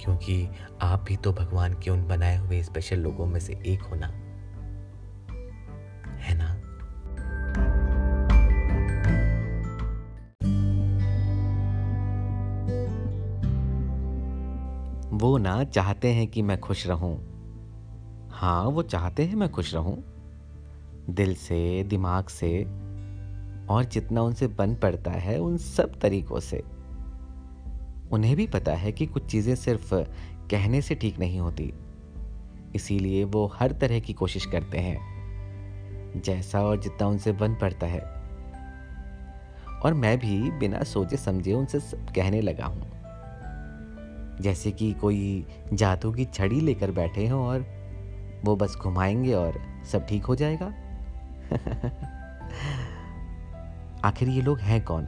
क्योंकि 0.03 0.49
आप 0.81 1.03
भी 1.03 1.15
तो 1.15 1.33
भगवान 1.33 1.73
के 1.73 1.89
उन 1.89 2.07
बनाए 2.07 2.37
हुए 2.37 2.63
स्पेशल 2.63 2.99
लोगों 2.99 3.25
में 3.25 3.39
से 3.39 3.53
एक 3.53 3.81
होना 3.81 4.07
है 6.17 6.35
ना? 6.35 6.53
वो 15.17 15.37
ना 15.37 15.63
चाहते 15.63 16.13
हैं 16.13 16.27
कि 16.27 16.41
मैं 16.41 16.59
खुश 16.59 16.87
रहूँ। 16.87 17.36
हाँ 18.37 18.63
वो 18.63 18.83
चाहते 18.83 19.25
हैं 19.25 19.35
मैं 19.35 19.49
खुश 19.49 19.73
रहूँ। 19.73 20.03
दिल 21.09 21.35
से, 21.35 21.83
दिमाग 21.83 22.27
से, 22.27 22.63
और 23.69 23.83
जितना 23.83 24.21
उनसे 24.21 24.47
बन 24.47 24.75
पड़ता 24.75 25.11
है, 25.11 25.39
उन 25.39 25.57
सब 25.57 25.99
तरीकों 25.99 26.39
से। 26.39 26.63
उन्हें 28.11 28.35
भी 28.35 28.47
पता 28.47 28.71
है 28.71 28.91
कि 28.91 29.05
कुछ 29.05 29.25
चीज़ें 29.25 29.55
सिर्फ़ 29.55 29.93
कहने 30.51 30.81
से 30.81 30.95
ठीक 30.95 31.19
नहीं 31.19 31.39
होती। 31.39 31.73
इसीलिए 32.75 33.23
वो 33.23 33.51
हर 33.55 33.71
तरह 33.71 33.99
की 33.99 34.13
कोशिश 34.13 34.45
करते 34.45 34.77
हैं, 34.77 34.97
जैसा 36.21 36.61
और 36.61 36.79
जितना 36.79 37.07
उनसे 37.07 37.31
बन 37.31 37.55
पड़ता 37.55 37.87
है। 37.87 38.01
और 39.79 39.93
मैं 39.93 40.19
भी 40.19 40.51
बिना 40.51 40.83
सोचे 40.83 41.17
समझे 41.17 41.53
उनसे 41.53 41.79
सब 41.79 42.09
कहने 42.15 42.41
लगा 42.41 42.65
हूँ। 42.65 42.91
जैसे 44.41 44.71
कि 44.71 44.93
कोई 44.93 45.47
जादू 45.73 46.11
की 46.11 46.25
छड़ी 46.25 46.61
लेकर 46.61 46.91
बैठे 46.91 47.27
हों 47.27 47.45
और 47.45 47.76
वो 48.45 48.55
बस 48.55 48.75
घुमाएँगे 48.75 49.33
और 49.33 49.61
सब 49.91 50.07
ठीक 50.07 50.25
हो 50.25 50.35
जाएगा। 50.35 50.65
आखिर 54.03 54.29
ये 54.29 54.41
लोग 54.41 54.59
हैं 54.59 54.83
कौन? 54.83 55.07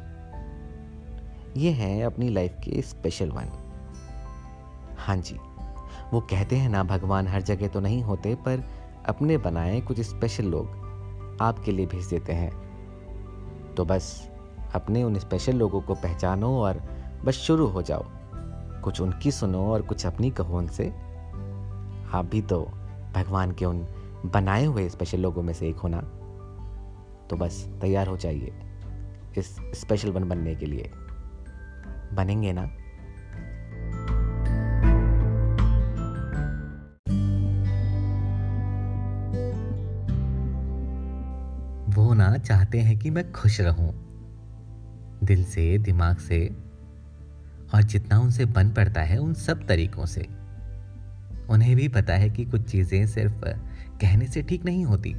ये 1.57 1.71
हैं 1.71 2.05
अपनी 2.05 2.29
लाइफ 2.29 2.51
के 2.51 2.81
स्पेशल 2.81 3.29
वन 3.29 3.49
हाँ 4.97 5.17
जी, 5.17 5.35
वो 6.13 6.19
कहते 6.19 6.55
हैं 6.55 6.69
ना, 6.69 6.83
भगवान 6.83 7.27
हर 7.27 7.41
जगह 7.41 7.67
तो 7.67 7.79
नहीं 7.79 8.03
होते, 8.03 8.35
पर 8.35 8.63
अपने 9.05 9.37
बनाए 9.37 9.81
कुछ 9.81 9.99
स्पेशल 9.99 10.45
लोग 10.45 10.89
आपके 11.41 11.71
लिए 11.71 11.85
भेज 11.85 12.05
देते 12.05 12.33
हैं। 12.33 12.69
तो 13.75 13.85
बस 13.85 14.29
अपने 14.75 15.03
उन 15.03 15.19
स्पेशल 15.19 15.55
लोगों 15.55 15.81
को 15.81 15.95
पहचानो 15.95 16.61
और 16.61 16.83
बस 17.25 17.33
शुरू 17.33 17.67
हो 17.67 17.81
जाओ। 17.81 18.05
कुछ 18.81 19.01
उनकी 19.01 19.31
सुनो 19.31 19.65
और 19.65 19.81
कुछ 19.81 20.05
अपनी 20.05 20.31
कहो 20.31 20.57
उनसे। 20.57 20.93
आप 22.13 22.29
भी 22.31 22.41
तो 22.41 22.71
भगवान 23.15 23.51
के 23.51 23.65
उन 23.65 23.87
बनाए 24.25 24.65
हुए 24.65 24.89
स्पेशल 24.89 25.19
लोगों 25.19 25.43
में 25.43 25.53
से 25.53 25.69
एक 25.69 25.75
होना। 25.75 26.01
तो 27.29 27.35
बस, 27.35 27.69
तैयार 27.81 28.07
हो 28.07 28.17
जाइए 28.17 28.53
इस 29.37 29.55
स्पेशल 29.55 30.11
वन 30.11 30.29
बनने 30.29 30.55
के 30.55 30.65
लिए। 30.65 30.91
बनेंगे 32.13 32.53
ना? 32.53 32.61
वो 41.95 42.13
ना 42.13 42.37
चाहते 42.37 42.79
हैं 42.79 42.99
कि 42.99 43.09
मैं 43.09 43.31
खुश 43.31 43.61
रहूँ, 43.61 43.93
दिल 45.23 45.43
से, 45.43 45.77
दिमाग 45.77 46.17
से, 46.17 46.55
और 47.73 47.83
जितना 47.83 48.19
उनसे 48.19 48.45
बन 48.45 48.69
पड़ता 48.69 49.01
है 49.01 49.17
उन 49.17 49.33
सब 49.33 49.67
तरीकों 49.67 50.05
से। 50.05 50.38
उन्हें 51.49 51.75
भी 51.75 51.87
पता 51.87 52.13
है 52.13 52.29
कि 52.29 52.45
कुछ 52.45 52.71
चीज़ें 52.71 53.07
सिर्फ़ 53.07 53.45
कहने 53.99 54.27
से 54.27 54.41
ठीक 54.41 54.65
नहीं 54.65 54.85
होती। 54.85 55.15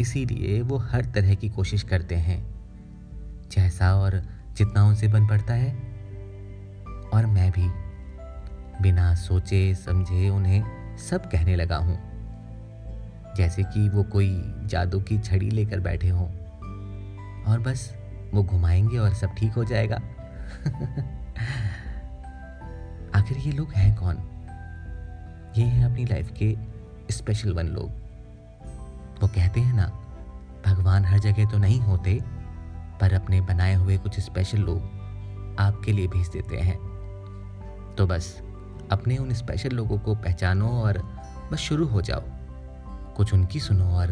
इसीलिए 0.00 0.62
वो 0.62 0.76
हर 0.76 1.04
तरह 1.04 1.34
की 1.34 1.48
कोशिश 1.48 1.82
करते 1.82 2.14
हैं। 2.14 2.54
जैसा 3.52 3.94
और 3.94 4.22
जितना 4.56 4.84
उनसे 4.84 5.08
बन 5.08 5.26
पड़ता 5.26 5.54
है। 5.54 5.74
और 7.14 7.26
मैं 7.26 7.50
भी 7.50 7.68
बिना 8.82 9.14
सोचे, 9.14 9.74
समझे 9.74 10.28
उन्हें 10.28 10.64
सब 10.96 11.30
कहने 11.30 11.56
लगा 11.56 11.76
हूँ। 11.76 11.98
जैसे 13.36 13.62
कि 13.62 13.88
वो 13.88 14.02
कोई 14.02 14.42
जादू 14.64 15.00
की 15.00 15.18
छड़ी 15.18 15.50
लेकर 15.50 15.80
बैठे 15.80 16.08
हों। 16.08 16.28
और 17.44 17.60
बस 17.60 17.96
वो 18.34 18.44
घुमाएँगे 18.44 18.98
और 18.98 19.14
सब 19.14 19.28
ठीक 19.28 19.52
हो 19.52 19.64
जाएगा। 19.64 19.96
आखिर 23.14 23.38
ये 23.38 23.52
लोग 23.52 23.72
हैं 23.72 23.96
कौन? 23.96 24.33
ये 25.58 25.64
हैं 25.64 25.84
अपनी 25.84 26.04
लाइफ 26.04 26.32
के 26.42 26.56
स्पेशल 27.10 27.52
वन 27.52 27.66
लोग। 27.66 27.90
वो 29.22 29.28
कहते 29.28 29.60
हैं 29.60 29.74
ना, 29.74 29.86
भगवान 30.66 31.04
हर 31.04 31.18
जगह 31.18 31.50
तो 31.50 31.58
नहीं 31.58 31.80
होते, 31.80 32.20
पर 33.00 33.12
अपने 33.12 33.40
बनाए 33.40 33.74
हुए 33.74 33.98
कुछ 33.98 34.20
स्पेशल 34.20 34.58
लोग 34.58 34.78
आपके 35.58 35.92
लिए 35.92 36.06
भेज 36.06 36.28
देते 36.28 36.56
हैं। 36.56 36.78
तो 37.98 38.06
बस, 38.06 38.42
अपने 38.92 39.16
उन 39.16 39.34
स्पेशल 39.34 39.68
लोगों 39.68 39.98
को 39.98 40.14
पहचानो 40.14 40.68
और 40.68 40.98
बस 41.52 41.58
शुरू 41.58 41.86
हो 41.86 42.02
जाओ। 42.02 42.22
कुछ 43.16 43.34
उनकी 43.34 43.60
सुनो 43.60 43.84
और 43.84 44.08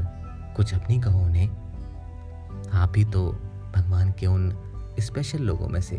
कुछ 0.56 0.74
अपनी 0.74 1.00
कहो 1.00 1.18
उन्हें। 1.18 1.48
आप 2.72 2.92
ही 2.96 3.04
तो 3.04 3.32
भगवान 3.76 4.12
के 4.12 4.26
उन 4.26 4.52
स्पेशल 5.00 5.38
लोगों 5.38 5.68
में 5.68 5.80
से 5.80 5.96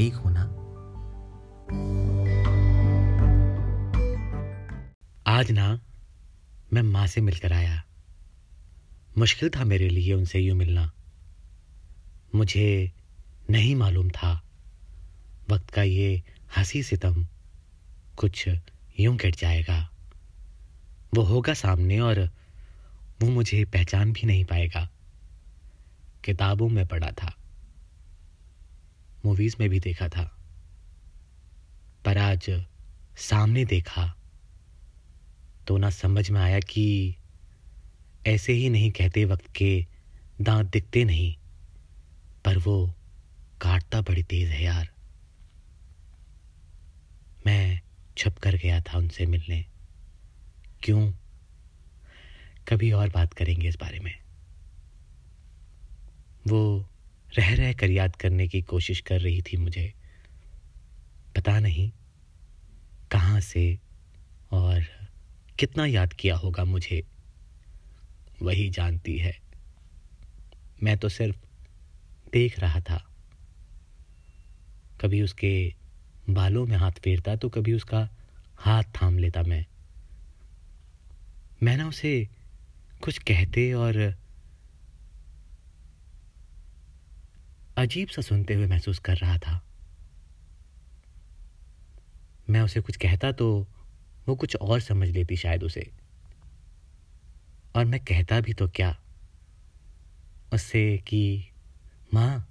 एक 0.00 0.22
होना 0.24 0.44
आज 5.32 5.50
ना 5.50 5.80
मैं 6.72 6.82
माँ 6.82 7.06
से 7.06 7.20
मिलकर 7.20 7.52
आया। 7.52 7.84
मुश्किल 9.18 9.50
था 9.50 9.64
मेरे 9.64 9.88
लिए 9.88 10.14
उनसे 10.14 10.38
यूँ 10.38 10.56
मिलना। 10.56 10.92
मुझे 12.34 12.92
नहीं 13.50 13.76
मालूम 13.76 14.10
था 14.10 14.42
वक्त 15.50 15.70
का 15.70 15.82
ये 15.82 16.22
हँसी 16.56 16.82
सितम 16.82 17.26
कुछ 18.16 18.48
यूँ 19.00 19.16
कट 19.16 19.36
जाएगा। 19.36 19.90
वो 21.14 21.22
होगा 21.22 21.54
सामने 21.54 22.00
और 22.00 22.30
वो 23.22 23.28
मुझे 23.28 23.64
पहचान 23.64 24.12
भी 24.12 24.26
नहीं 24.26 24.44
पाएगा। 24.44 24.90
किताबों 26.24 26.68
में 26.68 26.86
पढ़ा 26.86 27.10
था। 27.10 27.36
मूवीज़ 29.26 29.56
में 29.60 29.70
भी 29.70 29.80
देखा 29.80 30.08
था। 30.08 30.38
पर 32.04 32.18
आज 32.18 32.64
सामने 33.16 33.64
देखा। 33.64 34.16
तो 35.66 35.78
ना 35.78 35.90
समझ 35.90 36.30
में 36.30 36.40
आया 36.40 36.60
कि 36.60 37.16
ऐसे 38.26 38.52
ही 38.52 38.68
नहीं 38.68 38.90
कहते 38.90 39.24
वक्त 39.24 39.46
के 39.56 39.86
दांत 40.40 40.70
दिखते 40.70 41.04
नहीं, 41.04 41.36
पर 42.44 42.58
वो 42.58 42.94
काटता 43.60 44.00
बड़ी 44.00 44.22
तेज 44.22 44.48
है 44.48 44.62
यार। 44.62 44.90
मैं 47.46 47.80
छुप 48.18 48.38
कर 48.38 48.56
गया 48.56 48.80
था 48.80 48.98
उनसे 48.98 49.26
मिलने। 49.26 49.64
क्यों? 50.82 51.12
कभी 52.68 52.92
और 52.92 53.08
बात 53.08 53.34
करेंगे 53.34 53.68
इस 53.68 53.76
बारे 53.76 53.98
में। 53.98 54.18
वो 56.46 56.88
रह 57.34 57.54
रह 57.54 57.72
कर 57.72 57.90
याद 57.90 58.16
करने 58.16 58.48
की 58.48 58.62
कोशिश 58.62 59.00
कर 59.00 59.20
रही 59.20 59.42
थी 59.42 59.56
मुझे। 59.56 59.94
पता 61.36 61.60
नहीं 61.60 61.92
कहाँ 63.10 63.40
से 63.40 63.78
और 64.50 65.01
कितना 65.58 65.86
याद 65.86 66.12
किया 66.12 66.36
होगा 66.36 66.64
मुझे। 66.64 67.06
वही 68.42 68.70
जानती 68.70 69.18
है। 69.18 69.38
मैं 70.82 70.98
तो 70.98 71.08
सिर्फ़ 71.08 71.36
देख 72.32 72.58
रहा 72.58 72.80
था। 72.80 73.08
कभी 75.00 75.22
उसके 75.22 75.74
बालों 76.30 76.66
में 76.66 76.76
हाथ 76.76 76.92
फेरता 76.92 77.36
तो 77.36 77.48
कभी 77.48 77.72
उसका 77.72 78.08
हाथ 78.56 78.82
थाम 78.82 79.18
लेता 79.18 79.42
मैं। 79.42 79.66
मैं 81.62 81.76
ना 81.76 81.88
उसे 81.88 82.28
कुछ 83.02 83.18
कहते 83.18 83.72
और 83.72 84.14
अजीब 87.76 88.08
सा 88.08 88.22
सुनते 88.22 88.54
हुए 88.54 88.66
महसूस 88.66 88.98
कर 88.98 89.16
रहा 89.16 89.38
था। 89.38 89.64
मैं 92.50 92.60
उसे 92.60 92.80
कुछ 92.80 92.96
कहता 92.96 93.32
तो 93.32 93.68
वो 94.28 94.36
कुछ 94.36 94.56
और 94.56 94.80
समझ 94.80 95.08
लेती 95.08 95.36
शायद 95.36 95.62
उसे। 95.62 95.90
और 97.76 97.84
मैं 97.84 98.00
कहता 98.00 98.40
भी 98.40 98.52
तो 98.52 98.68
क्या? 98.68 98.98
उससे 100.54 100.98
कि, 100.98 101.48
माँ, 102.14 102.48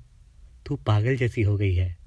तू 0.66 0.76
पागल 0.76 1.16
जैसी 1.16 1.42
हो 1.42 1.58
गई 1.58 1.76
है। 1.76 1.98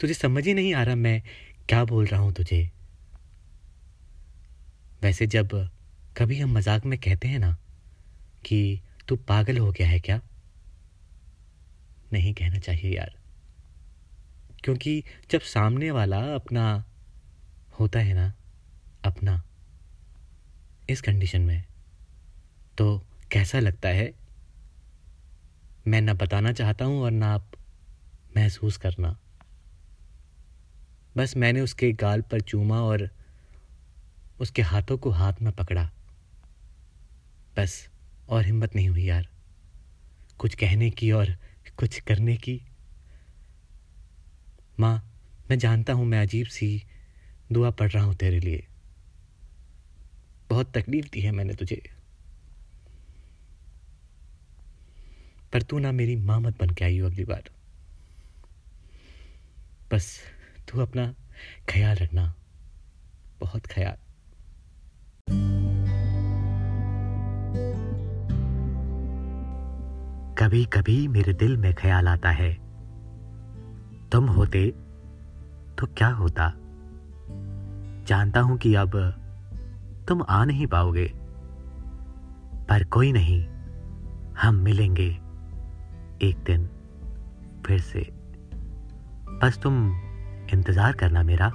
तुझे 0.00 0.14
समझ 0.14 0.46
ही 0.46 0.54
नहीं 0.54 0.74
आ 0.74 0.82
रहा 0.82 0.94
मैं 0.94 1.22
क्या 1.68 1.84
बोल 1.84 2.06
रहा 2.06 2.20
हूँ 2.20 2.32
तुझे? 2.32 2.70
वैसे 5.02 5.26
जब 5.26 5.70
कभी 6.16 6.38
हम 6.38 6.52
मज़ाक 6.52 6.84
में 6.84 6.98
कहते 6.98 7.28
हैं 7.28 7.38
ना 7.38 7.58
कि, 8.44 8.80
तू 9.08 9.16
पागल 9.16 9.58
हो 9.58 9.72
गया 9.72 9.88
है 9.88 10.00
क्या? 10.00 10.20
नहीं 12.12 12.34
कहना 12.34 12.58
चाहिए 12.58 12.96
यार। 12.96 13.16
क्योंकि 14.64 15.04
जब 15.30 15.40
सामने 15.40 15.90
वाला 15.90 16.34
अपना 16.34 16.84
होता 17.80 17.98
है 17.98 18.14
ना, 18.14 18.34
अपना, 19.04 19.42
इस 20.90 21.00
कंडीशन 21.00 21.40
में। 21.40 21.64
तो 22.78 23.04
कैसा 23.32 23.58
लगता 23.58 23.88
है? 23.88 24.14
मैं 25.86 26.00
ना 26.00 26.14
बताना 26.14 26.52
चाहता 26.52 26.84
हूँ 26.84 27.02
और 27.02 27.10
ना 27.10 27.34
आप 27.34 27.50
महसूस 28.36 28.76
करना। 28.76 29.18
बस 31.16 31.36
मैंने 31.36 31.60
उसके 31.60 31.92
गाल 31.92 32.22
पर 32.22 32.40
चूमा 32.40 32.80
और 32.82 33.10
उसके 34.40 34.62
हाथों 34.62 34.98
को 34.98 35.10
हाथ 35.10 35.32
में 35.42 35.52
पकड़ा। 35.52 35.90
बस, 37.56 37.88
और 38.28 38.44
हिम्मत 38.44 38.74
नहीं 38.74 38.88
हुई 38.88 39.04
यार। 39.04 39.28
कुछ 40.38 40.54
कहने 40.54 40.90
की 40.90 41.12
और 41.12 41.36
कुछ 41.78 42.00
करने 42.00 42.36
की। 42.36 42.62
माँ, 44.80 45.12
मैं 45.50 45.58
जानता 45.58 45.92
हूँ 45.92 46.06
मैं 46.06 46.22
अजीब 46.22 46.46
सी 46.46 46.84
दुआ 47.52 47.70
पढ़ 47.70 47.90
रहा 47.90 48.04
हूँ 48.04 48.14
तेरे 48.14 48.40
लिए। 48.40 48.66
बहुत 50.50 50.72
तकलीफ़ 50.74 51.06
दी 51.06 51.20
है 51.20 51.30
मैंने 51.30 51.54
तुझे। 51.54 51.82
पर 55.52 55.62
तू 55.62 55.78
ना 55.78 55.92
मेरी 55.92 56.16
माँ 56.16 56.40
मत 56.40 56.58
बन 56.60 56.70
के 56.70 56.84
आई 56.84 56.98
हो 56.98 57.06
अगली 57.06 57.24
बार। 57.24 57.50
बस 59.92 60.18
तू 60.68 60.80
अपना 60.80 61.14
ख्याल 61.68 61.96
रखना। 61.96 62.34
बहुत 63.40 63.66
ख्याल। 63.66 63.96
कभी 70.38 70.64
कभी 70.64 71.06
मेरे 71.08 71.32
दिल 71.32 71.56
में 71.56 71.72
ख्याल 71.74 72.08
आता 72.08 72.30
है, 72.30 72.52
तुम 74.10 74.28
होते 74.28 74.70
तो 75.78 75.86
क्या 75.86 76.08
होता? 76.08 76.52
जानता 78.06 78.40
हूँ 78.40 78.56
कि 78.58 78.74
अब 78.74 78.90
तुम 80.08 80.22
आ 80.28 80.44
नहीं 80.44 80.66
पाओगे। 80.66 81.06
पर 82.68 82.84
कोई 82.84 83.12
नहीं, 83.12 83.46
हम 84.38 84.54
मिलेंगे 84.54 85.08
एक 86.22 86.42
दिन 86.46 86.68
फिर 87.66 87.80
से। 87.80 88.00
बस 89.42 89.58
तुम 89.62 89.74
इंतज़ार 90.52 90.92
करना 90.92 91.22
मेरा। 91.22 91.48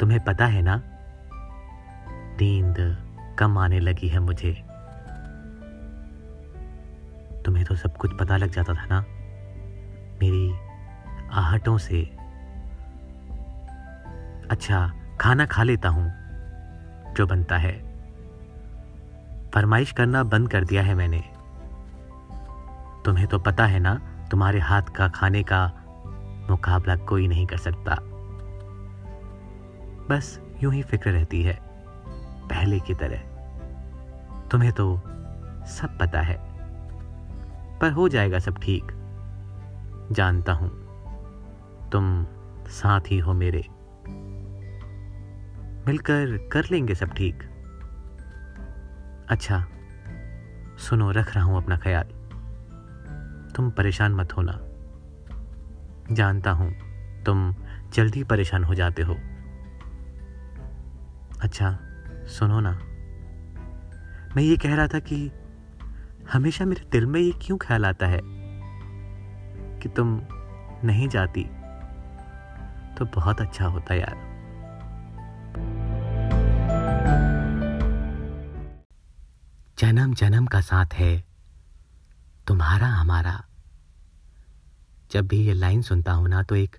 तुम्हें 0.00 0.20
पता 0.24 0.46
है 0.46 0.62
ना, 0.62 0.82
नींद 2.40 2.76
कम 3.38 3.58
आने 3.58 3.80
लगी 3.80 4.08
है 4.08 4.18
मुझे। 4.18 4.52
तुम्हें 7.44 7.64
तो 7.64 7.76
सब 7.76 7.96
कुछ 7.96 8.10
पता 8.20 8.36
लग 8.36 8.50
जाता 8.50 8.74
था 8.74 8.86
ना, 8.86 9.00
मेरी 10.20 10.52
आहटों 11.32 11.78
से। 11.78 12.23
अच्छा 14.50 14.90
खाना 15.20 15.46
खा 15.46 15.62
लेता 15.62 15.88
हूँ, 15.88 16.04
जो 17.14 17.26
बनता 17.26 17.56
है। 17.56 17.72
फरमाइश 19.54 19.92
करना 19.92 20.22
बंद 20.24 20.50
कर 20.50 20.64
दिया 20.64 20.82
है 20.82 20.94
मैंने। 20.94 21.22
तुम्हें 23.04 23.26
तो 23.26 23.38
पता 23.38 23.66
है 23.66 23.78
ना, 23.78 23.94
तुम्हारे 24.30 24.60
हाथ 24.60 24.82
का 24.82 25.08
खाने 25.08 25.42
का 25.42 25.66
मुकाबला 26.50 26.96
कोई 26.96 27.28
नहीं 27.28 27.46
कर 27.46 27.56
सकता। 27.56 27.94
बस 30.08 30.38
यूँ 30.62 30.72
ही 30.72 30.82
फ़िक्र 30.82 31.10
रहती 31.10 31.42
है, 31.42 31.58
पहले 32.48 32.80
की 32.80 32.94
तरह। 32.94 33.18
तुम्हें 34.48 34.72
तो 34.72 34.96
सब 35.68 35.98
पता 36.00 36.20
है, 36.20 36.36
पर 37.80 37.92
हो 37.92 38.08
जाएगा 38.08 38.38
सब 38.38 38.58
ठीक। 38.58 38.92
जानता 40.12 40.52
हूँ, 40.52 40.70
तुम 41.92 42.26
साथ 42.70 43.10
ही 43.10 43.18
हो 43.18 43.32
मेरे। 43.32 43.64
मिलकर 45.86 46.48
कर 46.52 46.64
लेंगे 46.70 46.94
सब 46.94 47.08
ठीक। 47.08 47.42
अच्छा 49.28 49.66
सुनो, 50.78 51.10
रख 51.10 51.34
रहा 51.34 51.44
हूँ 51.44 51.56
अपना 51.56 51.76
ख्याल। 51.76 52.04
तुम 53.56 53.70
परेशान 53.70 54.14
मत 54.14 54.32
होना। 54.32 54.58
जानता 56.14 56.50
हूँ, 56.50 56.74
तुम 57.22 57.54
जल्दी 57.94 58.24
परेशान 58.24 58.64
हो 58.64 58.74
जाते 58.74 59.02
हो। 59.02 59.14
अच्छा 61.40 61.78
सुनो 62.26 62.60
ना। 62.60 62.72
मैं 64.36 64.42
ये 64.42 64.56
कह 64.56 64.74
रहा 64.74 64.86
था 64.86 64.98
कि 64.98 65.32
हमेशा 66.32 66.64
मेरे 66.64 66.88
दिल 66.90 67.06
में 67.06 67.20
ये 67.20 67.32
क्यों 67.42 67.58
ख्याल 67.58 67.86
आता 67.86 68.06
है? 68.06 68.20
कि 69.80 69.88
तुम 69.88 70.22
नहीं 70.84 71.08
जाती 71.08 71.44
तो 72.98 73.04
बहुत 73.04 73.40
अच्छा 73.40 73.66
होता 73.66 73.94
यार। 73.94 74.23
जन्म 79.84 80.14
जन्म 80.14 80.46
का 80.46 80.60
साथ 80.60 80.94
है। 80.94 81.24
तुम्हारा, 82.46 82.86
हमारा। 82.86 83.44
जब 85.10 85.26
भी 85.26 85.46
ये 85.46 85.52
लाइन 85.52 85.82
सुनता 85.82 86.12
हूँ 86.12 86.28
ना 86.28 86.42
तो 86.42 86.54
एक 86.54 86.76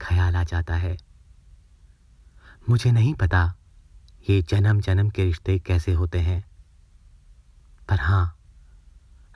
ख्याल 0.00 0.36
आ 0.36 0.44
जाता 0.44 0.74
है। 0.74 0.96
मुझे 2.70 2.92
नहीं 2.92 3.14
पता 3.14 3.54
ये 4.30 4.42
जन्म 4.42 4.80
जन्म 4.80 5.10
के 5.10 5.24
रिश्ते 5.24 5.58
कैसे 5.58 5.92
होते 5.92 6.20
हैं। 6.20 6.44
पर 7.88 8.00
हाँ, 8.00 8.36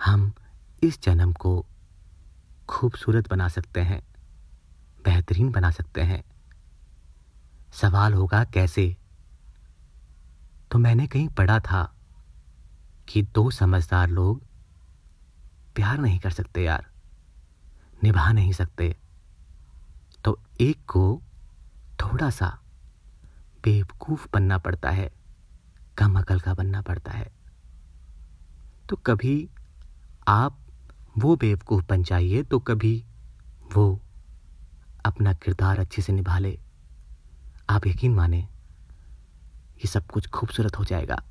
हम 0.04 0.32
इस 0.82 1.02
जन्म 1.02 1.32
को 1.32 1.66
खूबसूरत 2.68 3.30
बना 3.30 3.48
सकते 3.48 3.80
हैं, 3.80 4.02
बेहतरीन 5.04 5.50
बना 5.50 5.70
सकते 5.70 6.00
हैं। 6.00 6.24
सवाल 7.72 8.14
होगा 8.14 8.44
कैसे? 8.44 8.96
तो 10.70 10.78
मैंने 10.78 11.06
कहीं 11.06 11.28
पढ़ा 11.28 11.60
था। 11.60 11.96
कि 13.10 13.22
दो 13.22 13.50
समझदार 13.50 14.08
लोग 14.08 14.42
प्यार 15.74 15.98
नहीं 15.98 16.18
कर 16.18 16.30
सकते 16.30 16.62
यार, 16.62 16.86
निभा 18.04 18.32
नहीं 18.32 18.52
सकते। 18.52 18.96
तो 20.24 20.38
एक 20.60 20.84
को 20.86 21.22
थोड़ा 22.00 22.30
सा 22.30 22.48
बेवकूफ़ 23.64 24.26
बनना 24.32 24.58
पड़ता 24.58 24.90
है, 24.90 25.10
कम 25.98 26.18
अकल 26.18 26.40
का 26.40 26.54
बनना 26.54 26.82
पड़ता 26.82 27.12
है। 27.12 27.30
तो 28.88 28.96
कभी 28.96 29.48
आप 30.28 30.58
वो 31.18 31.36
बेवकूफ़ 31.36 31.84
बन 31.86 32.02
जाइए 32.02 32.42
तो 32.42 32.58
कभी 32.58 33.04
वो 33.74 34.00
अपना 35.04 35.32
किरदार 35.32 35.78
अच्छे 35.78 36.02
से 36.02 36.12
निभा 36.12 36.38
ले। 36.38 36.58
आप 37.70 37.86
यकीन 37.86 38.14
माने, 38.14 38.38
ये 38.38 39.86
सब 39.86 40.06
कुछ 40.06 40.28
खूबसूरत 40.28 40.78
हो 40.78 40.84
जाएगा। 40.84 41.22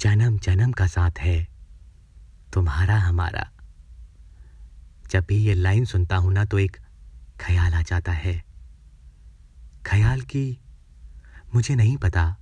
जन्म 0.00 0.38
जन्म 0.38 0.72
का 0.72 0.86
साथ 0.86 1.10
है। 1.18 1.48
तुम्हारा 2.52 2.98
हमारा। 2.98 3.52
जब 5.10 5.24
भी 5.24 5.36
ये 5.36 5.54
लाइन 5.54 5.84
सुनता 5.84 6.16
हूँ 6.16 6.32
ना 6.32 6.44
तो 6.44 6.58
एक 6.58 6.76
ख्याल 7.40 7.74
आ 7.74 7.82
जाता 7.82 8.12
है। 8.12 8.44
ख्याल 9.86 10.20
की 10.20 10.58
मुझे 11.54 11.74
नहीं 11.74 11.96
पता 11.96 12.36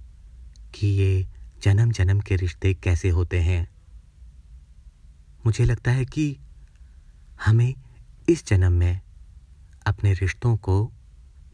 कि 0.74 0.86
ये 0.86 1.26
जन्म 1.62 1.90
जन्म 1.90 2.20
के 2.20 2.36
रिश्ते 2.36 2.74
कैसे 2.74 3.08
होते 3.08 3.40
हैं। 3.40 3.68
मुझे 5.46 5.64
लगता 5.64 5.90
है 5.90 6.04
कि 6.04 6.38
हमें 7.44 7.74
इस 8.28 8.46
जन्म 8.46 8.72
में 8.72 9.00
अपने 9.86 10.12
रिश्तों 10.12 10.56
को 10.56 10.86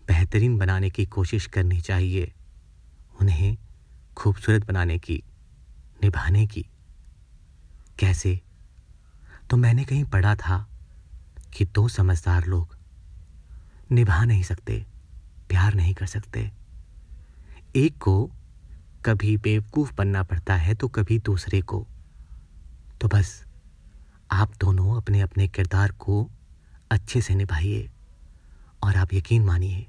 बेहतरीन 0.09 0.59
बनाने 0.59 0.91
की 0.91 1.07
कोशिश 1.07 1.47
करनी 1.47 1.81
चाहिए। 1.81 2.33
उन्हें 3.21 3.57
खूबसूरत 4.17 4.67
बनाने 4.67 4.99
की। 4.99 5.23
निभाने 6.03 6.47
की। 6.47 6.67
कैसे? 7.99 8.41
तो 9.51 9.57
मैंने 9.57 9.85
कहीं 9.85 10.05
पढ़ा 10.05 10.35
था 10.37 10.67
कि 11.53 11.65
दो 11.65 11.89
समझदार 11.89 12.47
लोग 12.47 12.77
निभा 13.91 14.25
नहीं 14.25 14.43
सकते, 14.43 14.87
प्यार 15.49 15.75
नहीं 15.75 15.95
कर 15.95 16.07
सकते। 16.07 16.51
एक 17.77 17.99
को 17.99 18.31
कभी 19.05 19.37
बेवकूफ़ 19.37 19.93
बनना 19.95 20.23
पड़ता 20.23 20.55
है 20.55 20.75
तो 20.75 20.89
कभी 20.89 21.19
दूसरे 21.19 21.61
को। 21.61 21.87
तो 23.01 23.09
बस, 23.09 23.45
आप 24.31 24.53
दोनों 24.61 24.97
अपने 24.97 25.21
अपने 25.21 25.49
किरदार 25.49 25.93
को 25.93 26.31
अच्छे 26.91 27.21
से 27.21 27.35
निभाइए 27.35 27.91
और 28.83 28.97
आप 28.97 29.15
यकीन 29.15 29.45
मानिए, 29.45 29.87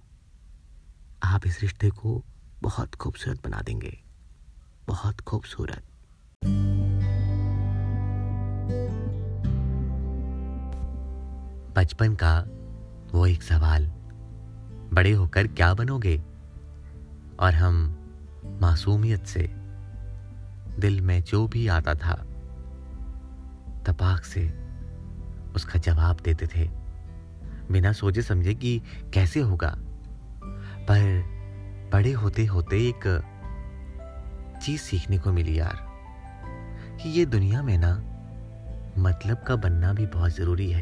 आप 1.24 1.48
इस 1.48 1.62
रिश्ते 1.62 1.90
को 1.90 2.24
बहुत 2.62 2.96
खूबसूरत 2.96 3.44
बना 3.44 3.62
देंगे, 3.62 3.98
बहुत 4.88 5.22
खूबसूरत। 5.22 5.84
बचपन 11.76 12.16
का 12.24 12.46
वो 13.12 13.28
एक 13.28 13.44
सवाल। 13.44 13.88
बड़े 14.94 15.12
होकर 15.12 15.48
क्या 15.48 15.74
बनोगे? 15.74 16.24
और 17.40 17.54
हम 17.54 17.96
मासूमियत 18.62 19.26
से 19.26 19.52
दिल 20.80 21.02
में 21.02 21.24
जो 21.24 21.48
भी 21.48 21.68
आता 21.68 21.94
था, 21.94 22.14
तपाक 23.88 24.24
से 24.24 24.50
उसका 25.56 25.80
जवाब 25.80 26.18
देते 26.26 26.48
थे। 26.48 26.70
बिना 27.72 27.92
सोचे 27.92 28.22
समझे 28.22 28.54
कि 28.54 28.82
कैसे 29.14 29.40
होगा। 29.40 29.76
पर 30.80 31.24
बड़े 31.94 32.12
होते 32.12 32.46
होते 32.46 32.90
एक 32.90 33.30
चीज़ 34.64 34.82
सीखने 34.82 35.18
को 35.18 35.34
मिली 35.34 35.60
यार। 35.60 35.83
कि 37.04 37.10
ये 37.10 37.26
दुनिया 37.26 37.64
में 37.64 37.78
ना 37.78 38.04
मतलब 38.98 39.38
का 39.38 39.56
बनना 39.56 39.94
भी 39.94 40.06
बहुत 40.06 40.32
ज़रूरी 40.32 40.72
है। 40.72 40.82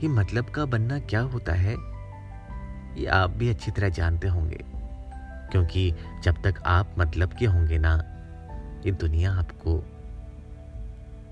ये 0.00 0.08
मतलब 0.08 0.44
का 0.44 0.64
बनना 0.64 0.98
क्या 0.98 1.20
होता 1.20 1.52
है, 1.52 1.74
ये 3.00 3.06
आप 3.06 3.30
भी 3.30 3.48
अच्छी 3.48 3.70
तरह 3.70 3.88
जानते 3.88 4.28
होंगे। 4.28 4.64
क्योंकि 5.50 5.94
जब 6.24 6.42
तक 6.42 6.54
आप 6.66 6.94
मतलब 6.98 7.32
के 7.32 7.46
होंगे 7.46 7.78
ना, 7.78 8.02
ये 8.86 8.92
दुनिया 8.92 9.32
आपको 9.32 9.84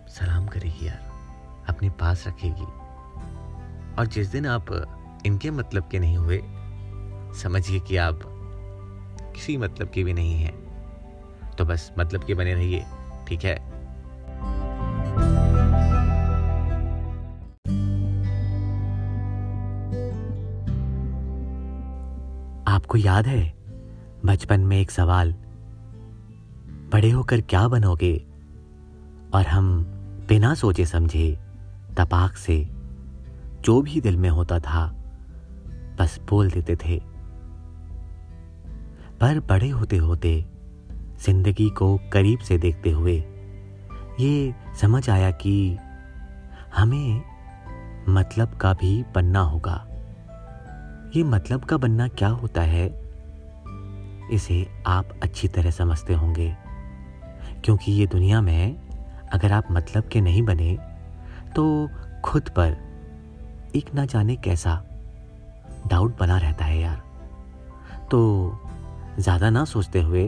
सलाम 0.09 0.47
करेगी 0.47 0.87
यार, 0.87 1.01
अपने 1.69 1.91
पास 1.91 2.25
रखेगी। 2.29 2.67
और 3.95 4.07
जिस 4.07 4.29
दिन 4.29 4.47
आप 4.47 4.67
इनके 5.27 5.51
मतलब 5.51 5.89
के 5.91 5.99
नहीं 5.99 6.17
हुए, 6.17 6.43
समझिए 7.43 7.81
कि 7.81 7.97
आप 7.97 8.21
किसी 9.35 9.57
मतलब 9.57 9.91
के 9.91 10.05
भी 10.05 10.13
नहीं 10.13 10.35
हैं। 10.35 10.68
तो 11.59 11.65
बस 11.65 11.93
मतलब 11.99 12.25
के 12.25 12.35
बने 12.35 12.55
रहिए, 12.55 12.85
ठीक 13.29 13.45
है? 13.45 13.57
आपको 22.65 22.99
याद 22.99 23.27
है, 23.27 23.55
बचपन 24.25 24.61
में 24.61 24.81
एक 24.81 24.91
सवाल, 24.91 25.33
बड़े 26.93 27.11
होकर 27.11 27.41
क्या 27.41 27.69
बनोगे? 27.69 28.27
और 29.35 29.47
हम 29.47 29.85
बिना 30.29 30.55
सोचे 30.55 30.87
समझे, 30.87 31.39
तपाक 31.99 32.37
से, 32.37 32.69
जो 33.61 33.83
भी 33.83 34.01
दिल 34.01 34.17
में 34.17 34.31
होता 34.31 34.59
था, 34.59 34.95
बस 35.99 36.21
बोल 36.31 36.51
देते 36.51 36.77
थे। 36.77 37.03
पर 39.21 39.41
बड़े 39.41 39.69
होते 39.69 39.97
होते 39.97 40.58
ज़िंदगी 41.19 41.69
को 41.71 41.97
करीब 42.13 42.39
से 42.39 42.59
देखते 42.59 42.91
हुए, 42.91 43.17
ये 44.21 44.55
समझ 44.81 45.09
आया 45.11 45.31
कि 45.41 45.77
हमें 46.75 47.23
मतलब 48.09 48.57
का 48.57 48.73
भी 48.73 49.03
बनना 49.15 49.41
होगा। 49.41 49.85
ये 51.17 51.23
मतलब 51.25 51.65
का 51.65 51.77
बनना 51.77 52.09
क्या 52.09 52.29
होता 52.29 52.63
है, 52.63 52.87
इसे 54.33 54.67
आप 54.87 55.19
अच्छी 55.23 55.49
तरह 55.49 55.71
समझते 55.71 56.15
होंगे। 56.15 56.55
क्योंकि 57.65 57.93
ये 57.93 58.07
दुनिया 58.07 58.41
में 58.41 58.77
अगर 59.33 59.53
आप 59.53 59.71
मतलब 59.71 60.09
के 60.09 60.21
नहीं 60.21 60.43
बने 60.43 60.77
तो 61.57 61.65
खुद 62.25 62.49
पर 62.49 62.77
एक 63.77 63.95
ना 63.95 64.05
जाने 64.05 64.37
कैसा 64.37 64.83
डाउट 65.87 66.19
बना 66.19 66.39
रहता 66.39 66.65
है 66.65 66.79
यार। 66.81 67.03
तो 68.11 68.21
ज़्यादा 69.19 69.51
ना 69.51 69.65
सोचते 69.65 70.01
हुए 70.03 70.25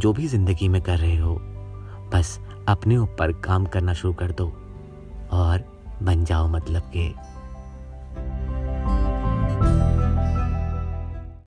जो 0.00 0.12
भी 0.12 0.26
ज़िंदगी 0.26 0.68
में 0.68 0.80
कर 0.82 0.98
रहे 0.98 1.16
हो, 1.16 1.34
बस 2.14 2.38
अपने 2.68 2.96
ऊपर 2.96 3.32
काम 3.32 3.66
करना 3.66 3.92
शुरू 3.92 4.14
कर 4.14 4.32
दो 4.32 4.46
और 5.32 5.64
बन 6.02 6.24
जाओ 6.24 6.48
मतलब 6.48 6.90
के। 6.96 7.33